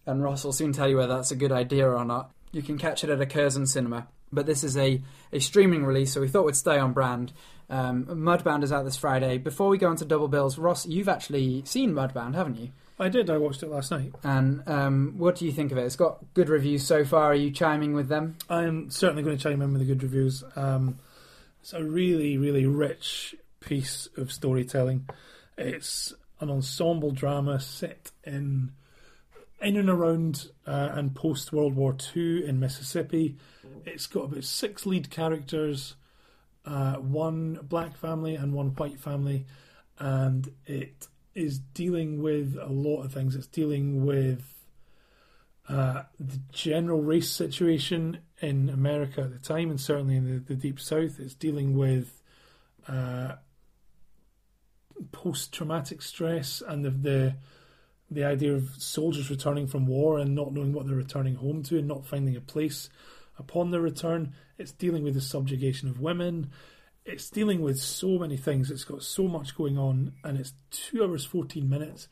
and 0.07 0.23
Ross 0.23 0.45
will 0.45 0.53
soon 0.53 0.73
tell 0.73 0.89
you 0.89 0.97
whether 0.97 1.15
that's 1.15 1.31
a 1.31 1.37
good 1.37 1.53
idea 1.53 1.89
or 1.89 2.05
not, 2.05 2.33
you 2.53 2.63
can 2.63 2.79
catch 2.79 3.05
it 3.05 3.11
at 3.11 3.21
a 3.21 3.27
Curzon 3.27 3.67
cinema. 3.67 4.09
But 4.33 4.47
this 4.47 4.63
is 4.65 4.77
a, 4.77 5.01
a 5.33 5.41
streaming 5.41 5.85
release, 5.85 6.13
so 6.13 6.21
we 6.21 6.29
thought 6.29 6.47
we'd 6.47 6.57
stay 6.57 6.79
on 6.79 6.93
brand. 6.93 7.33
Um, 7.69 8.07
Mudbound 8.07 8.63
is 8.63 8.73
out 8.73 8.85
this 8.85 8.97
Friday. 8.97 9.39
Before 9.39 9.69
we 9.69 9.79
go 9.79 9.89
on 9.89 9.97
to 9.97 10.05
double 10.05 10.29
bills, 10.29 10.59
Ross, 10.59 10.87
you've 10.87 11.09
actually 11.09 11.63
seen 11.65 11.93
Mudbound, 11.93 12.35
haven't 12.35 12.57
you? 12.57 12.71
I 12.99 13.09
did. 13.09 13.31
I 13.31 13.39
watched 13.39 13.63
it 13.63 13.71
last 13.71 13.91
night. 13.91 14.13
And 14.23 14.63
um, 14.69 15.15
what 15.17 15.37
do 15.37 15.47
you 15.47 15.53
think 15.53 15.73
of 15.73 15.79
it? 15.79 15.85
It's 15.85 15.97
got 15.97 16.19
good 16.35 16.49
reviews 16.49 16.85
so 16.85 17.05
far. 17.05 17.33
Are 17.33 17.35
you 17.35 17.51
chiming 17.51 17.95
with 17.95 18.09
them? 18.09 18.37
I'm 18.49 18.91
certainly 18.91 19.23
going 19.23 19.37
to 19.37 19.43
chime 19.43 19.63
in 19.63 19.73
with 19.73 19.81
the 19.81 19.87
good 19.87 20.03
reviews. 20.03 20.45
Um, 20.55 20.99
it's 21.61 21.73
a 21.73 21.83
really, 21.83 22.37
really 22.37 22.67
rich 22.67 23.35
piece 23.61 24.09
of 24.17 24.33
storytelling. 24.33 25.09
It's 25.57 26.13
an 26.41 26.51
ensemble 26.51 27.11
drama 27.11 27.61
set 27.61 28.11
in 28.25 28.73
in 29.61 29.77
and 29.77 29.91
around 29.91 30.49
uh, 30.67 30.89
and 30.93 31.15
post 31.15 31.53
World 31.53 31.77
War 31.77 31.95
II 32.17 32.47
in 32.47 32.59
Mississippi. 32.59 33.37
It's 33.85 34.07
got 34.07 34.25
about 34.25 34.45
six 34.45 34.87
lead 34.87 35.11
characters, 35.11 35.97
uh, 36.65 36.95
one 36.95 37.59
black 37.63 37.97
family 37.97 38.35
and 38.37 38.55
one 38.55 38.69
white 38.69 38.99
family, 38.99 39.45
and 39.99 40.51
it 40.67 41.09
is 41.35 41.59
dealing 41.59 42.23
with 42.23 42.57
a 42.61 42.73
lot 42.73 43.03
of 43.03 43.13
things. 43.13 43.37
It's 43.37 43.47
dealing 43.47 44.07
with 44.07 44.55
uh, 45.69 46.05
the 46.19 46.41
general 46.53 47.03
race 47.03 47.31
situation 47.31 48.19
in 48.41 48.71
America 48.71 49.21
at 49.21 49.33
the 49.33 49.39
time, 49.39 49.71
and 49.71 49.81
certainly 49.81 50.17
in 50.17 50.25
the, 50.25 50.39
the 50.41 50.55
Deep 50.55 50.81
South. 50.81 51.21
It's 51.21 51.35
dealing 51.35 51.77
with 51.77 52.23
uh, 52.89 53.37
post 55.13 55.53
traumatic 55.53 56.03
stress 56.03 56.63
and 56.67 56.85
the, 56.85 56.91
the 56.91 57.35
the 58.11 58.25
idea 58.25 58.53
of 58.53 58.71
soldiers 58.77 59.31
returning 59.31 59.69
from 59.69 59.87
war 59.87 60.19
and 60.19 60.35
not 60.35 60.53
knowing 60.53 60.73
what 60.73 60.87
they're 60.87 60.97
returning 60.97 61.37
home 61.37 61.63
to 61.63 61.79
and 61.79 61.87
not 61.87 62.05
finding 62.05 62.35
a 62.35 62.41
place 62.41 62.91
upon 63.39 63.71
their 63.71 63.81
return. 63.81 64.35
It's 64.59 64.73
dealing 64.73 65.05
with 65.05 65.15
the 65.15 65.21
subjugation 65.21 65.89
of 65.89 66.01
women. 66.01 66.51
It's 67.05 67.31
dealing 67.31 67.63
with 67.63 67.79
so 67.79 68.19
many 68.19 68.37
things. 68.37 68.69
It's 68.71 68.85
got 68.85 69.05
so 69.05 69.29
much 69.29 69.57
going 69.57 69.79
on, 69.79 70.13
and 70.25 70.39
it's 70.39 70.55
two 70.71 71.05
hours 71.05 71.25
fourteen 71.25 71.69
minutes, 71.69 72.09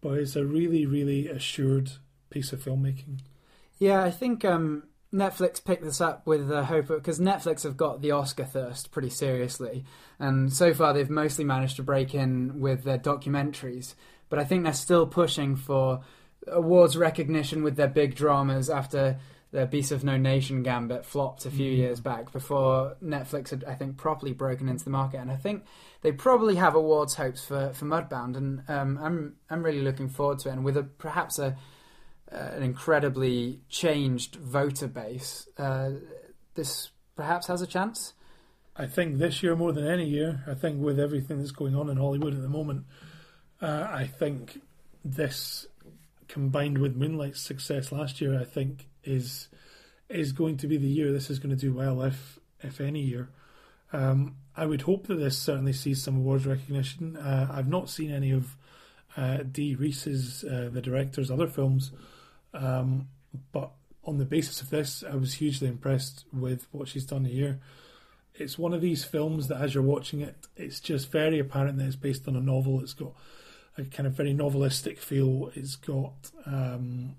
but 0.00 0.18
it's 0.18 0.34
a 0.34 0.44
really, 0.44 0.86
really 0.86 1.28
assured 1.28 1.92
piece 2.30 2.52
of 2.52 2.62
filmmaking. 2.62 3.20
Yeah, 3.78 4.02
I 4.02 4.10
think 4.10 4.44
um, 4.44 4.87
Netflix 5.12 5.64
picked 5.64 5.84
this 5.84 6.00
up 6.00 6.26
with 6.26 6.48
the 6.48 6.64
hope 6.64 6.88
because 6.88 7.18
Netflix 7.18 7.62
have 7.62 7.76
got 7.76 8.02
the 8.02 8.10
Oscar 8.10 8.44
thirst 8.44 8.90
pretty 8.90 9.10
seriously, 9.10 9.84
and 10.18 10.52
so 10.52 10.74
far 10.74 10.92
they've 10.92 11.08
mostly 11.08 11.44
managed 11.44 11.76
to 11.76 11.82
break 11.82 12.14
in 12.14 12.60
with 12.60 12.84
their 12.84 12.98
documentaries. 12.98 13.94
But 14.28 14.38
I 14.38 14.44
think 14.44 14.64
they're 14.64 14.72
still 14.74 15.06
pushing 15.06 15.56
for 15.56 16.00
awards 16.46 16.96
recognition 16.96 17.62
with 17.62 17.76
their 17.76 17.88
big 17.88 18.14
dramas 18.14 18.68
after 18.68 19.18
the 19.50 19.64
Beast 19.64 19.92
of 19.92 20.04
No 20.04 20.18
Nation 20.18 20.62
gambit 20.62 21.06
flopped 21.06 21.46
a 21.46 21.50
few 21.50 21.72
Mm. 21.72 21.76
years 21.78 22.00
back 22.00 22.30
before 22.32 22.96
Netflix 23.02 23.48
had, 23.48 23.64
I 23.64 23.74
think, 23.74 23.96
properly 23.96 24.34
broken 24.34 24.68
into 24.68 24.84
the 24.84 24.90
market. 24.90 25.20
And 25.20 25.30
I 25.30 25.36
think 25.36 25.64
they 26.02 26.12
probably 26.12 26.56
have 26.56 26.74
awards 26.74 27.14
hopes 27.14 27.46
for, 27.46 27.72
for 27.72 27.86
Mudbound, 27.86 28.36
and 28.36 28.62
um, 28.68 28.98
I'm 29.02 29.36
I'm 29.48 29.62
really 29.62 29.80
looking 29.80 30.10
forward 30.10 30.40
to 30.40 30.50
it. 30.50 30.52
And 30.52 30.64
with 30.66 30.76
a 30.76 30.82
perhaps 30.82 31.38
a 31.38 31.56
uh, 32.32 32.36
an 32.36 32.62
incredibly 32.62 33.60
changed 33.68 34.36
voter 34.36 34.88
base, 34.88 35.48
uh, 35.58 35.90
this 36.54 36.90
perhaps 37.16 37.46
has 37.46 37.62
a 37.62 37.66
chance. 37.66 38.14
I 38.76 38.86
think 38.86 39.18
this 39.18 39.42
year 39.42 39.56
more 39.56 39.72
than 39.72 39.86
any 39.86 40.06
year, 40.06 40.44
I 40.46 40.54
think 40.54 40.80
with 40.80 41.00
everything 41.00 41.38
that's 41.38 41.50
going 41.50 41.74
on 41.74 41.88
in 41.90 41.96
Hollywood 41.96 42.34
at 42.34 42.42
the 42.42 42.48
moment, 42.48 42.84
uh, 43.60 43.88
I 43.90 44.06
think 44.06 44.60
this 45.04 45.66
combined 46.28 46.78
with 46.78 46.94
Moonlight's 46.94 47.40
success 47.40 47.90
last 47.90 48.20
year, 48.20 48.38
I 48.38 48.44
think 48.44 48.88
is 49.02 49.48
is 50.08 50.32
going 50.32 50.56
to 50.58 50.66
be 50.66 50.76
the 50.76 50.88
year 50.88 51.12
this 51.12 51.28
is 51.28 51.38
going 51.38 51.54
to 51.54 51.60
do 51.60 51.74
well, 51.74 52.02
if 52.02 52.38
if 52.60 52.80
any 52.80 53.00
year. 53.00 53.30
Um, 53.92 54.36
I 54.56 54.66
would 54.66 54.82
hope 54.82 55.06
that 55.06 55.16
this 55.16 55.38
certainly 55.38 55.72
sees 55.72 56.02
some 56.02 56.16
awards 56.16 56.46
recognition. 56.46 57.16
Uh, 57.16 57.48
I've 57.50 57.68
not 57.68 57.88
seen 57.88 58.12
any 58.12 58.32
of 58.32 58.56
uh, 59.16 59.38
Dee 59.50 59.74
Rees's, 59.74 60.44
uh, 60.44 60.68
the 60.72 60.82
director's 60.82 61.30
other 61.30 61.46
films, 61.46 61.92
um, 62.54 63.08
but 63.52 63.70
on 64.04 64.18
the 64.18 64.24
basis 64.24 64.60
of 64.62 64.70
this, 64.70 65.04
I 65.08 65.16
was 65.16 65.34
hugely 65.34 65.68
impressed 65.68 66.24
with 66.32 66.66
what 66.72 66.88
she's 66.88 67.04
done 67.04 67.24
here. 67.24 67.60
It's 68.34 68.58
one 68.58 68.72
of 68.72 68.80
these 68.80 69.04
films 69.04 69.48
that, 69.48 69.60
as 69.60 69.74
you're 69.74 69.82
watching 69.82 70.20
it, 70.20 70.36
it's 70.56 70.80
just 70.80 71.10
very 71.10 71.38
apparent 71.38 71.78
that 71.78 71.86
it's 71.86 71.96
based 71.96 72.28
on 72.28 72.36
a 72.36 72.40
novel. 72.40 72.80
It's 72.80 72.94
got 72.94 73.12
a 73.76 73.84
kind 73.84 74.06
of 74.06 74.14
very 74.14 74.32
novelistic 74.32 74.98
feel. 74.98 75.50
It's 75.54 75.76
got 75.76 76.30
um, 76.46 77.16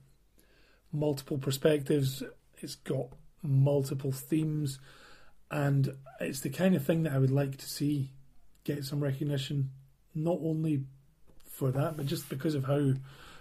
multiple 0.92 1.38
perspectives. 1.38 2.24
It's 2.60 2.76
got 2.76 3.08
multiple 3.44 4.12
themes, 4.12 4.80
and 5.52 5.96
it's 6.20 6.42
the 6.42 6.50
kind 6.50 6.76
of 6.76 6.86
thing 6.86 7.04
that 7.04 7.14
I 7.14 7.20
would 7.20 7.32
like 7.32 7.58
to 7.58 7.70
see 7.70 8.12
get 8.64 8.84
some 8.84 9.00
recognition, 9.00 9.72
not 10.14 10.40
only 10.42 10.84
for 11.50 11.72
that, 11.72 11.98
but 11.98 12.06
just 12.06 12.30
because 12.30 12.56
of 12.56 12.66
how 12.66 12.94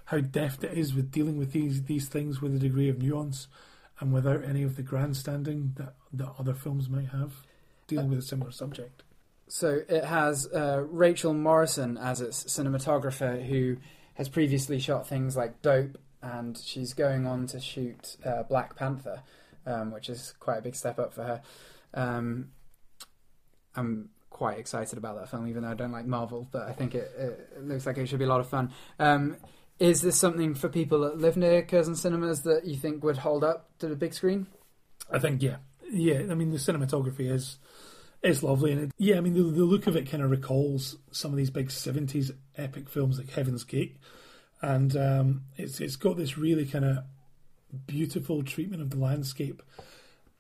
how 0.08 0.20
deft 0.20 0.64
it 0.64 0.72
is 0.72 0.94
with 0.94 1.10
dealing 1.10 1.36
with 1.36 1.52
these 1.52 1.82
these 1.82 2.08
things 2.08 2.40
with 2.40 2.54
a 2.54 2.58
degree 2.58 2.88
of 2.88 2.98
nuance 2.98 3.46
and 4.00 4.12
without 4.12 4.42
any 4.42 4.62
of 4.62 4.76
the 4.76 4.82
grandstanding 4.82 5.74
that 5.76 5.94
that 6.12 6.32
other 6.38 6.54
films 6.54 6.88
might 6.88 7.08
have 7.08 7.32
dealing 7.86 8.08
with 8.08 8.18
a 8.18 8.22
similar 8.22 8.50
subject. 8.50 9.02
So 9.48 9.80
it 9.88 10.04
has 10.04 10.46
uh, 10.46 10.82
Rachel 10.90 11.34
Morrison 11.34 11.96
as 11.96 12.20
its 12.20 12.44
cinematographer, 12.44 13.46
who 13.46 13.76
has 14.14 14.28
previously 14.28 14.78
shot 14.78 15.06
things 15.06 15.36
like 15.36 15.62
Dope, 15.62 15.98
and 16.22 16.56
she's 16.56 16.92
going 16.92 17.26
on 17.26 17.46
to 17.48 17.60
shoot 17.60 18.16
uh, 18.24 18.42
Black 18.42 18.76
Panther, 18.76 19.22
um, 19.66 19.90
which 19.90 20.08
is 20.10 20.34
quite 20.38 20.58
a 20.58 20.62
big 20.62 20.74
step 20.74 20.98
up 20.98 21.14
for 21.14 21.22
her. 21.22 21.42
Um, 21.94 22.48
I'm 23.74 24.10
quite 24.30 24.58
excited 24.58 24.98
about 24.98 25.18
that 25.18 25.30
film, 25.30 25.48
even 25.48 25.62
though 25.62 25.70
I 25.70 25.74
don't 25.74 25.92
like 25.92 26.06
Marvel, 26.06 26.46
but 26.50 26.62
I 26.62 26.72
think 26.72 26.94
it, 26.94 27.10
it 27.18 27.64
looks 27.64 27.86
like 27.86 27.96
it 27.96 28.06
should 28.06 28.18
be 28.18 28.26
a 28.26 28.28
lot 28.28 28.40
of 28.40 28.48
fun. 28.48 28.70
Um, 28.98 29.36
is 29.78 30.02
this 30.02 30.16
something 30.16 30.54
for 30.54 30.68
people 30.68 31.00
that 31.00 31.18
live 31.18 31.36
near 31.36 31.62
Curzon 31.62 31.94
Cinemas 31.94 32.42
that 32.42 32.64
you 32.64 32.76
think 32.76 33.04
would 33.04 33.18
hold 33.18 33.44
up 33.44 33.68
to 33.78 33.86
the 33.88 33.96
big 33.96 34.12
screen? 34.14 34.46
I 35.10 35.18
think 35.18 35.42
yeah, 35.42 35.56
yeah. 35.90 36.22
I 36.30 36.34
mean 36.34 36.50
the 36.50 36.58
cinematography 36.58 37.30
is 37.30 37.58
is 38.22 38.42
lovely, 38.42 38.72
and 38.72 38.80
it, 38.82 38.90
yeah, 38.98 39.16
I 39.16 39.20
mean 39.20 39.34
the, 39.34 39.42
the 39.42 39.64
look 39.64 39.86
of 39.86 39.96
it 39.96 40.10
kind 40.10 40.22
of 40.22 40.30
recalls 40.30 40.96
some 41.12 41.30
of 41.30 41.36
these 41.36 41.50
big 41.50 41.70
seventies 41.70 42.32
epic 42.56 42.88
films 42.88 43.18
like 43.18 43.30
Heaven's 43.30 43.64
Gate, 43.64 43.96
and 44.60 44.96
um, 44.96 45.42
it's 45.56 45.80
it's 45.80 45.96
got 45.96 46.16
this 46.16 46.36
really 46.36 46.66
kind 46.66 46.84
of 46.84 46.98
beautiful 47.86 48.42
treatment 48.42 48.82
of 48.82 48.90
the 48.90 48.98
landscape, 48.98 49.62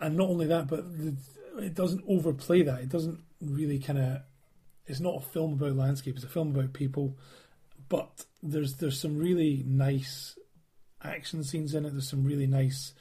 and 0.00 0.16
not 0.16 0.28
only 0.28 0.46
that, 0.46 0.66
but 0.66 0.98
the, 0.98 1.16
it 1.58 1.74
doesn't 1.74 2.04
overplay 2.08 2.62
that. 2.62 2.80
It 2.80 2.88
doesn't 2.88 3.20
really 3.40 3.78
kind 3.78 3.98
of. 3.98 4.22
It's 4.86 5.00
not 5.00 5.16
a 5.16 5.20
film 5.20 5.52
about 5.52 5.76
landscape. 5.76 6.16
It's 6.16 6.24
a 6.24 6.28
film 6.28 6.54
about 6.54 6.72
people, 6.72 7.16
but 7.88 8.24
there's 8.42 8.76
there's 8.76 9.00
some 9.00 9.16
really 9.16 9.64
nice 9.66 10.38
action 11.02 11.44
scenes 11.44 11.74
in 11.74 11.84
it. 11.84 11.90
There's 11.90 12.08
some 12.08 12.24
really 12.24 12.46
nice 12.46 12.94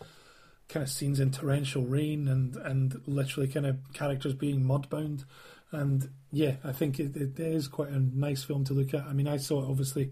kind 0.69 0.83
of 0.83 0.89
scenes 0.89 1.19
in 1.19 1.31
torrential 1.31 1.83
rain 1.83 2.27
and 2.27 2.55
and 2.57 3.01
literally 3.05 3.47
kind 3.47 3.65
of 3.65 3.77
characters 3.93 4.33
being 4.33 4.63
mudbound. 4.63 5.25
And 5.71 6.09
yeah, 6.31 6.55
I 6.63 6.71
think 6.71 6.99
it, 6.99 7.15
it 7.15 7.39
is 7.39 7.67
quite 7.67 7.89
a 7.89 7.99
nice 7.99 8.43
film 8.43 8.63
to 8.65 8.73
look 8.73 8.93
at. 8.93 9.03
I 9.03 9.13
mean, 9.13 9.27
I 9.27 9.37
saw 9.37 9.61
it 9.61 9.69
obviously 9.69 10.09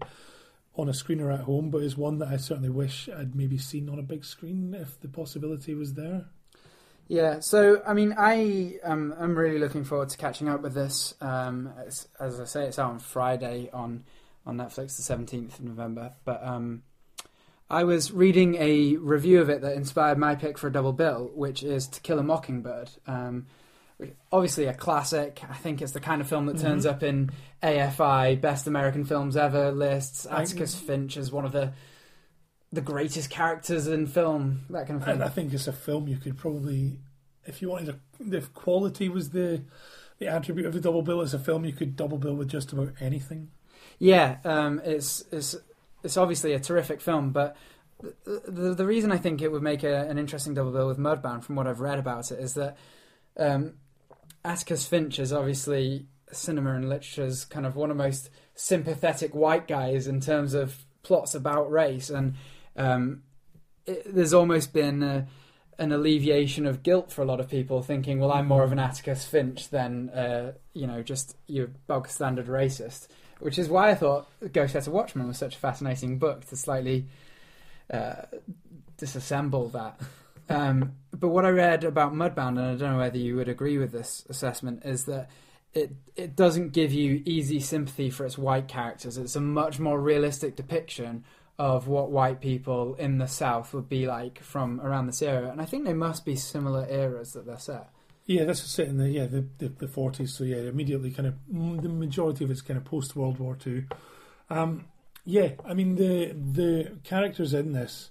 on 0.74 0.88
a 0.88 0.92
screener 0.92 1.32
at 1.32 1.40
home, 1.40 1.70
but 1.70 1.82
it's 1.82 1.96
one 1.96 2.18
that 2.18 2.28
I 2.28 2.36
certainly 2.36 2.68
wish 2.68 3.08
I'd 3.08 3.34
maybe 3.34 3.56
seen 3.56 3.88
on 3.88 3.98
a 3.98 4.02
big 4.02 4.24
screen 4.24 4.74
if 4.74 5.00
the 5.00 5.08
possibility 5.08 5.74
was 5.74 5.94
there. 5.94 6.26
Yeah, 7.08 7.38
so 7.40 7.82
I 7.86 7.94
mean, 7.94 8.14
I 8.18 8.78
um, 8.82 9.14
I'm 9.18 9.36
really 9.36 9.58
looking 9.58 9.84
forward 9.84 10.08
to 10.10 10.18
catching 10.18 10.48
up 10.48 10.60
with 10.60 10.74
this. 10.74 11.14
Um, 11.20 11.72
as, 11.86 12.08
as 12.18 12.40
I 12.40 12.44
say, 12.44 12.64
it's 12.66 12.78
out 12.78 12.90
on 12.90 12.98
Friday 12.98 13.70
on 13.72 14.04
on 14.46 14.56
Netflix, 14.56 14.96
the 14.96 15.02
seventeenth 15.02 15.58
of 15.58 15.64
November. 15.64 16.12
But 16.24 16.42
um, 16.46 16.82
I 17.68 17.84
was 17.84 18.12
reading 18.12 18.54
a 18.56 18.96
review 18.96 19.40
of 19.40 19.50
it 19.50 19.60
that 19.62 19.74
inspired 19.76 20.18
my 20.18 20.34
pick 20.36 20.56
for 20.58 20.68
a 20.68 20.72
double 20.72 20.92
bill, 20.92 21.30
which 21.34 21.62
is 21.62 21.86
To 21.88 22.00
Kill 22.00 22.18
a 22.18 22.22
Mockingbird. 22.22 22.90
Um, 23.06 23.46
obviously 24.30 24.66
a 24.66 24.74
classic. 24.74 25.40
I 25.48 25.54
think 25.54 25.80
it's 25.82 25.92
the 25.92 26.00
kind 26.00 26.20
of 26.20 26.28
film 26.28 26.46
that 26.46 26.58
turns 26.58 26.84
Mhm. 26.84 26.90
up 26.90 27.02
in 27.02 27.30
AFI 27.62 28.36
Best 28.40 28.66
American 28.66 29.04
Films 29.04 29.36
Ever 29.36 29.72
lists. 29.72 30.26
I- 30.30 30.42
Atticus 30.42 30.74
Finch 30.74 31.16
is 31.16 31.32
one 31.32 31.44
of 31.44 31.52
the 31.52 31.72
the 32.72 32.80
greatest 32.82 33.30
characters 33.30 33.86
in 33.86 34.06
film. 34.06 34.62
That 34.70 34.86
kind 34.86 34.98
of 34.98 35.04
thing. 35.04 35.14
And 35.14 35.22
I 35.24 35.28
think 35.28 35.54
it's 35.54 35.68
a 35.68 35.72
film 35.72 36.08
you 36.08 36.16
could 36.18 36.36
probably, 36.36 36.98
if 37.46 37.62
you 37.62 37.70
wanted, 37.70 37.88
a, 37.90 38.36
if 38.36 38.52
quality 38.54 39.08
was 39.08 39.30
the 39.30 39.62
the 40.18 40.26
attribute 40.28 40.66
of 40.66 40.72
the 40.74 40.80
double 40.80 41.02
bill, 41.02 41.20
it's 41.22 41.32
a 41.34 41.38
film 41.38 41.64
you 41.64 41.72
could 41.72 41.94
double 41.96 42.18
bill 42.18 42.34
with 42.34 42.48
just 42.48 42.72
about 42.72 42.92
anything. 43.00 43.50
Yeah, 43.98 44.38
um, 44.44 44.80
it's 44.84 45.24
it's 45.32 45.56
it's 46.02 46.16
obviously 46.16 46.52
a 46.52 46.60
terrific 46.60 47.00
film, 47.00 47.30
but 47.30 47.56
the, 48.00 48.42
the, 48.46 48.74
the 48.74 48.86
reason 48.86 49.10
I 49.10 49.16
think 49.16 49.40
it 49.40 49.50
would 49.50 49.62
make 49.62 49.82
a, 49.82 50.08
an 50.08 50.18
interesting 50.18 50.54
double 50.54 50.72
bill 50.72 50.86
with 50.86 50.98
Mudbound, 50.98 51.44
from 51.44 51.56
what 51.56 51.66
I've 51.66 51.80
read 51.80 51.98
about 51.98 52.30
it, 52.30 52.38
is 52.38 52.54
that 52.54 52.76
um, 53.38 53.74
Atticus 54.44 54.86
Finch 54.86 55.18
is 55.18 55.32
obviously 55.32 56.06
cinema 56.32 56.74
and 56.74 56.88
literature's 56.88 57.44
kind 57.44 57.66
of 57.66 57.76
one 57.76 57.90
of 57.90 57.96
the 57.96 58.02
most 58.02 58.30
sympathetic 58.54 59.34
white 59.34 59.66
guys 59.66 60.06
in 60.06 60.20
terms 60.20 60.54
of 60.54 60.84
plots 61.02 61.34
about 61.34 61.70
race, 61.70 62.10
and 62.10 62.34
um, 62.76 63.22
it, 63.86 64.14
there's 64.14 64.34
almost 64.34 64.72
been 64.72 65.02
a, 65.02 65.26
an 65.78 65.92
alleviation 65.92 66.66
of 66.66 66.82
guilt 66.82 67.10
for 67.10 67.22
a 67.22 67.26
lot 67.26 67.40
of 67.40 67.48
people, 67.48 67.82
thinking, 67.82 68.20
"Well, 68.20 68.32
I'm 68.32 68.46
more 68.46 68.64
of 68.64 68.72
an 68.72 68.78
Atticus 68.78 69.24
Finch 69.24 69.70
than 69.70 70.10
uh, 70.10 70.52
you 70.74 70.86
know 70.86 71.02
just 71.02 71.36
your 71.46 71.68
bog 71.86 72.08
standard 72.08 72.46
racist." 72.46 73.08
Which 73.40 73.58
is 73.58 73.68
why 73.68 73.90
I 73.90 73.94
thought 73.94 74.28
Go 74.52 74.66
Set 74.66 74.86
a 74.86 74.90
Watchman 74.90 75.28
was 75.28 75.38
such 75.38 75.56
a 75.56 75.58
fascinating 75.58 76.18
book 76.18 76.46
to 76.46 76.56
slightly 76.56 77.06
uh, 77.92 78.22
disassemble 78.98 79.72
that. 79.72 80.00
Um, 80.48 80.92
but 81.10 81.30
what 81.30 81.44
I 81.44 81.48
read 81.48 81.82
about 81.82 82.14
Mudbound, 82.14 82.50
and 82.50 82.60
I 82.60 82.74
don't 82.76 82.92
know 82.92 82.98
whether 82.98 83.18
you 83.18 83.34
would 83.34 83.48
agree 83.48 83.78
with 83.78 83.90
this 83.90 84.24
assessment, 84.28 84.84
is 84.84 85.04
that 85.06 85.28
it 85.74 85.92
it 86.14 86.36
doesn't 86.36 86.72
give 86.72 86.92
you 86.92 87.22
easy 87.24 87.60
sympathy 87.60 88.10
for 88.10 88.24
its 88.24 88.38
white 88.38 88.68
characters. 88.68 89.18
It's 89.18 89.34
a 89.34 89.40
much 89.40 89.78
more 89.78 90.00
realistic 90.00 90.54
depiction 90.56 91.24
of 91.58 91.88
what 91.88 92.10
white 92.10 92.40
people 92.40 92.94
in 92.94 93.18
the 93.18 93.26
South 93.26 93.72
would 93.72 93.88
be 93.88 94.06
like 94.06 94.40
from 94.42 94.80
around 94.80 95.06
this 95.06 95.22
era, 95.22 95.50
and 95.50 95.60
I 95.60 95.64
think 95.64 95.84
they 95.84 95.94
must 95.94 96.24
be 96.24 96.36
similar 96.36 96.86
eras 96.88 97.32
that 97.32 97.46
they're 97.46 97.58
set. 97.58 97.90
Yeah, 98.26 98.44
this 98.44 98.64
is 98.64 98.70
set 98.70 98.88
in 98.88 98.98
the 98.98 99.08
yeah 99.08 99.26
the 99.26 99.46
the, 99.58 99.86
40s. 99.86 100.30
So 100.30 100.44
yeah, 100.44 100.56
immediately 100.56 101.12
kind 101.12 101.28
of 101.28 101.34
the 101.48 101.88
majority 101.88 102.44
of 102.44 102.50
it's 102.50 102.60
kind 102.60 102.76
of 102.76 102.84
post 102.84 103.14
World 103.14 103.38
War 103.38 103.54
Two. 103.54 103.84
Um, 104.50 104.86
yeah, 105.24 105.50
I 105.64 105.74
mean 105.74 105.94
the 105.94 106.32
the 106.32 106.98
characters 107.04 107.54
in 107.54 107.72
this, 107.72 108.10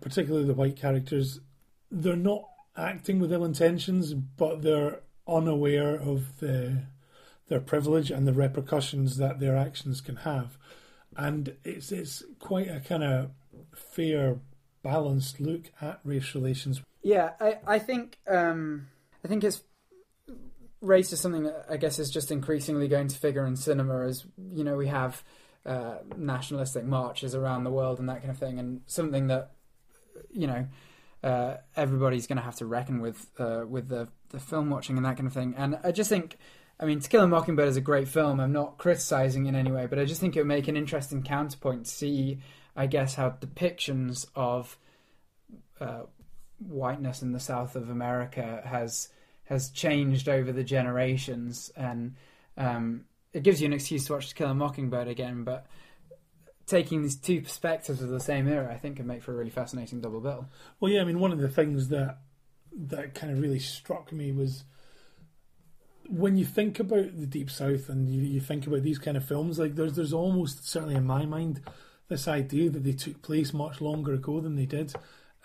particularly 0.00 0.46
the 0.46 0.54
white 0.54 0.76
characters, 0.76 1.40
they're 1.90 2.16
not 2.16 2.44
acting 2.76 3.18
with 3.18 3.32
ill 3.32 3.44
intentions, 3.44 4.14
but 4.14 4.62
they're 4.62 5.00
unaware 5.26 5.96
of 5.96 6.38
the 6.38 6.84
their 7.48 7.60
privilege 7.60 8.10
and 8.10 8.26
the 8.26 8.32
repercussions 8.32 9.16
that 9.16 9.40
their 9.40 9.56
actions 9.56 10.00
can 10.00 10.16
have, 10.16 10.56
and 11.16 11.56
it's 11.64 11.90
it's 11.90 12.22
quite 12.38 12.68
a 12.68 12.78
kind 12.80 13.02
of 13.02 13.30
fair, 13.74 14.38
balanced 14.82 15.40
look 15.40 15.70
at 15.80 16.00
race 16.04 16.34
relations. 16.34 16.80
Yeah, 17.02 17.32
I 17.40 17.58
I 17.66 17.78
think 17.78 18.18
um, 18.28 18.88
I 19.26 19.28
think 19.28 19.42
it's 19.42 19.60
race 20.80 21.12
is 21.12 21.18
something 21.18 21.42
that 21.42 21.66
I 21.68 21.78
guess 21.78 21.98
is 21.98 22.10
just 22.10 22.30
increasingly 22.30 22.86
going 22.86 23.08
to 23.08 23.18
figure 23.18 23.44
in 23.44 23.56
cinema 23.56 24.06
as 24.06 24.24
you 24.54 24.62
know 24.62 24.76
we 24.76 24.86
have 24.86 25.24
uh, 25.64 25.96
nationalistic 26.16 26.84
marches 26.84 27.34
around 27.34 27.64
the 27.64 27.72
world 27.72 27.98
and 27.98 28.08
that 28.08 28.20
kind 28.20 28.30
of 28.30 28.38
thing, 28.38 28.60
and 28.60 28.82
something 28.86 29.26
that 29.26 29.50
you 30.30 30.46
know 30.46 30.68
uh, 31.24 31.56
everybody's 31.74 32.28
going 32.28 32.36
to 32.36 32.42
have 32.44 32.54
to 32.54 32.66
reckon 32.66 33.00
with 33.00 33.28
uh, 33.40 33.64
with 33.68 33.88
the 33.88 34.06
the 34.28 34.38
film 34.38 34.70
watching 34.70 34.96
and 34.96 35.04
that 35.04 35.16
kind 35.16 35.26
of 35.26 35.32
thing. 35.32 35.54
And 35.56 35.76
I 35.82 35.90
just 35.90 36.08
think, 36.08 36.36
I 36.78 36.84
mean, 36.84 37.00
To 37.00 37.08
Kill 37.08 37.24
a 37.24 37.26
Mockingbird 37.26 37.66
is 37.66 37.76
a 37.76 37.80
great 37.80 38.06
film. 38.06 38.38
I'm 38.38 38.52
not 38.52 38.78
criticizing 38.78 39.46
in 39.46 39.56
any 39.56 39.72
way, 39.72 39.86
but 39.86 39.98
I 39.98 40.04
just 40.04 40.20
think 40.20 40.36
it 40.36 40.40
would 40.40 40.46
make 40.46 40.68
an 40.68 40.76
interesting 40.76 41.24
counterpoint 41.24 41.86
to 41.86 41.90
see, 41.90 42.38
I 42.76 42.86
guess, 42.86 43.16
how 43.16 43.30
depictions 43.30 44.26
of 44.36 44.78
uh, 45.80 46.02
whiteness 46.58 47.22
in 47.22 47.32
the 47.32 47.40
South 47.40 47.76
of 47.76 47.90
America 47.90 48.62
has 48.64 49.08
has 49.44 49.70
changed 49.70 50.28
over 50.28 50.52
the 50.52 50.64
generations, 50.64 51.70
and 51.76 52.16
um, 52.56 53.04
it 53.32 53.42
gives 53.42 53.60
you 53.60 53.66
an 53.66 53.72
excuse 53.72 54.06
to 54.06 54.14
watch 54.14 54.28
To 54.28 54.34
Kill 54.34 54.50
a 54.50 54.54
Mockingbird 54.54 55.08
again. 55.08 55.44
But 55.44 55.66
taking 56.66 57.02
these 57.02 57.16
two 57.16 57.40
perspectives 57.40 58.02
of 58.02 58.08
the 58.08 58.20
same 58.20 58.48
era, 58.48 58.72
I 58.72 58.78
think, 58.78 58.96
can 58.96 59.06
make 59.06 59.22
for 59.22 59.32
a 59.32 59.36
really 59.36 59.50
fascinating 59.50 60.00
double 60.00 60.20
bill. 60.20 60.48
Well, 60.80 60.90
yeah, 60.90 61.00
I 61.00 61.04
mean, 61.04 61.20
one 61.20 61.32
of 61.32 61.38
the 61.38 61.48
things 61.48 61.88
that 61.88 62.18
that 62.72 63.14
kind 63.14 63.32
of 63.32 63.40
really 63.40 63.58
struck 63.58 64.12
me 64.12 64.32
was 64.32 64.64
when 66.08 66.36
you 66.36 66.44
think 66.44 66.78
about 66.78 67.18
the 67.18 67.26
Deep 67.26 67.50
South 67.50 67.88
and 67.88 68.08
you, 68.08 68.22
you 68.22 68.40
think 68.40 68.66
about 68.66 68.82
these 68.82 68.98
kind 68.98 69.16
of 69.16 69.24
films, 69.24 69.58
like 69.58 69.74
there's 69.74 69.94
there's 69.94 70.12
almost 70.12 70.68
certainly 70.68 70.94
in 70.94 71.06
my 71.06 71.24
mind 71.24 71.60
this 72.08 72.28
idea 72.28 72.70
that 72.70 72.84
they 72.84 72.92
took 72.92 73.22
place 73.22 73.52
much 73.52 73.80
longer 73.80 74.14
ago 74.14 74.40
than 74.40 74.56
they 74.56 74.66
did, 74.66 74.92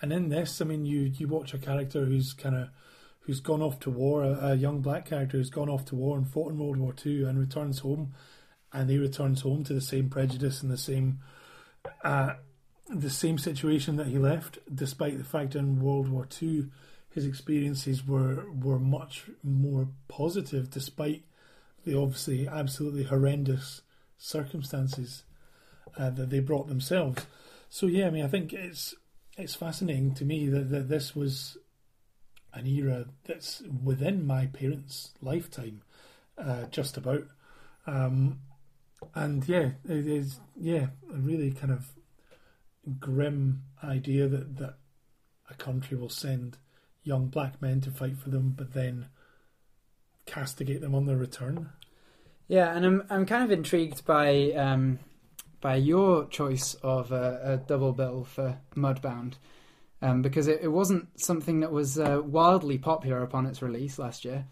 and 0.02 0.12
in 0.12 0.30
this, 0.30 0.62
I 0.62 0.66
mean, 0.66 0.86
you 0.86 1.02
you 1.02 1.28
watch 1.28 1.54
a 1.54 1.58
character 1.58 2.06
who's 2.06 2.34
kind 2.34 2.56
of 2.56 2.70
who's 3.22 3.40
gone 3.40 3.62
off 3.62 3.80
to 3.82 3.90
war, 3.90 4.24
a, 4.24 4.48
a 4.48 4.56
young 4.56 4.82
black 4.82 5.06
character 5.06 5.38
who's 5.38 5.50
gone 5.50 5.70
off 5.70 5.86
to 5.86 5.96
war 5.96 6.18
and 6.18 6.28
fought 6.28 6.52
in 6.52 6.60
World 6.60 6.78
War 6.78 6.94
Two 6.94 7.26
and 7.28 7.40
returns 7.40 7.80
home, 7.80 8.14
and 8.74 8.90
he 8.90 8.98
returns 8.98 9.42
home 9.42 9.64
to 9.66 9.74
the 9.74 9.82
same 9.82 10.10
prejudice 10.10 10.62
and 10.62 10.72
the 10.72 10.78
same. 10.78 11.20
Uh, 12.04 12.34
the 12.94 13.10
same 13.10 13.38
situation 13.38 13.96
that 13.96 14.08
he 14.08 14.18
left, 14.18 14.60
despite 14.74 15.18
the 15.18 15.24
fact 15.24 15.56
in 15.56 15.82
World 15.82 16.10
War 16.10 16.26
Two, 16.26 16.70
his 17.10 17.26
experiences 17.26 18.06
were 18.06 18.46
were 18.52 18.80
much 18.80 19.26
more 19.44 19.88
positive, 20.08 20.70
despite 20.70 21.24
the 21.86 21.98
obviously 21.98 22.48
absolutely 22.48 23.04
horrendous 23.04 23.82
circumstances 24.18 25.24
uh, 25.98 26.10
that 26.10 26.30
they 26.30 26.40
brought 26.40 26.68
themselves. 26.68 27.26
So 27.70 27.88
yeah, 27.88 28.08
I 28.08 28.10
mean, 28.10 28.26
I 28.26 28.28
think 28.28 28.54
it's 28.54 28.94
it's 29.38 29.56
fascinating 29.56 30.14
to 30.16 30.26
me 30.26 30.48
that, 30.48 30.70
that 30.70 30.90
this 30.90 31.16
was 31.16 31.58
an 32.54 32.68
era 32.68 33.06
that's 33.26 33.62
within 33.84 34.26
my 34.26 34.48
parents' 34.48 35.12
lifetime, 35.22 35.82
uh, 36.38 36.66
just 36.66 36.98
about. 36.98 37.24
Um, 37.88 38.40
and 39.16 39.48
yeah, 39.48 39.72
it 39.88 40.08
is 40.08 40.40
yeah 40.60 40.88
a 41.12 41.18
really 41.18 41.52
kind 41.52 41.74
of 41.74 41.92
grim 43.00 43.64
idea 43.84 44.28
that 44.28 44.58
that 44.58 44.76
a 45.50 45.54
country 45.56 45.98
will 45.98 46.10
send 46.10 46.58
young 47.04 47.28
black 47.28 47.62
men 47.62 47.82
to 47.82 47.92
fight 47.92 48.18
for 48.18 48.30
them, 48.30 48.54
but 48.56 48.74
then 48.74 49.08
castigate 50.26 50.82
them 50.82 50.94
on 50.94 51.06
their 51.06 51.18
return. 51.18 51.70
Yeah, 52.48 52.76
and 52.76 52.86
I'm 52.86 53.04
I'm 53.10 53.26
kind 53.26 53.44
of 53.44 53.52
intrigued 53.52 54.06
by 54.06 54.52
um, 54.52 55.00
by 55.62 55.76
your 55.76 56.26
choice 56.28 56.74
of 56.84 57.12
a, 57.12 57.40
a 57.44 57.58
double 57.58 57.94
bill 57.94 58.24
for 58.24 58.58
Mudbound, 58.76 59.36
um, 60.02 60.22
because 60.22 60.48
it, 60.48 60.60
it 60.64 60.70
wasn't 60.70 61.20
something 61.20 61.60
that 61.60 61.72
was 61.72 61.98
uh, 62.00 62.22
wildly 62.24 62.78
popular 62.78 63.22
upon 63.24 63.46
its 63.46 63.62
release 63.62 64.00
last 64.00 64.26
year. 64.26 64.46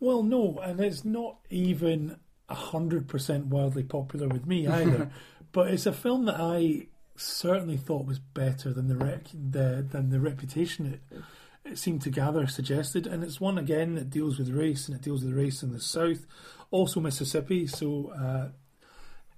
Well, 0.00 0.22
no, 0.22 0.58
and 0.62 0.80
it's 0.80 1.04
not 1.04 1.38
even 1.48 2.16
hundred 2.50 3.08
percent 3.08 3.46
wildly 3.46 3.84
popular 3.84 4.28
with 4.28 4.46
me 4.46 4.66
either. 4.66 5.10
but 5.52 5.68
it's 5.68 5.86
a 5.86 5.92
film 5.92 6.26
that 6.26 6.38
I 6.38 6.88
certainly 7.16 7.76
thought 7.76 8.04
was 8.04 8.18
better 8.18 8.72
than 8.72 8.88
the 8.88 8.96
rec- 8.96 9.30
the 9.32 9.86
than 9.88 10.10
the 10.10 10.20
reputation 10.20 10.86
it 10.86 11.22
it 11.64 11.78
seemed 11.78 12.02
to 12.02 12.10
gather 12.10 12.46
suggested, 12.46 13.06
and 13.06 13.22
it's 13.22 13.40
one 13.40 13.58
again 13.58 13.94
that 13.94 14.10
deals 14.10 14.38
with 14.38 14.50
race 14.50 14.88
and 14.88 14.96
it 14.96 15.02
deals 15.02 15.24
with 15.24 15.34
race 15.34 15.62
in 15.62 15.72
the 15.72 15.80
South, 15.80 16.26
also 16.70 17.00
Mississippi. 17.00 17.66
So 17.66 18.12
uh, 18.18 18.48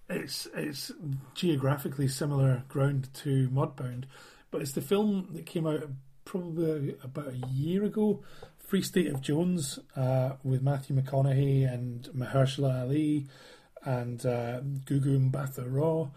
it's 0.09 0.46
it's 0.55 0.92
geographically 1.34 2.09
similar 2.09 2.64
ground 2.68 3.09
to 3.14 3.48
Mudbound, 3.48 4.05
but 4.50 4.61
it's 4.61 4.72
the 4.72 4.80
film 4.80 5.28
that 5.32 5.46
came 5.46 5.66
out 5.66 5.84
probably 6.24 6.96
about 7.02 7.28
a 7.28 7.46
year 7.48 7.84
ago. 7.84 8.22
Free 8.59 8.82
State 8.82 9.09
of 9.09 9.20
Jones 9.20 9.78
uh, 9.94 10.32
with 10.42 10.62
Matthew 10.62 10.96
McConaughey 10.96 11.70
and 11.72 12.09
Mahershala 12.16 12.82
Ali 12.82 13.26
and 13.84 14.24
uh, 14.24 14.61
Gugu 14.86 15.30
Mbatha 15.30 15.66
Raw, 15.66 16.09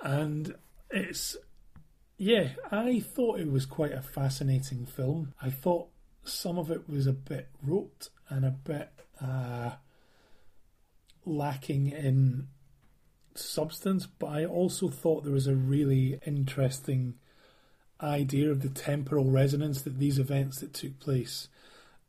and 0.00 0.54
it's 0.90 1.36
yeah, 2.16 2.48
I 2.70 3.00
thought 3.00 3.40
it 3.40 3.50
was 3.50 3.66
quite 3.66 3.92
a 3.92 4.02
fascinating 4.02 4.86
film. 4.86 5.34
I 5.40 5.50
thought 5.50 5.88
some 6.24 6.58
of 6.58 6.70
it 6.70 6.88
was 6.88 7.06
a 7.06 7.12
bit 7.12 7.48
rote 7.62 8.08
and 8.28 8.44
a 8.44 8.50
bit 8.50 8.90
uh, 9.20 9.70
lacking 11.24 11.88
in 11.90 12.48
substance, 13.38 14.06
but 14.06 14.26
I 14.26 14.44
also 14.44 14.88
thought 14.88 15.24
there 15.24 15.32
was 15.32 15.46
a 15.46 15.54
really 15.54 16.18
interesting 16.26 17.14
idea 18.00 18.50
of 18.50 18.62
the 18.62 18.68
temporal 18.68 19.24
resonance 19.24 19.82
that 19.82 19.98
these 19.98 20.18
events 20.18 20.60
that 20.60 20.72
took 20.72 20.98
place 21.00 21.48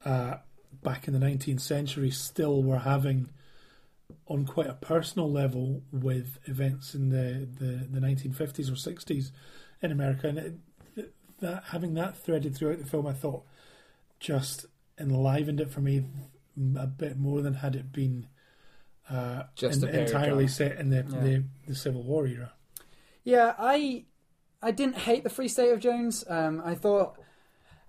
uh, 0.06 0.36
back 0.84 1.08
in 1.08 1.14
the 1.14 1.26
19th 1.26 1.62
century 1.62 2.12
still 2.12 2.62
were 2.62 2.80
having 2.80 3.30
on 4.28 4.46
quite 4.46 4.68
a 4.68 4.74
personal 4.74 5.30
level 5.30 5.82
with 5.92 6.40
events 6.46 6.94
in 6.94 7.10
the, 7.10 7.48
the, 7.60 7.88
the 7.88 8.00
1950s 8.00 8.70
or 8.70 8.92
60s 8.92 9.32
in 9.82 9.92
America. 9.92 10.28
And 10.28 10.38
it, 10.38 11.14
that 11.40 11.64
having 11.68 11.94
that 11.96 12.18
threaded 12.18 12.56
throughout 12.56 12.80
the 12.80 12.86
film, 12.86 13.08
I 13.08 13.14
thought 13.14 13.44
just 14.20 14.66
enlivened 15.00 15.60
it 15.60 15.72
for 15.72 15.82
me 15.82 16.04
a 16.78 16.88
bit 16.88 17.18
more 17.18 17.42
than 17.42 17.56
had 17.56 17.76
it 17.76 17.92
been 17.92 18.28
uh, 19.10 19.44
Just 19.56 19.84
in- 19.84 19.90
entirely 19.90 20.46
drama. 20.46 20.48
set 20.50 20.78
in 20.78 20.90
the, 20.90 21.06
Yeah. 21.10 21.20
the 21.20 21.44
the 21.68 21.76
Civil 21.76 22.04
War 22.04 22.28
era. 22.28 22.54
Yeah, 23.24 23.56
I 23.58 24.06
I 24.62 24.72
didn't 24.72 24.98
hate 24.98 25.24
the 25.24 25.30
Free 25.30 25.48
State 25.48 25.72
of 25.72 25.80
Jones. 25.80 26.24
Um, 26.28 26.62
I 26.66 26.76
thought, 26.76 27.18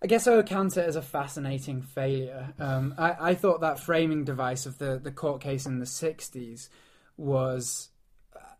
I 0.03 0.07
guess 0.07 0.27
I 0.27 0.37
would 0.37 0.47
count 0.47 0.77
it 0.77 0.87
as 0.87 0.97
a 0.97 1.03
fascinating 1.03 1.83
failure. 1.83 2.55
Um, 2.59 2.95
I, 2.97 3.31
I 3.31 3.35
thought 3.35 3.61
that 3.61 3.81
framing 3.81 4.25
device 4.25 4.67
of 4.67 4.79
the, 4.79 4.99
the 5.03 5.11
court 5.13 5.41
case 5.41 5.67
in 5.67 5.79
the 5.79 5.85
'60s 5.87 6.69
was 7.17 7.91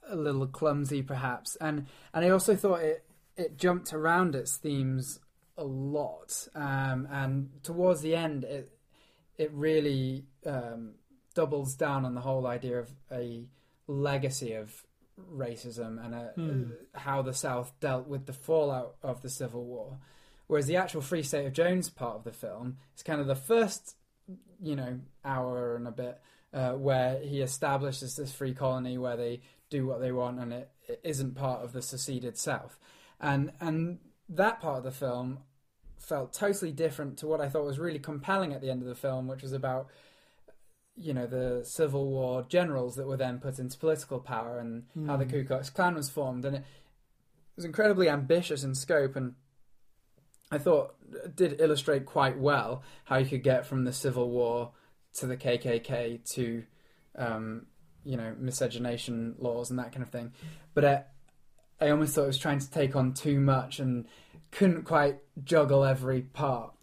a 0.09 0.17
little 0.17 0.47
clumsy, 0.47 1.03
perhaps, 1.03 1.57
and 1.61 1.87
and 2.13 2.25
I 2.25 2.31
also 2.31 2.57
thought 2.57 2.81
it 2.83 3.05
it 3.37 3.57
jumped 3.57 3.93
around 3.93 4.35
its 4.35 4.57
themes 4.57 5.21
a 5.57 5.65
lot. 5.65 6.49
Um, 6.55 7.07
and 7.11 7.51
towards 7.63 8.01
the 8.03 8.15
end, 8.17 8.45
it 8.45 8.71
it 9.39 9.51
really 9.53 10.25
um, 10.47 10.95
doubles 11.35 11.75
down 11.75 12.05
on 12.05 12.15
the 12.15 12.21
whole 12.21 12.47
idea 12.47 12.79
of 12.79 12.91
a 13.11 13.47
legacy 13.87 14.53
of 14.53 14.85
racism 15.33 16.05
and 16.05 16.15
a, 16.15 16.33
Hmm. 16.37 16.71
how 16.95 17.23
the 17.23 17.35
South 17.35 17.73
dealt 17.81 18.07
with 18.09 18.27
the 18.27 18.33
fallout 18.33 18.97
of 19.03 19.23
the 19.23 19.29
Civil 19.29 19.65
War. 19.65 19.99
Whereas 20.47 20.67
the 20.67 20.77
actual 20.77 21.01
Free 21.03 21.23
State 21.23 21.47
of 21.47 21.53
Jones 21.53 21.91
part 21.91 22.17
of 22.17 22.25
the 22.25 22.33
film 22.33 22.79
is 22.97 23.03
kind 23.03 23.21
of 23.21 23.27
the 23.27 23.37
first, 23.37 23.97
you 24.61 24.75
know, 24.75 25.01
hour 25.25 25.77
and 25.77 25.87
a 25.87 25.93
bit 25.93 26.21
uh, 26.53 26.73
where 26.73 27.21
he 27.21 27.41
establishes 27.41 28.17
this 28.17 28.33
free 28.33 28.55
colony 28.55 28.99
where 28.99 29.17
they 29.17 29.43
do 29.69 29.87
what 29.87 30.01
they 30.01 30.11
want 30.11 30.41
and 30.41 30.53
it, 30.53 30.71
it 30.89 31.01
isn't 31.05 31.37
part 31.37 31.63
of 31.63 31.73
the 31.73 31.83
seceded 31.83 32.37
South. 32.37 32.79
And 33.21 33.53
and 33.61 33.99
that 34.29 34.61
part 34.61 34.79
of 34.79 34.85
the 34.85 34.91
film 34.91 35.41
felt 35.99 36.33
totally 36.33 36.73
different 36.73 37.19
to 37.19 37.27
what 37.27 37.41
I 37.41 37.49
thought 37.49 37.65
was 37.65 37.79
really 37.79 37.99
compelling 37.99 38.53
at 38.53 38.61
the 38.61 38.71
end 38.71 38.83
of 38.83 38.89
the 38.89 38.95
film, 38.95 39.29
which 39.29 39.43
was 39.43 39.53
about 39.53 39.89
you 41.01 41.15
know 41.15 41.27
the 41.27 41.65
Civil 41.65 42.07
War 42.07 42.45
generals 42.49 42.97
that 42.97 43.07
were 43.07 43.17
then 43.17 43.39
put 43.39 43.59
into 43.59 43.79
political 43.79 44.21
power 44.21 44.59
and 44.59 44.85
how 45.07 45.17
the 45.17 45.25
Ku 45.25 45.45
Klux 45.45 45.71
Klan 45.71 45.95
was 45.95 46.11
formed, 46.11 46.45
and 46.45 46.57
it 46.57 46.65
was 47.57 47.65
incredibly 47.65 48.09
ambitious 48.09 48.63
in 48.63 48.75
scope, 48.75 49.17
and 49.17 49.35
I 50.51 50.59
thought 50.59 50.95
it 51.25 51.35
did 51.35 51.61
illustrate 51.61 52.05
quite 52.05 52.39
well 52.39 52.83
how 53.05 53.17
you 53.17 53.27
could 53.27 53.43
get 53.43 53.67
from 53.67 53.85
the 53.85 53.93
Civil 53.93 54.31
War 54.31 54.73
to 55.15 55.27
the 55.27 55.37
KKK 55.37 56.25
to 56.35 56.65
um, 57.17 57.67
you 58.05 58.17
know 58.17 58.35
miscegenation 58.39 59.37
laws 59.39 59.71
and 59.71 59.79
that 59.79 59.93
kind 59.93 60.03
of 60.03 60.11
thing, 60.11 60.33
but 60.75 60.85
uh, 60.85 61.01
I 61.81 61.89
almost 61.91 62.15
thought 62.15 62.25
it 62.25 62.29
was 62.29 62.39
trying 62.39 62.59
to 62.59 62.71
take 62.71 62.95
on 62.95 63.15
too 63.15 63.41
much 63.41 63.79
and 63.79 64.07
couldn't 64.51 64.83
quite 64.83 65.19
juggle 65.45 65.85
every 65.85 66.21
part. 66.21 66.75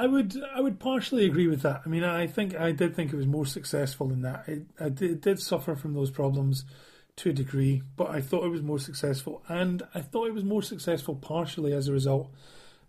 I 0.00 0.06
would 0.06 0.42
I 0.54 0.62
would 0.62 0.80
partially 0.80 1.26
agree 1.26 1.46
with 1.46 1.60
that. 1.60 1.82
I 1.84 1.88
mean, 1.90 2.04
I 2.04 2.26
think 2.26 2.58
I 2.58 2.72
did 2.72 2.96
think 2.96 3.12
it 3.12 3.16
was 3.16 3.26
more 3.26 3.44
successful 3.44 4.10
in 4.10 4.22
that. 4.22 4.48
It, 4.48 4.62
I 4.80 4.88
did, 4.88 5.10
it 5.10 5.20
did 5.20 5.40
suffer 5.40 5.76
from 5.76 5.92
those 5.92 6.10
problems 6.10 6.64
to 7.16 7.28
a 7.28 7.32
degree, 7.34 7.82
but 7.96 8.08
I 8.08 8.22
thought 8.22 8.46
it 8.46 8.48
was 8.48 8.62
more 8.62 8.78
successful, 8.78 9.42
and 9.46 9.82
I 9.94 10.00
thought 10.00 10.28
it 10.28 10.32
was 10.32 10.42
more 10.42 10.62
successful 10.62 11.16
partially 11.16 11.74
as 11.74 11.86
a 11.86 11.92
result 11.92 12.32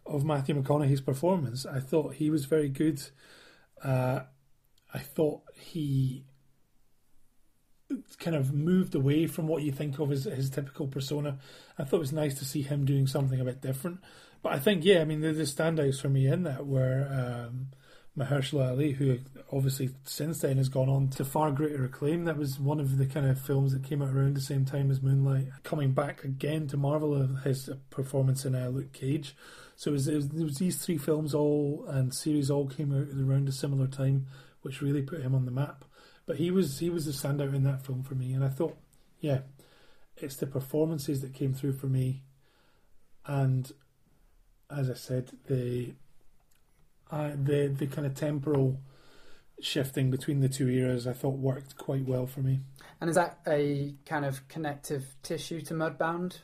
of 0.05 0.23
Matthew 0.23 0.55
McConaughey's 0.55 1.01
performance. 1.01 1.65
I 1.65 1.81
thought 1.81 2.13
he 2.13 2.29
was 2.29 2.45
very 2.45 2.69
good. 2.69 3.01
Uh, 3.83 4.21
I 4.93 4.99
thought 4.99 5.41
he 5.53 6.23
kind 8.19 8.37
of 8.37 8.53
moved 8.53 8.95
away 8.95 9.27
from 9.27 9.47
what 9.47 9.63
you 9.63 9.73
think 9.73 9.99
of 9.99 10.13
as 10.13 10.23
his 10.23 10.49
typical 10.49 10.87
persona. 10.87 11.39
I 11.77 11.83
thought 11.83 11.97
it 11.97 12.07
was 12.07 12.13
nice 12.13 12.35
to 12.35 12.45
see 12.45 12.61
him 12.61 12.85
doing 12.85 13.05
something 13.05 13.41
a 13.41 13.43
bit 13.43 13.59
different. 13.59 13.99
But 14.43 14.53
I 14.53 14.59
think, 14.59 14.83
yeah, 14.83 15.01
I 15.01 15.05
mean, 15.05 15.21
the, 15.21 15.31
the 15.33 15.43
standouts 15.43 16.01
for 16.01 16.09
me 16.09 16.27
in 16.27 16.43
that 16.43 16.65
were 16.65 17.07
um, 17.11 17.67
Mahershala 18.17 18.71
Ali, 18.71 18.93
who 18.93 19.19
obviously 19.51 19.89
since 20.03 20.39
then 20.39 20.57
has 20.57 20.69
gone 20.69 20.89
on 20.89 21.09
to 21.09 21.23
far 21.23 21.51
greater 21.51 21.85
acclaim. 21.85 22.25
That 22.25 22.37
was 22.37 22.59
one 22.59 22.79
of 22.79 22.97
the 22.97 23.05
kind 23.05 23.25
of 23.25 23.39
films 23.39 23.73
that 23.73 23.83
came 23.83 24.01
out 24.01 24.09
around 24.09 24.35
the 24.35 24.41
same 24.41 24.65
time 24.65 24.91
as 24.91 25.01
Moonlight. 25.01 25.47
Coming 25.63 25.91
back 25.91 26.23
again 26.23 26.67
to 26.67 26.77
Marvel, 26.77 27.13
uh, 27.13 27.41
his 27.41 27.69
performance 27.89 28.43
in 28.43 28.55
uh, 28.55 28.69
Luke 28.69 28.93
Cage. 28.93 29.35
So 29.75 29.91
it 29.91 29.93
was, 29.93 30.07
it 30.07 30.15
was, 30.15 30.25
it 30.25 30.43
was 30.43 30.57
these 30.57 30.83
three 30.83 30.97
films 30.97 31.33
all 31.33 31.85
and 31.87 32.13
series 32.13 32.51
all 32.51 32.67
came 32.67 32.91
out 32.93 33.07
around 33.17 33.47
a 33.47 33.51
similar 33.51 33.87
time, 33.87 34.27
which 34.61 34.81
really 34.81 35.01
put 35.01 35.21
him 35.21 35.33
on 35.33 35.45
the 35.45 35.51
map. 35.51 35.85
But 36.25 36.37
he 36.37 36.51
was 36.51 36.79
he 36.79 36.89
was 36.89 37.05
the 37.05 37.11
standout 37.11 37.55
in 37.55 37.63
that 37.63 37.85
film 37.85 38.03
for 38.03 38.15
me, 38.15 38.33
and 38.33 38.43
I 38.43 38.49
thought, 38.49 38.77
yeah, 39.19 39.39
it's 40.17 40.35
the 40.35 40.47
performances 40.47 41.21
that 41.21 41.33
came 41.33 41.53
through 41.53 41.73
for 41.73 41.87
me, 41.87 42.21
and 43.25 43.71
as 44.75 44.89
I 44.89 44.93
said, 44.93 45.31
the 45.47 45.93
uh, 47.11 47.31
the 47.31 47.67
the 47.67 47.87
kind 47.87 48.07
of 48.07 48.15
temporal 48.15 48.79
shifting 49.61 50.09
between 50.09 50.39
the 50.39 50.49
two 50.49 50.67
eras 50.69 51.05
I 51.05 51.13
thought 51.13 51.37
worked 51.37 51.77
quite 51.77 52.05
well 52.05 52.25
for 52.25 52.39
me. 52.39 52.59
And 52.99 53.09
is 53.09 53.15
that 53.15 53.39
a 53.47 53.93
kind 54.05 54.25
of 54.25 54.47
connective 54.47 55.15
tissue 55.21 55.61
to 55.61 55.73
Mudbound? 55.73 56.39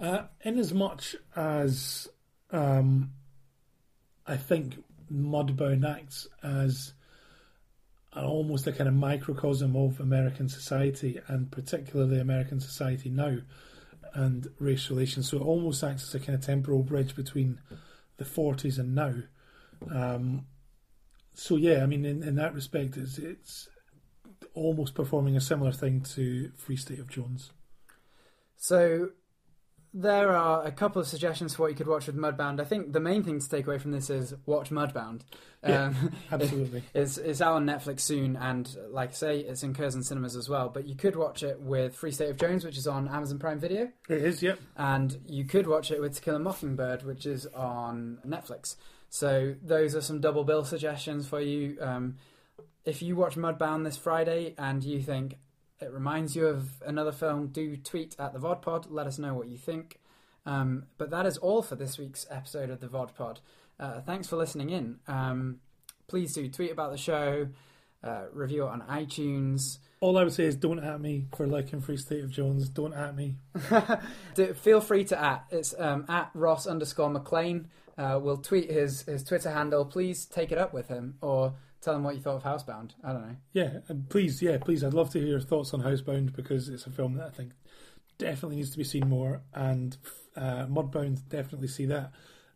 Uh, 0.00 0.24
in 0.42 0.58
as 0.58 0.72
much 0.72 1.16
as 1.36 2.08
um, 2.50 3.12
I 4.26 4.36
think 4.36 4.82
Mudbound 5.12 5.88
acts 5.88 6.28
as 6.42 6.92
almost 8.16 8.66
a 8.66 8.72
kind 8.72 8.88
of 8.88 8.94
microcosm 8.94 9.76
of 9.76 10.00
American 10.00 10.48
society, 10.48 11.20
and 11.28 11.50
particularly 11.50 12.18
American 12.18 12.60
society 12.60 13.08
now, 13.08 13.38
and 14.14 14.48
race 14.58 14.90
relations. 14.90 15.28
So 15.28 15.38
it 15.38 15.42
almost 15.42 15.82
acts 15.82 16.04
as 16.04 16.14
a 16.14 16.24
kind 16.24 16.38
of 16.38 16.44
temporal 16.44 16.82
bridge 16.82 17.14
between 17.14 17.60
the 18.16 18.24
40s 18.24 18.78
and 18.78 18.94
now. 18.94 19.14
Um, 19.90 20.46
so 21.34 21.56
yeah, 21.56 21.82
I 21.82 21.86
mean, 21.86 22.04
in, 22.04 22.22
in 22.22 22.34
that 22.36 22.54
respect, 22.54 22.96
it's, 22.96 23.18
it's 23.18 23.68
almost 24.54 24.94
performing 24.94 25.36
a 25.36 25.40
similar 25.40 25.72
thing 25.72 26.00
to 26.02 26.50
Free 26.56 26.76
State 26.76 26.98
of 26.98 27.08
Jones. 27.08 27.52
So 28.56 29.10
there 29.92 30.36
are 30.36 30.64
a 30.64 30.70
couple 30.70 31.00
of 31.00 31.08
suggestions 31.08 31.54
for 31.54 31.62
what 31.62 31.70
you 31.70 31.76
could 31.76 31.88
watch 31.88 32.06
with 32.06 32.16
Mudbound. 32.16 32.60
I 32.60 32.64
think 32.64 32.92
the 32.92 33.00
main 33.00 33.22
thing 33.22 33.40
to 33.40 33.48
take 33.48 33.66
away 33.66 33.78
from 33.78 33.90
this 33.90 34.08
is 34.08 34.34
watch 34.46 34.70
Mudbound. 34.70 35.22
Yeah. 35.66 35.86
Um, 35.86 36.12
Absolutely. 36.32 36.82
It's, 36.94 37.18
it's 37.18 37.40
out 37.40 37.54
on 37.54 37.66
Netflix 37.66 38.00
soon, 38.00 38.36
and 38.36 38.74
like 38.90 39.10
I 39.10 39.12
say, 39.12 39.40
it's 39.40 39.62
in 39.62 39.74
Curzon 39.74 40.02
cinemas 40.02 40.36
as 40.36 40.48
well. 40.48 40.68
But 40.68 40.86
you 40.86 40.94
could 40.94 41.16
watch 41.16 41.42
it 41.42 41.60
with 41.60 41.96
Free 41.96 42.12
State 42.12 42.30
of 42.30 42.36
Jones, 42.36 42.64
which 42.64 42.78
is 42.78 42.86
on 42.86 43.08
Amazon 43.08 43.38
Prime 43.38 43.58
Video, 43.58 43.90
It 44.08 44.22
is, 44.22 44.42
yep. 44.42 44.60
and 44.76 45.18
you 45.26 45.44
could 45.44 45.66
watch 45.66 45.90
it 45.90 46.00
with 46.00 46.14
To 46.14 46.20
Kill 46.20 46.36
a 46.36 46.38
Mockingbird, 46.38 47.02
which 47.02 47.26
is 47.26 47.46
on 47.46 48.18
Netflix. 48.26 48.76
So 49.08 49.54
those 49.62 49.96
are 49.96 50.00
some 50.00 50.20
double 50.20 50.44
bill 50.44 50.64
suggestions 50.64 51.26
for 51.26 51.40
you. 51.40 51.76
Um, 51.80 52.16
if 52.84 53.02
you 53.02 53.16
watch 53.16 53.34
Mudbound 53.34 53.84
this 53.84 53.96
Friday 53.96 54.54
and 54.56 54.82
you 54.82 55.02
think 55.02 55.36
it 55.80 55.92
reminds 55.92 56.36
you 56.36 56.46
of 56.46 56.82
another 56.84 57.12
film, 57.12 57.48
do 57.48 57.76
tweet 57.76 58.14
at 58.18 58.32
the 58.32 58.38
VodPod. 58.38 58.86
Let 58.90 59.06
us 59.06 59.18
know 59.18 59.34
what 59.34 59.48
you 59.48 59.56
think. 59.56 59.98
Um, 60.46 60.84
but 60.98 61.10
that 61.10 61.26
is 61.26 61.38
all 61.38 61.62
for 61.62 61.76
this 61.76 61.98
week's 61.98 62.26
episode 62.30 62.70
of 62.70 62.80
the 62.80 62.88
VodPod. 62.88 63.38
Uh, 63.78 64.00
thanks 64.00 64.28
for 64.28 64.36
listening 64.36 64.70
in. 64.70 64.98
Um, 65.08 65.60
please 66.06 66.34
do 66.34 66.48
tweet 66.48 66.70
about 66.70 66.92
the 66.92 66.98
show, 66.98 67.48
uh, 68.02 68.24
review 68.32 68.64
it 68.64 68.68
on 68.68 68.82
iTunes. 68.82 69.78
All 70.00 70.18
I 70.18 70.24
would 70.24 70.32
say 70.32 70.44
is 70.44 70.56
don't 70.56 70.82
at 70.82 71.00
me 71.00 71.26
for 71.36 71.46
liking 71.46 71.80
Free 71.80 71.96
State 71.96 72.24
of 72.24 72.30
Jones. 72.30 72.68
Don't 72.68 72.94
at 72.94 73.14
me. 73.14 73.36
Do, 74.34 74.54
feel 74.54 74.80
free 74.80 75.04
to 75.04 75.22
at 75.22 75.44
it's 75.50 75.74
um, 75.78 76.06
at 76.08 76.30
Ross 76.32 76.66
underscore 76.66 77.10
McLean. 77.10 77.68
Uh, 77.98 78.18
we'll 78.20 78.38
tweet 78.38 78.70
his 78.70 79.02
his 79.02 79.22
Twitter 79.22 79.50
handle. 79.50 79.84
Please 79.84 80.24
take 80.24 80.52
it 80.52 80.58
up 80.58 80.72
with 80.72 80.88
him 80.88 81.16
or 81.20 81.54
tell 81.80 81.94
them 81.94 82.02
what 82.04 82.14
you 82.14 82.20
thought 82.20 82.36
of 82.36 82.42
Housebound. 82.44 82.90
I 83.04 83.12
don't 83.12 83.22
know. 83.28 83.36
Yeah, 83.52 83.78
and 83.88 84.08
please, 84.08 84.40
yeah, 84.42 84.58
please. 84.58 84.82
I'd 84.84 84.94
love 84.94 85.10
to 85.10 85.18
hear 85.18 85.28
your 85.28 85.40
thoughts 85.40 85.72
on 85.74 85.82
Housebound 85.82 86.34
because 86.34 86.68
it's 86.68 86.86
a 86.86 86.90
film 86.90 87.14
that 87.14 87.26
I 87.26 87.30
think 87.30 87.52
definitely 88.18 88.56
needs 88.56 88.70
to 88.70 88.78
be 88.78 88.84
seen 88.84 89.08
more, 89.08 89.42
and 89.54 89.96
uh, 90.36 90.66
Mudbound 90.66 91.28
definitely 91.28 91.68
see 91.68 91.86
that. 91.86 92.12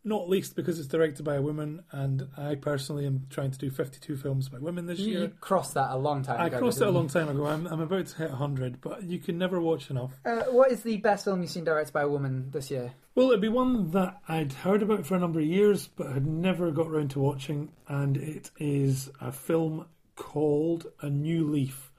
Not 0.07 0.29
least 0.29 0.55
because 0.55 0.79
it's 0.79 0.87
directed 0.89 1.25
by 1.25 1.37
a 1.37 1.41
woman, 1.41 1.83
and 1.91 2.29
I 2.37 2.57
personally 2.57 3.07
am 3.07 3.27
trying 3.31 3.53
to 3.53 3.57
do 3.59 3.71
52 3.71 4.19
films 4.19 4.51
by 4.51 4.59
women 4.59 4.85
this 4.85 4.99
You, 4.99 5.11
year. 5.13 5.21
you 5.23 5.29
crossed 5.41 5.73
that 5.75 5.91
a 5.93 5.97
long 5.97 6.23
time 6.23 6.39
I 6.39 6.49
ago. 6.49 6.59
crossed 6.59 6.83
it 6.83 6.87
a 6.87 6.91
long 6.91 7.09
time 7.09 7.31
ago. 7.31 7.47
I'm, 7.47 7.67
I'm 7.67 7.81
about 7.81 8.05
to 8.09 8.17
hit 8.19 8.29
100, 8.29 8.83
but 8.83 9.05
you 9.05 9.19
can 9.19 9.39
never 9.39 9.59
watch 9.63 9.89
enough. 9.89 10.13
Uh, 10.27 10.43
what 10.51 10.71
is 10.71 10.83
the 10.83 10.99
best 10.99 11.25
film 11.25 11.41
you've 11.41 11.51
seen 11.51 11.65
directed 11.65 11.95
by 11.95 12.03
a 12.03 12.09
woman 12.09 12.51
this 12.51 12.71
year? 12.71 12.93
Well, 13.17 13.29
it'd 13.29 13.41
be 13.41 13.49
one 13.49 13.93
that 13.93 14.21
I'd 14.27 14.53
heard 14.53 14.83
about 14.83 15.07
for 15.07 15.15
a 15.15 15.21
number 15.21 15.39
of 15.39 15.47
years, 15.47 15.87
but 15.87 16.11
had 16.11 16.27
never 16.27 16.73
got 16.73 16.91
round 16.91 17.13
to 17.13 17.21
watching, 17.21 17.71
and 17.87 18.17
it 18.17 18.51
is 18.59 19.09
a 19.21 19.31
film 19.31 19.87
called 20.17 20.87
A 21.01 21.09
New 21.09 21.49
Leaf 21.49 21.93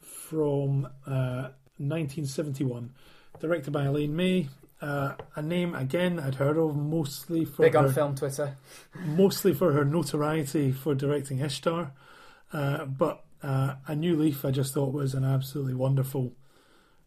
from 0.00 0.86
uh, 1.04 1.50
1971, 1.78 2.92
directed 3.40 3.72
by 3.72 3.86
Elaine 3.86 4.14
May. 4.14 4.50
Uh, 4.80 5.14
a 5.34 5.42
name 5.42 5.74
again 5.74 6.20
I'd 6.20 6.36
heard 6.36 6.56
of 6.56 6.76
mostly 6.76 7.44
for 7.44 7.62
Big 7.62 7.72
her, 7.72 7.80
on 7.80 7.92
film 7.92 8.14
Twitter. 8.14 8.56
mostly 9.04 9.54
for 9.54 9.72
her 9.72 9.84
notoriety 9.84 10.70
for 10.70 10.94
directing 10.94 11.40
Ishtar, 11.40 11.90
uh, 12.52 12.84
but 12.84 13.24
uh, 13.42 13.74
A 13.88 13.96
New 13.96 14.16
Leaf 14.16 14.44
I 14.44 14.52
just 14.52 14.74
thought 14.74 14.92
was 14.92 15.14
an 15.14 15.24
absolutely 15.24 15.74
wonderful 15.74 16.34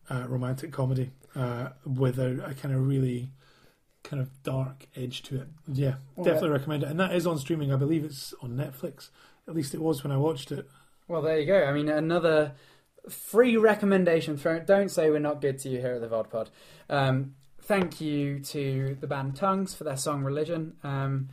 uh, 0.10 0.26
romantic 0.28 0.74
comedy 0.74 1.12
uh, 1.36 1.70
with 1.86 2.20
a, 2.20 2.46
a 2.46 2.54
kind 2.54 2.76
of 2.76 2.86
really 2.86 3.32
kind 4.06 4.22
of 4.22 4.30
dark 4.44 4.88
edge 4.96 5.22
to 5.24 5.42
it. 5.42 5.48
Yeah, 5.68 5.96
Well, 6.16 6.24
definitely 6.24 6.52
recommend 6.52 6.84
it, 6.84 6.90
and 6.90 7.00
that 7.00 7.14
is 7.14 7.28
on 7.28 7.38
streaming. 7.40 7.74
I 7.74 7.76
believe 7.76 8.06
it's 8.06 8.34
on 8.42 8.52
Netflix. 8.52 9.10
At 9.48 9.56
least 9.56 9.74
it 9.74 9.82
was 9.82 10.04
when 10.04 10.12
I 10.12 10.18
watched 10.18 10.52
it. 10.52 10.70
Well, 11.08 11.22
there 11.22 11.40
you 11.40 11.46
go. 11.46 11.64
I 11.66 11.72
mean, 11.74 11.90
another 11.90 12.54
free 13.10 13.58
recommendation. 13.58 14.38
For, 14.38 14.60
don't 14.60 14.90
say 14.90 15.10
we're 15.10 15.20
not 15.20 15.42
good 15.42 15.60
to 15.60 15.70
you 15.70 15.80
here 15.80 15.94
at 15.94 16.02
the 16.02 16.08
VodPod. 16.08 16.48
Um, 16.90 17.36
thank 17.62 18.00
you 18.02 18.40
to 18.40 18.98
the 19.00 19.08
band 19.08 19.36
Tongues 19.36 19.76
for 19.76 19.84
their 19.84 19.98
song 19.98 20.24
Religion. 20.24 20.76
Um, 20.84 21.30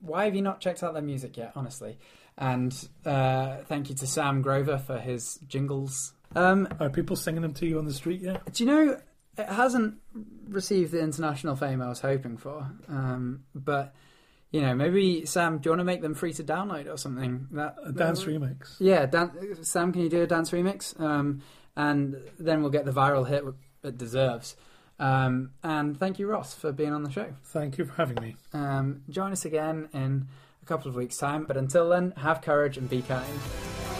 why 0.00 0.24
have 0.24 0.34
you 0.34 0.42
not 0.42 0.60
checked 0.60 0.82
out 0.82 0.94
their 0.94 1.02
music 1.02 1.36
yet, 1.36 1.52
honestly? 1.54 1.98
And 2.38 2.72
uh, 3.04 3.58
thank 3.66 3.90
you 3.90 3.94
to 3.96 4.06
Sam 4.06 4.40
Grover 4.42 4.78
for 4.78 4.98
his 4.98 5.38
jingles. 5.46 6.14
Um, 6.34 6.66
Are 6.80 6.88
people 6.88 7.16
singing 7.16 7.42
them 7.42 7.52
to 7.54 7.66
you 7.66 7.78
on 7.78 7.84
the 7.84 7.92
street 7.92 8.22
yet? 8.22 8.52
do 8.52 8.64
you 8.64 8.70
know, 8.70 9.00
it 9.38 9.48
hasn't 9.48 9.96
received 10.48 10.92
the 10.92 11.00
international 11.00 11.56
fame 11.56 11.80
I 11.80 11.88
was 11.88 12.00
hoping 12.00 12.36
for. 12.36 12.70
Um, 12.88 13.44
but, 13.54 13.94
you 14.50 14.60
know, 14.60 14.74
maybe, 14.74 15.24
Sam, 15.24 15.58
do 15.58 15.68
you 15.68 15.70
want 15.72 15.80
to 15.80 15.84
make 15.84 16.02
them 16.02 16.14
free 16.14 16.32
to 16.34 16.44
download 16.44 16.92
or 16.92 16.96
something? 16.98 17.48
That 17.52 17.76
A 17.84 17.92
dance 17.92 18.24
remix. 18.24 18.76
Yeah, 18.78 19.06
dan- 19.06 19.58
Sam, 19.62 19.92
can 19.92 20.02
you 20.02 20.08
do 20.10 20.22
a 20.22 20.26
dance 20.26 20.50
remix? 20.50 20.98
Um, 21.00 21.42
and 21.76 22.16
then 22.38 22.60
we'll 22.60 22.70
get 22.70 22.84
the 22.84 22.92
viral 22.92 23.26
hit 23.26 23.44
it 23.82 23.96
deserves. 23.98 24.56
Um, 24.98 25.52
and 25.64 25.98
thank 25.98 26.18
you, 26.18 26.26
Ross, 26.28 26.54
for 26.54 26.70
being 26.70 26.92
on 26.92 27.02
the 27.02 27.10
show. 27.10 27.34
Thank 27.44 27.78
you 27.78 27.86
for 27.86 27.94
having 27.94 28.22
me. 28.22 28.36
Um, 28.52 29.02
join 29.08 29.32
us 29.32 29.44
again 29.44 29.88
in 29.92 30.28
a 30.62 30.66
couple 30.66 30.88
of 30.88 30.94
weeks' 30.94 31.16
time. 31.16 31.44
But 31.44 31.56
until 31.56 31.88
then, 31.88 32.12
have 32.18 32.42
courage 32.42 32.76
and 32.76 32.88
be 32.88 33.02
kind. 33.02 33.91